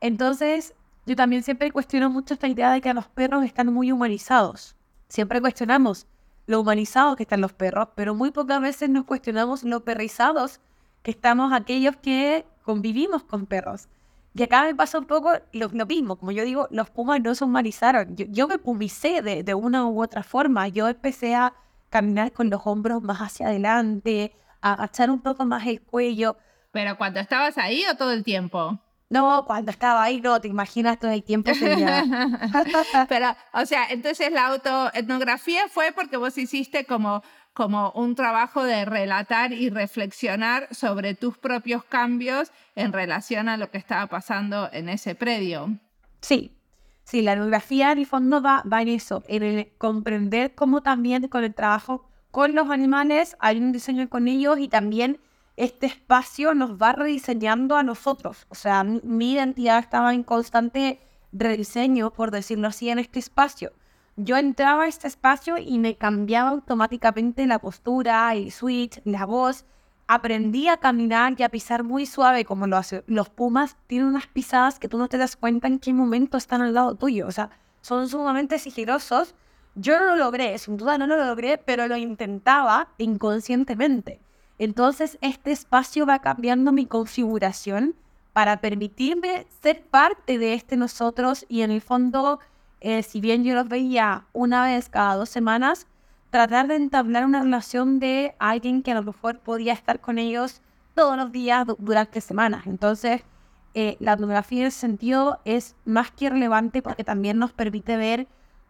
Entonces, 0.00 0.72
yo 1.04 1.14
también 1.14 1.42
siempre 1.42 1.70
cuestiono 1.70 2.08
mucho 2.08 2.32
esta 2.32 2.48
idea 2.48 2.72
de 2.72 2.80
que 2.80 2.94
los 2.94 3.06
perros 3.08 3.44
están 3.44 3.70
muy 3.70 3.92
humanizados. 3.92 4.76
Siempre 5.08 5.42
cuestionamos 5.42 6.06
lo 6.46 6.60
humanizados 6.60 7.16
que 7.16 7.24
están 7.24 7.42
los 7.42 7.52
perros, 7.52 7.88
pero 7.94 8.14
muy 8.14 8.30
pocas 8.30 8.62
veces 8.62 8.88
nos 8.88 9.04
cuestionamos 9.04 9.62
lo 9.62 9.84
perrizados 9.84 10.60
que 11.02 11.10
estamos 11.10 11.52
aquellos 11.52 11.94
que 11.96 12.46
convivimos 12.62 13.24
con 13.24 13.44
perros. 13.44 13.88
Y 14.34 14.42
acá 14.42 14.62
me 14.62 14.74
pasa 14.74 15.00
un 15.00 15.04
poco 15.04 15.32
lo, 15.52 15.68
mismo, 15.84 16.16
como 16.16 16.32
yo 16.32 16.44
digo, 16.46 16.66
los 16.70 16.88
pumas 16.88 17.20
no 17.20 17.34
se 17.34 17.44
humanizaron. 17.44 18.16
Yo, 18.16 18.48
me 18.48 18.56
pumicé 18.56 19.20
de, 19.20 19.42
de, 19.42 19.52
una 19.52 19.86
u 19.86 20.02
otra 20.02 20.22
forma. 20.22 20.68
Yo 20.68 20.88
empecé 20.88 21.34
a 21.34 21.52
caminar 21.92 22.32
con 22.32 22.48
los 22.50 22.62
hombros 22.64 23.02
más 23.02 23.18
hacia 23.18 23.46
adelante, 23.46 24.32
agachar 24.62 25.10
un 25.10 25.20
poco 25.20 25.44
más 25.44 25.66
el 25.66 25.82
cuello. 25.82 26.36
¿Pero 26.72 26.96
cuando 26.96 27.20
estabas 27.20 27.58
ahí 27.58 27.84
o 27.92 27.96
todo 27.96 28.12
el 28.12 28.24
tiempo? 28.24 28.80
No, 29.10 29.44
cuando 29.46 29.70
estaba 29.70 30.02
ahí, 30.02 30.22
no, 30.22 30.40
te 30.40 30.48
imaginas 30.48 30.98
todo 30.98 31.10
el 31.10 31.22
tiempo 31.22 31.52
sería. 31.52 32.02
Pero, 33.10 33.36
o 33.52 33.66
sea, 33.66 33.86
entonces 33.90 34.32
la 34.32 34.46
autoetnografía 34.46 35.68
fue 35.68 35.92
porque 35.92 36.16
vos 36.16 36.36
hiciste 36.38 36.86
como 36.86 37.22
como 37.52 37.90
un 37.90 38.14
trabajo 38.14 38.64
de 38.64 38.86
relatar 38.86 39.52
y 39.52 39.68
reflexionar 39.68 40.74
sobre 40.74 41.14
tus 41.14 41.36
propios 41.36 41.84
cambios 41.84 42.50
en 42.74 42.94
relación 42.94 43.50
a 43.50 43.58
lo 43.58 43.70
que 43.70 43.76
estaba 43.76 44.06
pasando 44.06 44.70
en 44.72 44.88
ese 44.88 45.14
predio. 45.14 45.68
Sí, 46.22 46.56
sí, 47.04 47.22
la 47.22 47.32
etnografía 47.32 47.92
en 47.92 47.98
el 47.98 48.06
fondo 48.06 48.42
va, 48.42 48.62
va 48.70 48.82
en 48.82 48.88
eso, 48.88 49.22
en 49.28 49.42
el 49.42 49.72
comprender 49.78 50.54
cómo 50.54 50.82
también 50.82 51.28
con 51.28 51.44
el 51.44 51.54
trabajo 51.54 52.08
con 52.30 52.54
los 52.54 52.70
animales 52.70 53.36
hay 53.40 53.58
un 53.58 53.72
diseño 53.72 54.08
con 54.08 54.26
ellos 54.26 54.58
y 54.58 54.68
también 54.68 55.20
este 55.56 55.86
espacio 55.86 56.54
nos 56.54 56.78
va 56.80 56.92
rediseñando 56.92 57.76
a 57.76 57.82
nosotros. 57.82 58.46
O 58.48 58.54
sea, 58.54 58.84
mi 58.84 59.32
identidad 59.32 59.78
estaba 59.78 60.14
en 60.14 60.22
constante 60.22 60.98
rediseño, 61.32 62.10
por 62.12 62.30
decirlo 62.30 62.68
así, 62.68 62.88
en 62.88 62.98
este 62.98 63.18
espacio 63.18 63.72
yo 64.16 64.36
entraba 64.36 64.84
a 64.84 64.88
este 64.88 65.08
espacio 65.08 65.56
y 65.58 65.78
me 65.78 65.96
cambiaba 65.96 66.50
automáticamente 66.50 67.46
la 67.46 67.58
postura, 67.58 68.34
el 68.34 68.52
switch, 68.52 69.00
la 69.04 69.24
voz. 69.24 69.64
Aprendí 70.06 70.68
a 70.68 70.76
caminar 70.76 71.34
y 71.38 71.42
a 71.42 71.48
pisar 71.48 71.84
muy 71.84 72.06
suave 72.06 72.44
como 72.44 72.66
lo 72.66 72.76
hace. 72.76 73.04
Los 73.06 73.28
pumas 73.28 73.76
tienen 73.86 74.08
unas 74.08 74.26
pisadas 74.26 74.78
que 74.78 74.88
tú 74.88 74.98
no 74.98 75.08
te 75.08 75.18
das 75.18 75.36
cuenta 75.36 75.68
en 75.68 75.78
qué 75.78 75.92
momento 75.92 76.36
están 76.36 76.62
al 76.62 76.74
lado 76.74 76.94
tuyo. 76.94 77.26
O 77.26 77.32
sea, 77.32 77.50
son 77.80 78.08
sumamente 78.08 78.58
sigilosos. 78.58 79.34
Yo 79.74 79.98
no 79.98 80.06
lo 80.06 80.16
logré, 80.16 80.58
sin 80.58 80.76
duda 80.76 80.98
no 80.98 81.06
lo 81.06 81.16
logré, 81.16 81.58
pero 81.58 81.88
lo 81.88 81.96
intentaba 81.96 82.88
inconscientemente. 82.98 84.20
Entonces 84.58 85.18
este 85.22 85.50
espacio 85.50 86.06
va 86.06 86.20
cambiando 86.20 86.72
mi 86.72 86.86
configuración 86.86 87.94
para 88.32 88.60
permitirme 88.60 89.46
ser 89.62 89.82
parte 89.82 90.38
de 90.38 90.54
este 90.54 90.76
nosotros 90.76 91.46
y 91.48 91.62
en 91.62 91.70
el 91.70 91.80
fondo 91.80 92.38
eh, 92.84 93.04
si 93.04 93.20
bien 93.20 93.44
yo 93.44 93.54
los 93.54 93.68
veía 93.68 94.26
una 94.32 94.64
vez 94.64 94.88
cada 94.88 95.14
dos 95.14 95.28
semanas, 95.28 95.86
tratar 96.32 96.66
de 96.66 96.76
entablar 96.76 97.26
una 97.26 97.42
relación 97.42 98.00
de 98.00 98.34
alguien 98.38 98.82
que 98.82 98.90
a 98.90 98.94
lo 98.94 99.02
mejor 99.02 99.40
podía 99.40 99.74
estar 99.74 100.00
con 100.00 100.18
ellos 100.18 100.62
todos 100.94 101.14
los 101.14 101.30
días 101.30 101.66
durante 101.78 102.22
semanas. 102.22 102.66
Entonces, 102.66 103.20
eh, 103.74 103.98
la 104.00 104.14
etnografía 104.14 104.62
en 104.62 104.68
ese 104.68 104.80
sentido 104.80 105.40
es 105.44 105.76
más 105.84 106.10
que 106.10 106.30
relevante 106.30 106.80
porque 106.80 107.04
también 107.04 107.38
nos 107.38 107.52
permite 107.52 107.98
ver 107.98 108.26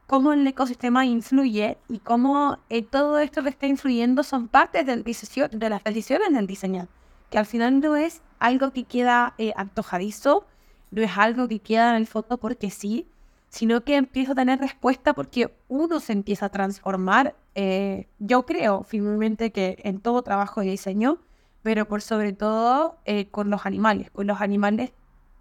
cómo 0.09 0.33
el 0.33 0.45
ecosistema 0.45 1.07
influye 1.07 1.79
y 1.89 2.01
cómo 2.01 2.59
eh, 2.69 2.83
todo 2.83 3.21
esto 3.21 3.45
que 3.45 3.51
está 3.51 3.69
influyendo 3.69 4.25
son 4.25 4.49
partes 4.49 4.85
del 4.85 5.05
de 5.05 5.71
las 5.71 5.85
decisiones 5.85 6.33
del 6.33 6.49
diseño, 6.49 6.89
que 7.31 7.39
al 7.39 7.47
final 7.47 7.79
no 7.79 7.95
es 7.95 8.23
algo 8.41 8.73
que 8.73 8.83
queda 8.83 9.35
antojadizo, 9.55 10.47
no 10.91 11.01
es 11.01 11.17
algo 11.17 11.47
que 11.47 11.61
queda 11.61 11.91
en 11.91 11.97
el 11.97 12.09
fondo 12.09 12.39
porque 12.39 12.71
sí, 12.71 13.07
sino 13.53 13.85
que 13.85 13.97
empiezo 13.97 14.33
a 14.33 14.35
tener 14.35 14.59
respuesta 14.61 15.13
porque 15.13 15.55
uno 15.69 16.01
se 16.01 16.15
empieza 16.15 16.47
a 16.47 16.49
transformar. 16.49 17.37
Eh, 17.55 18.09
yo 18.19 18.47
creo 18.47 18.83
firmemente 18.83 19.53
que 19.53 19.77
en 19.85 20.01
todo 20.01 20.23
trabajo 20.23 20.63
de 20.63 20.71
diseño, 20.71 21.19
pero 21.63 21.87
por 21.87 22.01
sobre 22.01 22.33
todo 22.33 22.99
eh, 23.05 23.29
con 23.29 23.51
los 23.51 23.67
animales. 23.67 24.11
Con 24.11 24.27
los 24.27 24.41
animales 24.41 24.93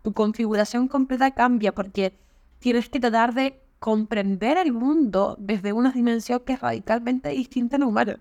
tu 0.03 0.11
configuración 0.11 0.89
completa 0.89 1.31
cambia 1.31 1.73
porque 1.73 2.13
tienes 2.59 2.89
que 2.89 2.99
tratar 2.99 3.33
de 3.33 3.61
comprender 3.79 4.57
el 4.57 4.73
mundo 4.73 5.37
desde 5.39 5.71
una 5.71 5.93
dimensión 5.93 6.41
que 6.45 6.53
es 6.53 6.59
radicalmente 6.59 7.29
distinta 7.29 7.77
al 7.77 7.83
humano. 7.83 8.15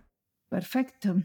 Perfecto. 0.49 1.17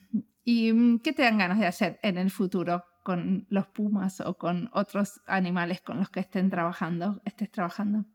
¿Y 0.44 0.74
mm, 0.74 1.00
qué 1.00 1.14
te 1.14 1.22
dan 1.22 1.38
ganas 1.38 1.60
de 1.60 1.68
hacer 1.68 2.00
en 2.02 2.18
el 2.18 2.32
futuro 2.32 2.84
con 3.04 3.46
los 3.50 3.68
pumas 3.68 4.22
o 4.22 4.40
con 4.40 4.72
otros 4.74 5.22
animales 5.28 5.82
con 5.82 5.98
los 6.00 6.10
que 6.10 6.22
estén 6.22 6.50
trabajando, 6.50 7.22
estés 7.26 7.52
trabajando? 7.52 8.06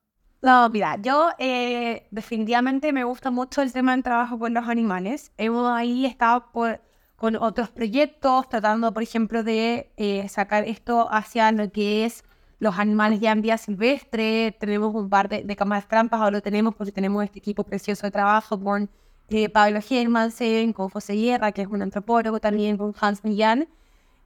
No, 0.43 0.70
mira, 0.70 0.97
yo 0.97 1.30
eh, 1.38 2.07
definitivamente 2.11 2.93
me 2.95 3.05
gusta 3.05 3.30
mucho 3.30 3.61
el 3.61 3.72
tema 3.72 3.93
del 3.93 4.03
trabajo 4.03 4.38
con 4.38 4.55
los 4.55 4.66
animales. 4.68 5.32
Hemos 5.36 5.70
ahí 5.70 6.07
estado 6.07 6.51
con 6.51 7.36
otros 7.36 7.68
proyectos, 7.68 8.49
tratando, 8.49 8.93
por 8.95 9.03
ejemplo, 9.03 9.43
de 9.45 9.93
eh, 9.99 10.26
sacar 10.30 10.64
esto 10.64 11.12
hacia 11.12 11.53
lo 11.53 11.70
que 11.70 12.07
es 12.07 12.24
los 12.59 12.78
animales 12.78 13.20
ya 13.20 13.32
en 13.32 13.43
vía 13.43 13.59
silvestre. 13.59 14.53
Tenemos 14.59 14.95
un 14.95 15.11
par 15.11 15.28
de, 15.28 15.57
cámaras 15.57 15.86
trampas, 15.88 16.20
ahora 16.20 16.38
lo 16.38 16.43
tenemos 16.43 16.74
porque 16.74 16.93
tenemos 16.93 17.22
este 17.24 17.38
equipo 17.38 17.64
precioso 17.64 18.07
de 18.07 18.11
trabajo 18.11 18.59
con 18.59 18.88
eh, 19.28 19.51
Pablo 19.51 19.80
Hermansen, 19.91 20.72
con 20.72 20.88
José 20.88 21.14
Guerra, 21.14 21.53
que 21.53 21.62
es 21.62 21.68
un 21.68 21.82
antropólogo 21.82 22.41
también, 22.41 22.78
con 22.78 22.95
Hans 22.99 23.24
Millán. 23.24 23.68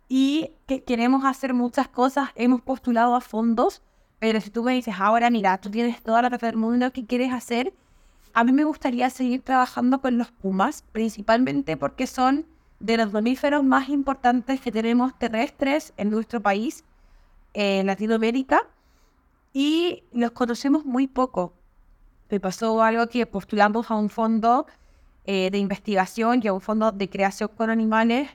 Y 0.09 0.53
que 0.67 0.85
queremos 0.85 1.25
hacer 1.25 1.55
muchas 1.55 1.89
cosas. 1.89 2.31
Hemos 2.37 2.61
postulado 2.63 3.17
a 3.17 3.21
fondos 3.21 3.83
pero 4.25 4.41
si 4.41 4.49
tú 4.49 4.63
me 4.63 4.73
dices, 4.73 4.95
ahora 4.99 5.29
mira, 5.29 5.59
tú 5.59 5.69
tienes 5.71 6.03
toda 6.03 6.23
la 6.23 6.31
plata 6.31 6.47
del 6.47 6.57
mundo 6.57 6.91
que 6.95 7.05
quieres 7.05 7.31
hacer, 7.31 7.75
a 8.33 8.43
mí 8.43 8.53
me 8.53 8.65
gustaría 8.65 9.11
seguir 9.11 9.43
trabajando 9.43 10.01
con 10.01 10.17
los 10.17 10.31
pumas, 10.31 10.83
principalmente 10.93 11.77
porque 11.77 12.07
son 12.07 12.47
de 12.81 12.97
los 12.97 13.13
mamíferos 13.13 13.63
más 13.63 13.91
importantes 13.91 14.63
que 14.63 14.73
tenemos 14.73 15.13
terrestres 15.19 15.93
en 15.99 16.09
nuestro 16.09 16.41
país, 16.41 16.85
en 17.53 17.87
Latinoamérica, 17.87 18.63
y 19.53 20.05
los 20.11 20.31
conocemos 20.31 20.87
muy 20.87 21.07
poco. 21.07 21.53
Me 22.31 22.41
pasó 22.41 22.83
algo 22.83 23.07
que 23.09 23.27
postulamos 23.27 23.91
a 23.91 23.95
un 23.95 24.09
fondo 24.09 24.65
eh, 25.27 25.51
de 25.51 25.59
investigación 25.59 26.41
y 26.43 26.49
a 26.49 26.55
un 26.55 26.63
fondo 26.63 26.93
de 26.93 27.11
creación 27.11 27.51
con 27.55 27.69
animales 27.69 28.31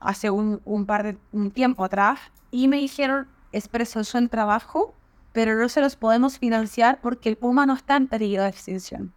hace 0.00 0.30
un, 0.30 0.62
un 0.64 0.86
par 0.86 1.02
de 1.02 1.18
un 1.32 1.50
tiempo 1.50 1.84
atrás, 1.84 2.18
y 2.50 2.66
me 2.66 2.78
dijeron, 2.78 3.28
es 3.52 3.68
precioso 3.68 4.16
el 4.16 4.30
trabajo, 4.30 4.94
pero 5.32 5.58
no 5.58 5.68
se 5.68 5.80
los 5.80 5.96
podemos 5.96 6.38
financiar 6.38 7.00
porque 7.00 7.28
el 7.28 7.36
puma 7.36 7.66
no 7.66 7.74
está 7.74 7.96
en 7.96 8.08
peligro 8.08 8.42
de 8.42 8.50
extinción. 8.50 9.12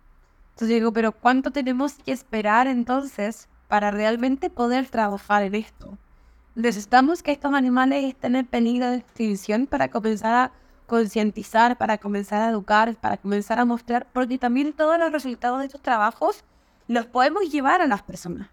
Entonces 0.51 0.69
digo, 0.69 0.93
pero 0.93 1.11
¿cuánto 1.11 1.51
tenemos 1.51 1.95
que 1.95 2.11
esperar 2.11 2.67
entonces 2.67 3.49
para 3.67 3.91
realmente 3.91 4.49
poder 4.49 4.87
trabajar 4.89 5.43
en 5.43 5.55
esto? 5.55 5.97
Necesitamos 6.55 7.21
que 7.21 7.33
estos 7.33 7.53
animales 7.53 8.05
estén 8.05 8.37
en 8.37 8.45
peligro 8.45 8.89
de 8.89 8.97
extinción 8.97 9.67
para 9.67 9.89
comenzar 9.89 10.33
a 10.33 10.51
concientizar, 10.87 11.77
para 11.77 11.97
comenzar 11.97 12.41
a 12.41 12.49
educar, 12.49 12.95
para 12.95 13.17
comenzar 13.17 13.59
a 13.59 13.65
mostrar, 13.65 14.07
porque 14.13 14.37
también 14.37 14.71
todos 14.71 14.97
los 14.97 15.11
resultados 15.11 15.59
de 15.59 15.65
estos 15.65 15.81
trabajos 15.81 16.45
los 16.87 17.07
podemos 17.07 17.51
llevar 17.51 17.81
a 17.81 17.87
las 17.87 18.03
personas. 18.03 18.49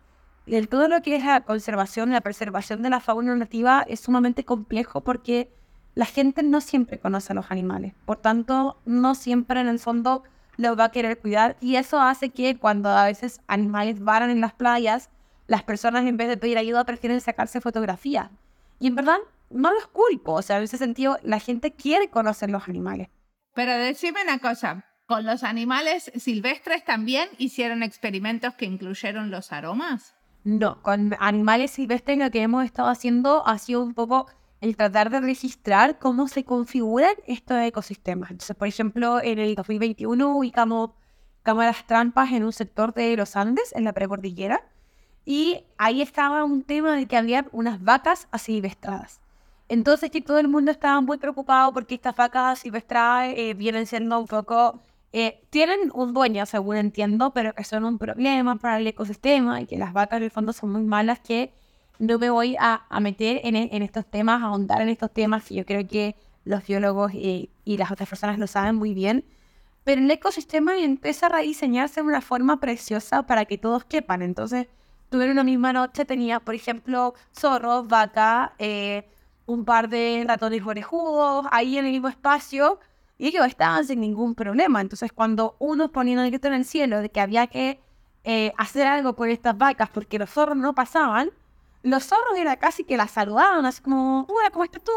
Y 0.46 0.60
todo 0.66 0.88
lo 0.88 1.02
que 1.02 1.16
es 1.16 1.24
la 1.24 1.42
conservación, 1.42 2.10
la 2.10 2.20
preservación 2.20 2.82
de 2.82 2.90
la 2.90 2.98
fauna 2.98 3.36
nativa 3.36 3.84
es 3.86 4.00
sumamente 4.00 4.44
complejo 4.44 5.02
porque 5.02 5.52
la 5.94 6.06
gente 6.06 6.42
no 6.42 6.60
siempre 6.60 6.98
conoce 6.98 7.32
a 7.32 7.36
los 7.36 7.50
animales, 7.50 7.94
por 8.04 8.16
tanto, 8.16 8.78
no 8.84 9.14
siempre 9.14 9.60
en 9.60 9.68
el 9.68 9.78
fondo 9.78 10.22
los 10.56 10.78
va 10.78 10.84
a 10.84 10.90
querer 10.90 11.18
cuidar 11.18 11.56
y 11.60 11.76
eso 11.76 12.00
hace 12.00 12.30
que 12.30 12.56
cuando 12.56 12.90
a 12.90 13.04
veces 13.04 13.40
animales 13.46 14.00
varan 14.00 14.30
en 14.30 14.40
las 14.40 14.52
playas, 14.52 15.10
las 15.46 15.62
personas 15.62 16.06
en 16.06 16.16
vez 16.16 16.28
de 16.28 16.36
pedir 16.36 16.58
ayuda 16.58 16.84
prefieren 16.84 17.20
sacarse 17.20 17.60
fotografías. 17.60 18.30
Y 18.78 18.86
en 18.86 18.94
verdad, 18.94 19.18
no 19.50 19.72
los 19.72 19.86
culpo, 19.86 20.32
o 20.32 20.42
sea, 20.42 20.58
en 20.58 20.64
ese 20.64 20.78
sentido, 20.78 21.18
la 21.22 21.40
gente 21.40 21.72
quiere 21.72 22.08
conocer 22.08 22.50
los 22.50 22.68
animales. 22.68 23.08
Pero 23.54 23.72
decime 23.76 24.22
una 24.22 24.38
cosa, 24.38 24.84
¿con 25.06 25.26
los 25.26 25.44
animales 25.44 26.10
silvestres 26.16 26.84
también 26.84 27.28
hicieron 27.38 27.82
experimentos 27.82 28.54
que 28.54 28.64
incluyeron 28.64 29.30
los 29.30 29.52
aromas? 29.52 30.14
No, 30.44 30.82
con 30.82 31.14
animales 31.20 31.72
silvestres 31.72 32.18
lo 32.18 32.30
que 32.30 32.42
hemos 32.42 32.64
estado 32.64 32.88
haciendo 32.88 33.46
ha 33.46 33.58
sido 33.58 33.82
un 33.82 33.94
poco 33.94 34.26
el 34.62 34.76
tratar 34.76 35.10
de 35.10 35.20
registrar 35.20 35.98
cómo 35.98 36.28
se 36.28 36.44
configuran 36.44 37.14
estos 37.26 37.58
ecosistemas. 37.58 38.30
Entonces, 38.30 38.56
por 38.56 38.68
ejemplo, 38.68 39.20
en 39.20 39.40
el 39.40 39.56
2021 39.56 40.36
ubicamos 40.36 40.90
cámaras 41.42 41.84
trampas 41.84 42.30
en 42.30 42.44
un 42.44 42.52
sector 42.52 42.94
de 42.94 43.16
los 43.16 43.34
Andes, 43.34 43.72
en 43.74 43.82
la 43.82 43.92
precordillera. 43.92 44.64
Y 45.24 45.64
ahí 45.78 46.00
estaba 46.00 46.44
un 46.44 46.62
tema 46.62 46.94
de 46.94 47.06
que 47.06 47.16
había 47.16 47.44
unas 47.50 47.82
vacas 47.82 48.28
asilvestradas. 48.30 49.20
Entonces 49.68 50.12
que 50.12 50.20
todo 50.20 50.38
el 50.38 50.46
mundo 50.46 50.70
estaba 50.70 51.00
muy 51.00 51.18
preocupado 51.18 51.72
porque 51.72 51.96
estas 51.96 52.14
vacas 52.14 52.60
asilvestradas 52.60 53.34
eh, 53.36 53.54
vienen 53.54 53.86
siendo 53.86 54.20
un 54.20 54.28
poco... 54.28 54.80
Eh, 55.12 55.44
tienen 55.50 55.90
un 55.92 56.14
dueño, 56.14 56.46
según 56.46 56.76
entiendo, 56.76 57.32
pero 57.32 57.52
que 57.52 57.64
son 57.64 57.84
un 57.84 57.98
problema 57.98 58.56
para 58.56 58.78
el 58.78 58.86
ecosistema 58.86 59.60
y 59.60 59.66
que 59.66 59.76
las 59.76 59.92
vacas 59.92 60.18
en 60.18 60.22
el 60.22 60.30
fondo 60.30 60.52
son 60.52 60.70
muy 60.70 60.84
malas 60.84 61.18
que 61.18 61.52
no 62.02 62.18
me 62.18 62.30
voy 62.30 62.56
a, 62.58 62.84
meter 63.00 63.40
en, 63.44 63.56
en, 63.56 63.82
estos 63.82 64.04
temas, 64.06 64.42
a 64.42 64.46
ahondar 64.46 64.82
en 64.82 64.88
estos 64.88 65.12
temas 65.12 65.44
que 65.44 65.54
yo 65.54 65.64
creo 65.64 65.86
que 65.86 66.16
los 66.44 66.66
biólogos 66.66 67.14
y, 67.14 67.50
y 67.64 67.76
las 67.76 67.90
otras 67.90 68.08
personas 68.08 68.38
lo 68.38 68.46
saben 68.46 68.74
muy 68.74 68.94
bien 68.94 69.24
pero 69.84 70.00
el 70.00 70.10
ecosistema 70.10 70.78
empieza 70.78 71.26
a 71.26 71.28
rediseñarse 71.30 72.00
de 72.00 72.06
una 72.06 72.20
forma 72.20 72.60
preciosa 72.60 73.24
para 73.24 73.44
que 73.44 73.58
todos 73.58 73.84
quepan. 73.84 74.22
Entonces, 74.22 74.68
tuve 75.10 75.30
una 75.30 75.44
misma 75.44 75.72
noche, 75.72 76.04
tenía, 76.04 76.40
por 76.40 76.54
ejemplo, 76.54 77.14
zorros, 77.36 77.88
vaca, 77.88 78.54
eh, 78.58 79.08
un 79.46 79.64
par 79.64 79.88
de 79.88 80.24
ratones 80.26 80.62
orejudos, 80.64 81.46
ahí 81.50 81.78
en 81.78 81.86
el 81.86 81.92
mismo 81.92 82.08
espacio, 82.08 82.78
y 83.18 83.28
ellos 83.28 83.46
estaban 83.46 83.84
sin 83.84 84.00
ningún 84.00 84.34
problema. 84.34 84.80
Entonces, 84.80 85.12
cuando 85.12 85.56
uno 85.58 85.90
ponía 85.90 86.22
el 86.22 86.30
grito 86.30 86.48
en 86.48 86.54
el 86.54 86.64
cielo 86.64 87.00
de 87.00 87.10
que 87.10 87.20
había 87.20 87.46
que 87.48 87.80
eh, 88.24 88.52
hacer 88.56 88.86
algo 88.86 89.14
por 89.14 89.28
estas 89.28 89.58
vacas 89.58 89.90
porque 89.90 90.18
los 90.18 90.30
zorros 90.30 90.56
no 90.56 90.74
pasaban, 90.74 91.30
los 91.82 92.04
zorros 92.04 92.38
era 92.38 92.56
casi 92.56 92.84
que 92.84 92.96
las 92.96 93.10
saludaban, 93.10 93.66
así 93.66 93.82
como, 93.82 94.26
hola, 94.28 94.50
¿cómo 94.50 94.64
estás 94.64 94.82
tú? 94.82 94.92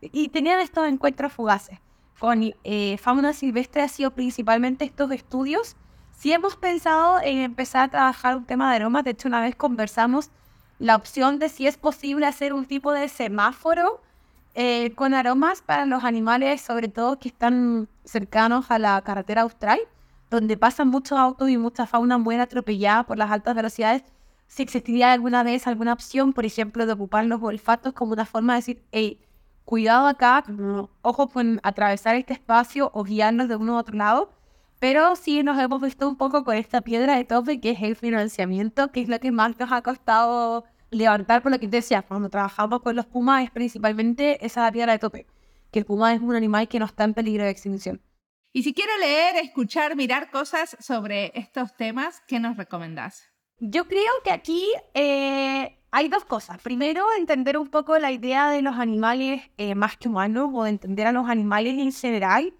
Y 0.00 0.28
tenían 0.28 0.60
estos 0.60 0.86
encuentros 0.86 1.32
fugaces 1.32 1.78
con 2.24 2.54
eh, 2.64 2.96
fauna 2.98 3.32
silvestre 3.32 3.82
ha 3.82 3.88
sido 3.88 4.12
principalmente 4.12 4.86
estos 4.86 5.10
estudios. 5.10 5.76
Si 6.12 6.32
hemos 6.32 6.56
pensado 6.56 7.20
en 7.22 7.38
empezar 7.38 7.82
a 7.82 7.88
trabajar 7.88 8.36
un 8.36 8.46
tema 8.46 8.70
de 8.70 8.76
aromas, 8.76 9.04
de 9.04 9.10
hecho 9.10 9.28
una 9.28 9.42
vez 9.42 9.54
conversamos 9.56 10.30
la 10.78 10.96
opción 10.96 11.38
de 11.38 11.48
si 11.48 11.66
es 11.66 11.76
posible 11.76 12.24
hacer 12.24 12.54
un 12.54 12.64
tipo 12.64 12.92
de 12.92 13.08
semáforo 13.08 14.00
eh, 14.54 14.94
con 14.94 15.12
aromas 15.12 15.60
para 15.60 15.84
los 15.84 16.04
animales, 16.04 16.60
sobre 16.60 16.88
todo 16.88 17.18
que 17.18 17.28
están 17.28 17.88
cercanos 18.04 18.70
a 18.70 18.78
la 18.78 19.02
carretera 19.02 19.42
austral, 19.42 19.80
donde 20.30 20.56
pasan 20.56 20.88
muchos 20.88 21.18
autos 21.18 21.50
y 21.50 21.58
mucha 21.58 21.86
fauna 21.86 22.16
muy 22.16 22.36
atropellada 22.36 23.02
por 23.04 23.18
las 23.18 23.30
altas 23.30 23.54
velocidades. 23.54 24.02
Si 24.46 24.62
existiría 24.62 25.12
alguna 25.12 25.42
vez 25.42 25.66
alguna 25.66 25.92
opción, 25.92 26.32
por 26.32 26.44
ejemplo, 26.44 26.86
de 26.86 26.92
ocupar 26.92 27.24
los 27.26 27.42
olfatos 27.42 27.92
como 27.92 28.12
una 28.12 28.26
forma 28.26 28.54
de 28.54 28.58
decir, 28.58 28.82
hey, 28.92 29.20
cuidado 29.64 30.06
acá, 30.06 30.44
ojo 31.02 31.28
con 31.28 31.60
atravesar 31.62 32.16
este 32.16 32.34
espacio 32.34 32.90
o 32.94 33.04
guiarnos 33.04 33.48
de 33.48 33.56
uno 33.56 33.76
a 33.76 33.80
otro 33.80 33.96
lado. 33.96 34.32
Pero 34.78 35.16
sí 35.16 35.42
nos 35.42 35.58
hemos 35.58 35.80
visto 35.80 36.08
un 36.08 36.16
poco 36.16 36.44
con 36.44 36.56
esta 36.56 36.82
piedra 36.82 37.16
de 37.16 37.24
tope 37.24 37.60
que 37.60 37.70
es 37.70 37.82
el 37.82 37.96
financiamiento, 37.96 38.92
que 38.92 39.00
es 39.00 39.08
lo 39.08 39.18
que 39.18 39.32
más 39.32 39.58
nos 39.58 39.72
ha 39.72 39.82
costado 39.82 40.64
levantar, 40.90 41.42
por 41.42 41.50
lo 41.50 41.58
que 41.58 41.68
te 41.68 41.78
decía, 41.78 42.02
cuando 42.02 42.28
trabajamos 42.28 42.80
con 42.80 42.94
los 42.94 43.06
pumas 43.06 43.44
es 43.44 43.50
principalmente 43.50 44.44
esa 44.44 44.70
piedra 44.70 44.92
de 44.92 44.98
tope, 44.98 45.26
que 45.70 45.80
el 45.80 45.84
puma 45.84 46.14
es 46.14 46.20
un 46.20 46.34
animal 46.34 46.68
que 46.68 46.78
no 46.78 46.86
está 46.86 47.04
en 47.04 47.14
peligro 47.14 47.44
de 47.44 47.50
extinción. 47.50 48.00
Y 48.52 48.62
si 48.62 48.72
quiero 48.72 48.96
leer, 48.98 49.36
escuchar, 49.36 49.96
mirar 49.96 50.30
cosas 50.30 50.76
sobre 50.78 51.32
estos 51.34 51.76
temas, 51.76 52.22
¿qué 52.28 52.38
nos 52.38 52.56
recomendás? 52.56 53.33
Yo 53.66 53.88
creo 53.88 54.12
que 54.22 54.30
aquí 54.30 54.62
eh, 54.92 55.78
hay 55.90 56.08
dos 56.10 56.26
cosas. 56.26 56.60
Primero, 56.60 57.02
entender 57.18 57.56
un 57.56 57.68
poco 57.68 57.98
la 57.98 58.12
idea 58.12 58.50
de 58.50 58.60
los 58.60 58.76
animales 58.76 59.40
eh, 59.56 59.74
más 59.74 59.96
que 59.96 60.08
humanos 60.08 60.50
o 60.52 60.64
de 60.64 60.68
entender 60.68 61.06
a 61.06 61.12
los 61.12 61.30
animales 61.30 61.78
en 61.78 61.90
general 61.90 62.52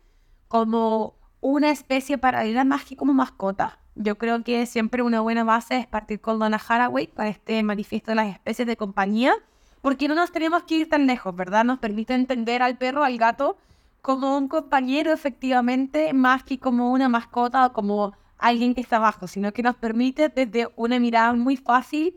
como 0.49 1.19
una 1.43 1.71
especie 1.71 2.17
paralela 2.17 2.65
más 2.65 2.87
que 2.87 2.97
como 2.97 3.13
mascota. 3.13 3.81
Yo 3.95 4.17
creo 4.17 4.43
que 4.45 4.65
siempre 4.65 5.03
una 5.03 5.21
buena 5.21 5.45
base 5.45 5.77
es 5.77 5.87
partir 5.87 6.23
con 6.23 6.39
Donna 6.39 6.59
Haraway 6.67 7.07
para 7.09 7.29
este 7.29 7.63
manifiesto 7.63 8.13
de 8.13 8.15
las 8.15 8.33
especies 8.33 8.67
de 8.67 8.79
compañía, 8.79 9.35
porque 9.83 10.09
no 10.09 10.15
nos 10.15 10.33
tenemos 10.33 10.63
que 10.63 10.77
ir 10.77 10.89
tan 10.89 11.07
lejos, 11.07 11.37
¿verdad? 11.37 11.65
Nos 11.65 11.81
permite 11.81 12.15
entender 12.15 12.63
al 12.63 12.79
perro, 12.79 13.05
al 13.05 13.19
gato, 13.19 13.59
como 14.01 14.39
un 14.39 14.49
compañero 14.49 15.13
efectivamente, 15.13 16.15
más 16.15 16.45
que 16.45 16.59
como 16.59 16.93
una 16.93 17.11
mascota 17.11 17.67
o 17.67 17.73
como 17.75 18.15
alguien 18.39 18.75
que 18.75 18.81
está 18.81 18.97
abajo, 18.97 19.27
sino 19.27 19.53
que 19.53 19.63
nos 19.63 19.77
permite 19.77 20.29
desde 20.29 20.69
una 20.77 20.99
mirada 20.99 21.33
muy 21.33 21.57
fácil 21.57 22.15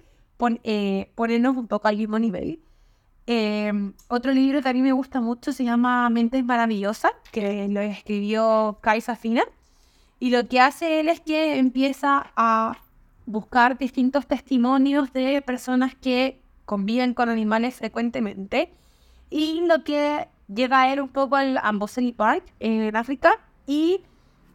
eh, 0.64 1.12
ponernos 1.16 1.58
un 1.58 1.68
poco 1.68 1.88
al 1.88 1.98
mismo 1.98 2.20
nivel. 2.20 2.60
Em, 3.26 3.94
otro 4.08 4.32
libro 4.32 4.62
que 4.62 4.70
a 4.70 4.74
mí 4.74 4.82
me 4.82 4.94
gusta 4.94 5.20
mucho 5.20 5.52
se 5.52 5.66
llama 5.66 6.10
Mentes 6.10 6.46
Maravillosas, 6.46 7.12
que 7.32 7.68
lo 7.68 7.82
escribió 7.82 8.78
Kai 8.82 9.02
Safina. 9.02 9.44
Y 10.20 10.30
lo 10.30 10.48
que 10.48 10.60
hace 10.62 11.00
él 11.00 11.10
es 11.10 11.20
que 11.20 11.58
empieza 11.60 12.32
a 12.36 12.78
buscar 13.26 13.78
distintos 13.78 14.26
testimonios 14.28 15.12
de 15.14 15.42
personas 15.42 15.94
que 15.96 16.40
conviven 16.66 17.14
con 17.14 17.30
animales 17.30 17.76
frecuentemente. 17.76 18.72
Y 19.30 19.62
lo 19.68 19.84
que 19.84 20.28
lleva 20.48 20.84
a 20.84 20.94
él 20.94 21.02
un 21.02 21.10
poco 21.10 21.36
al 21.36 21.60
Amboseli 21.62 22.14
Park 22.14 22.44
en 22.60 22.96
África. 22.96 23.34
Y 23.68 24.02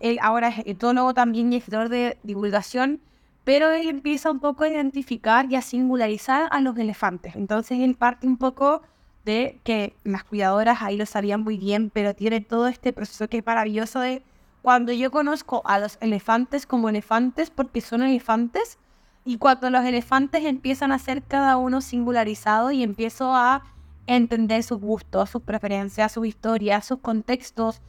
él 0.03 0.19
ahora 0.21 0.49
es 0.49 0.67
etólogo 0.67 1.15
también 1.15 1.53
y 1.53 1.57
escritor 1.57 1.89
de 1.89 2.19
divulgación 2.23 3.01
pero 3.45 3.71
él 3.71 3.89
empieza 3.89 4.31
un 4.31 4.41
poco 4.41 4.65
a 4.65 4.69
identificar 4.69 5.51
y 5.51 5.57
a 5.57 5.63
singularizar 5.63 6.49
a 6.51 6.61
los 6.61 6.77
elefantes. 6.79 7.35
Entonces 7.35 7.81
él 7.81 7.97
parte 7.97 8.27
un 8.27 8.37
poco 8.37 8.83
de 9.25 9.61
que 9.65 9.97
las 10.05 10.25
cuidadoras 10.25 10.83
ahí 10.83 10.97
lo 10.97 11.07
sabían 11.07 11.43
muy 11.43 11.57
bien, 11.59 11.91
pero 11.91 12.15
tiene 12.15 12.41
todo 12.41 12.69
este 12.69 12.93
proceso 12.93 13.29
que 13.29 13.39
es 13.39 13.47
maravilloso 13.47 14.01
de 14.01 14.23
cuando 14.63 14.93
yo 14.93 15.11
conozco 15.11 15.63
a 15.65 15.79
los 15.79 15.99
elefantes 16.01 16.67
como 16.67 16.89
elefantes 16.89 17.51
porque 17.51 17.81
son 17.81 18.03
elefantes 18.03 18.79
y 19.25 19.39
cuando 19.39 19.71
los 19.71 19.85
elefantes 19.85 20.45
empiezan 20.45 20.93
a 20.93 20.99
ser 20.99 21.23
cada 21.23 21.57
uno 21.57 21.81
singularizado 21.81 22.71
y 22.71 22.83
empiezo 22.83 23.35
a 23.35 23.65
entender 24.07 24.63
sus 24.63 24.81
gustos, 24.81 25.31
sus 25.31 25.43
preferencias, 25.43 26.13
sus 26.13 26.27
historias, 26.27 26.85
sus 26.85 26.99
contextos, 26.99 27.81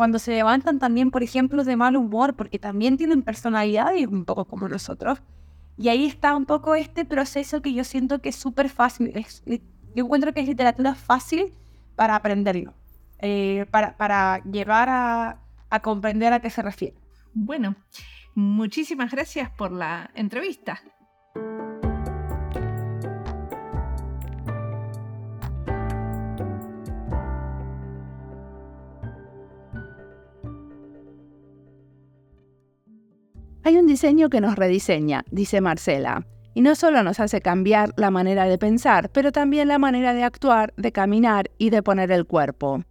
cuando 0.00 0.18
se 0.18 0.30
levantan 0.30 0.78
también, 0.78 1.10
por 1.10 1.22
ejemplo, 1.22 1.62
de 1.62 1.76
mal 1.76 1.94
humor, 1.94 2.34
porque 2.34 2.58
también 2.58 2.96
tienen 2.96 3.20
personalidad 3.20 3.94
y 3.94 4.06
un 4.06 4.24
poco 4.24 4.46
como 4.46 4.66
nosotros. 4.66 5.20
Y 5.76 5.90
ahí 5.90 6.06
está 6.06 6.34
un 6.34 6.46
poco 6.46 6.74
este 6.74 7.04
proceso 7.04 7.60
que 7.60 7.74
yo 7.74 7.84
siento 7.84 8.22
que 8.22 8.30
es 8.30 8.36
súper 8.36 8.70
fácil. 8.70 9.12
yo 9.44 10.04
encuentro 10.04 10.32
que 10.32 10.40
es 10.40 10.48
literatura 10.48 10.94
fácil 10.94 11.52
para 11.96 12.16
aprenderlo, 12.16 12.72
eh, 13.18 13.66
para, 13.70 13.94
para 13.98 14.42
llevar 14.44 14.88
a, 14.88 15.42
a 15.68 15.80
comprender 15.80 16.32
a 16.32 16.40
qué 16.40 16.48
se 16.48 16.62
refiere. 16.62 16.96
Bueno, 17.34 17.76
muchísimas 18.34 19.10
gracias 19.10 19.50
por 19.50 19.70
la 19.70 20.10
entrevista. 20.14 20.80
Hay 33.62 33.76
un 33.76 33.86
diseño 33.86 34.30
que 34.30 34.40
nos 34.40 34.56
rediseña, 34.56 35.24
dice 35.30 35.60
Marcela, 35.60 36.26
y 36.54 36.62
no 36.62 36.74
solo 36.74 37.02
nos 37.02 37.20
hace 37.20 37.42
cambiar 37.42 37.92
la 37.96 38.10
manera 38.10 38.44
de 38.44 38.56
pensar, 38.56 39.10
pero 39.10 39.32
también 39.32 39.68
la 39.68 39.78
manera 39.78 40.14
de 40.14 40.24
actuar, 40.24 40.72
de 40.78 40.92
caminar 40.92 41.50
y 41.58 41.68
de 41.68 41.82
poner 41.82 42.10
el 42.10 42.26
cuerpo. 42.26 42.82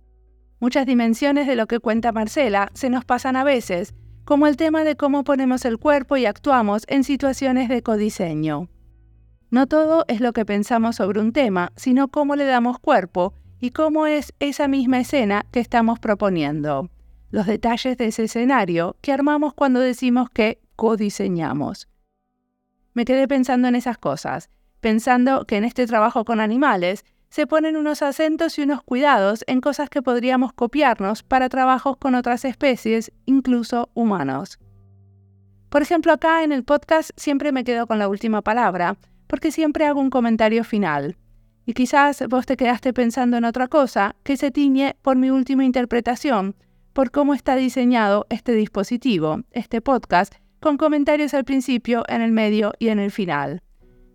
Muchas 0.59 0.85
dimensiones 0.85 1.47
de 1.47 1.55
lo 1.55 1.65
que 1.65 1.79
cuenta 1.79 2.11
Marcela 2.11 2.69
se 2.73 2.89
nos 2.89 3.03
pasan 3.03 3.35
a 3.35 3.43
veces, 3.43 3.95
como 4.25 4.45
el 4.45 4.57
tema 4.57 4.83
de 4.83 4.95
cómo 4.95 5.23
ponemos 5.23 5.65
el 5.65 5.79
cuerpo 5.79 6.17
y 6.17 6.27
actuamos 6.27 6.83
en 6.87 7.03
situaciones 7.03 7.67
de 7.67 7.81
codiseño. 7.81 8.69
No 9.49 9.65
todo 9.65 10.05
es 10.07 10.21
lo 10.21 10.33
que 10.33 10.45
pensamos 10.45 10.97
sobre 10.97 11.19
un 11.19 11.33
tema, 11.33 11.71
sino 11.75 12.09
cómo 12.09 12.35
le 12.35 12.45
damos 12.45 12.77
cuerpo 12.77 13.33
y 13.59 13.71
cómo 13.71 14.05
es 14.05 14.33
esa 14.39 14.67
misma 14.67 14.99
escena 14.99 15.47
que 15.51 15.59
estamos 15.59 15.97
proponiendo. 15.97 16.91
Los 17.31 17.45
detalles 17.45 17.95
de 17.97 18.07
ese 18.07 18.23
escenario 18.23 18.95
que 19.01 19.11
armamos 19.11 19.53
cuando 19.53 19.79
decimos 19.79 20.29
que 20.31 20.61
codiseñamos. 20.75 21.87
Me 22.93 23.05
quedé 23.05 23.27
pensando 23.27 23.67
en 23.67 23.75
esas 23.75 23.97
cosas, 23.97 24.49
pensando 24.79 25.45
que 25.45 25.57
en 25.57 25.63
este 25.63 25.85
trabajo 25.85 26.25
con 26.25 26.39
animales 26.39 27.05
se 27.29 27.45
ponen 27.45 27.77
unos 27.77 28.01
acentos 28.01 28.57
y 28.57 28.63
unos 28.63 28.81
cuidados 28.81 29.43
en 29.45 29.61
cosas 29.61 29.89
que 29.89 30.01
podríamos 30.01 30.53
copiarnos 30.53 31.21
para 31.21 31.49
trabajos 31.49 31.97
con 31.97 32.15
otras 32.15 32.45
especies, 32.45 33.11
incluso 33.25 33.89
humanos. 33.93 34.57
Por 35.69 35.83
ejemplo, 35.83 36.11
acá 36.11 36.43
en 36.43 36.51
el 36.51 36.63
podcast 36.63 37.11
siempre 37.15 37.51
me 37.51 37.63
quedo 37.63 37.85
con 37.85 37.99
la 37.99 38.07
última 38.07 38.41
palabra, 38.41 38.97
porque 39.27 39.51
siempre 39.51 39.85
hago 39.85 40.01
un 40.01 40.09
comentario 40.09 40.63
final. 40.63 41.15
Y 41.67 41.73
quizás 41.73 42.23
vos 42.27 42.47
te 42.47 42.57
quedaste 42.57 42.93
pensando 42.93 43.37
en 43.37 43.45
otra 43.45 43.67
cosa 43.67 44.15
que 44.23 44.35
se 44.37 44.49
tiñe 44.49 44.95
por 45.03 45.15
mi 45.15 45.29
última 45.29 45.63
interpretación, 45.63 46.55
por 46.93 47.11
cómo 47.11 47.33
está 47.33 47.55
diseñado 47.55 48.25
este 48.29 48.53
dispositivo, 48.53 49.41
este 49.51 49.81
podcast, 49.81 50.35
con 50.59 50.77
comentarios 50.77 51.33
al 51.33 51.45
principio, 51.45 52.03
en 52.07 52.21
el 52.21 52.31
medio 52.31 52.73
y 52.79 52.89
en 52.89 52.99
el 52.99 53.11
final. 53.11 53.61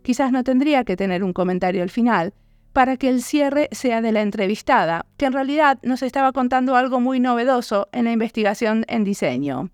Quizás 0.02 0.32
no 0.32 0.44
tendría 0.44 0.84
que 0.84 0.96
tener 0.96 1.24
un 1.24 1.32
comentario 1.32 1.82
al 1.82 1.90
final, 1.90 2.34
para 2.74 2.96
que 2.96 3.08
el 3.08 3.22
cierre 3.22 3.68
sea 3.70 4.02
de 4.02 4.10
la 4.10 4.20
entrevistada, 4.20 5.06
que 5.16 5.26
en 5.26 5.32
realidad 5.32 5.78
nos 5.82 6.02
estaba 6.02 6.32
contando 6.32 6.74
algo 6.74 7.00
muy 7.00 7.20
novedoso 7.20 7.88
en 7.92 8.04
la 8.04 8.12
investigación 8.12 8.84
en 8.88 9.04
diseño. 9.04 9.70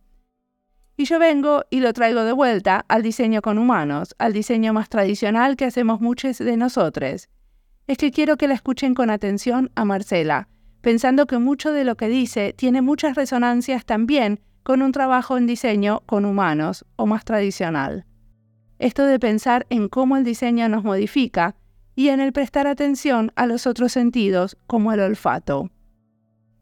Y 0.99 1.07
yo 1.07 1.19
vengo 1.19 1.65
y 1.71 1.81
lo 1.81 1.95
traigo 1.95 2.25
de 2.25 2.33
vuelta 2.33 2.85
al 2.87 3.03
diseño 3.03 3.41
con 3.41 3.57
humanos, 3.57 4.15
al 4.19 4.35
diseño 4.35 4.75
más 4.75 4.91
tradicional 4.91 5.57
que 5.57 5.65
hacemos 5.65 6.03
muchos 6.03 6.37
de 6.37 6.59
nosotros. 6.59 7.31
Es 7.87 7.97
que 7.97 8.11
quiero 8.11 8.37
que 8.37 8.47
la 8.47 8.55
escuchen 8.55 8.95
con 8.95 9.09
atención 9.09 9.71
a 9.77 9.87
Marcela, 9.87 10.49
pensando 10.81 11.27
que 11.27 11.39
mucho 11.39 11.73
de 11.73 11.85
lo 11.85 11.97
que 11.97 12.09
dice 12.09 12.55
tiene 12.57 12.83
muchas 12.83 13.15
resonancias 13.15 13.85
también 13.85 14.41
con 14.63 14.83
un 14.83 14.93
trabajo 14.93 15.37
en 15.37 15.47
diseño 15.47 16.03
con 16.07 16.25
humanos 16.25 16.85
o 16.97 17.07
más 17.07 17.25
tradicional. 17.25 18.05
Esto 18.79 19.05
de 19.05 19.19
pensar 19.19 19.67
en 19.71 19.89
cómo 19.89 20.17
el 20.17 20.25
diseño 20.25 20.69
nos 20.69 20.85
modifica 20.85 21.57
y 21.95 22.09
en 22.09 22.21
el 22.21 22.33
prestar 22.33 22.67
atención 22.67 23.33
a 23.37 23.47
los 23.47 23.67
otros 23.67 23.93
sentidos 23.93 24.57
como 24.67 24.93
el 24.93 25.01
olfato. 25.01 25.71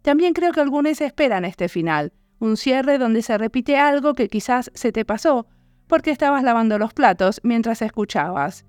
También 0.02 0.32
creo 0.32 0.52
que 0.52 0.60
algunos 0.60 1.00
esperan 1.00 1.44
este 1.44 1.68
final, 1.68 2.12
un 2.38 2.56
cierre 2.56 2.98
donde 2.98 3.22
se 3.22 3.36
repite 3.36 3.76
algo 3.76 4.14
que 4.14 4.28
quizás 4.28 4.70
se 4.74 4.90
te 4.92 5.04
pasó 5.04 5.46
porque 5.86 6.10
estabas 6.10 6.42
lavando 6.42 6.78
los 6.78 6.92
platos 6.92 7.40
mientras 7.42 7.82
escuchabas. 7.82 8.64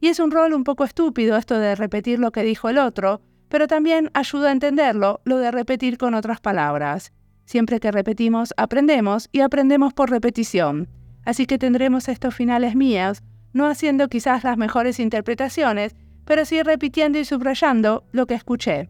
Y 0.00 0.08
es 0.08 0.18
un 0.18 0.30
rol 0.30 0.54
un 0.54 0.64
poco 0.64 0.84
estúpido 0.84 1.36
esto 1.36 1.58
de 1.58 1.74
repetir 1.74 2.18
lo 2.18 2.32
que 2.32 2.42
dijo 2.42 2.68
el 2.68 2.78
otro, 2.78 3.20
pero 3.50 3.66
también 3.66 4.10
ayuda 4.14 4.48
a 4.48 4.52
entenderlo 4.52 5.20
lo 5.24 5.36
de 5.36 5.50
repetir 5.50 5.98
con 5.98 6.14
otras 6.14 6.40
palabras. 6.40 7.12
Siempre 7.44 7.80
que 7.80 7.90
repetimos, 7.90 8.54
aprendemos 8.56 9.28
y 9.32 9.40
aprendemos 9.40 9.92
por 9.92 10.08
repetición. 10.08 10.88
Así 11.24 11.46
que 11.46 11.58
tendremos 11.58 12.08
estos 12.08 12.34
finales 12.34 12.76
míos, 12.76 13.22
no 13.52 13.66
haciendo 13.66 14.08
quizás 14.08 14.44
las 14.44 14.56
mejores 14.56 15.00
interpretaciones, 15.00 15.96
pero 16.24 16.44
sí 16.44 16.62
repitiendo 16.62 17.18
y 17.18 17.24
subrayando 17.24 18.04
lo 18.12 18.26
que 18.26 18.34
escuché. 18.34 18.88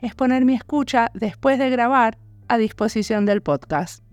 Es 0.00 0.14
poner 0.14 0.44
mi 0.44 0.54
escucha 0.54 1.10
después 1.12 1.58
de 1.58 1.68
grabar 1.68 2.16
a 2.46 2.58
disposición 2.58 3.26
del 3.26 3.42
podcast. 3.42 4.04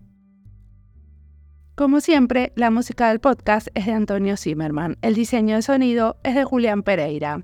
Como 1.76 2.02
siempre, 2.02 2.52
la 2.56 2.72
música 2.72 3.10
del 3.10 3.20
podcast 3.20 3.68
es 3.76 3.86
de 3.86 3.94
Antonio 3.94 4.38
Zimmerman, 4.38 4.98
el 5.04 5.14
diseño 5.14 5.56
de 5.56 5.62
sonido 5.62 6.18
es 6.24 6.34
de 6.34 6.44
Julián 6.44 6.82
Pereira. 6.82 7.44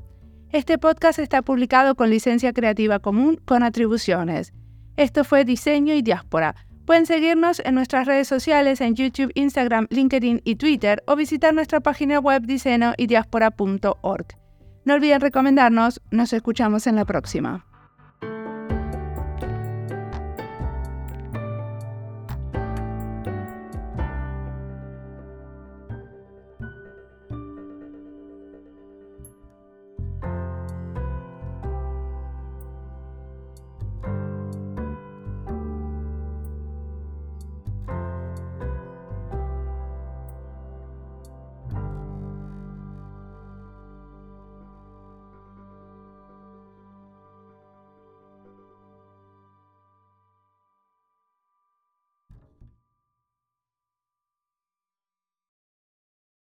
Este 0.52 0.80
podcast 0.80 1.20
está 1.20 1.44
publicado 1.44 1.94
con 1.94 2.10
licencia 2.10 2.54
creativa 2.54 2.98
común 2.98 3.40
con 3.46 3.62
atribuciones. 3.62 4.52
Esto 4.98 5.24
fue 5.24 5.46
Diseño 5.46 5.94
y 5.94 6.02
Diáspora. 6.02 6.56
Pueden 6.88 7.06
seguirnos 7.06 7.62
en 7.64 7.76
nuestras 7.76 8.08
redes 8.08 8.28
sociales 8.28 8.82
en 8.82 8.96
YouTube, 8.96 9.32
Instagram, 9.36 9.86
LinkedIn 9.92 10.42
y 10.44 10.56
Twitter 10.56 11.04
o 11.06 11.16
visitar 11.16 11.54
nuestra 11.54 11.82
página 11.82 12.20
web 12.20 12.48
diseñoydiaspora.org. 12.48 14.26
No 14.86 14.94
olviden 14.96 15.22
recomendarnos, 15.22 16.02
nos 16.10 16.34
escuchamos 16.34 16.88
en 16.88 16.96
la 16.96 17.06
próxima. 17.06 17.69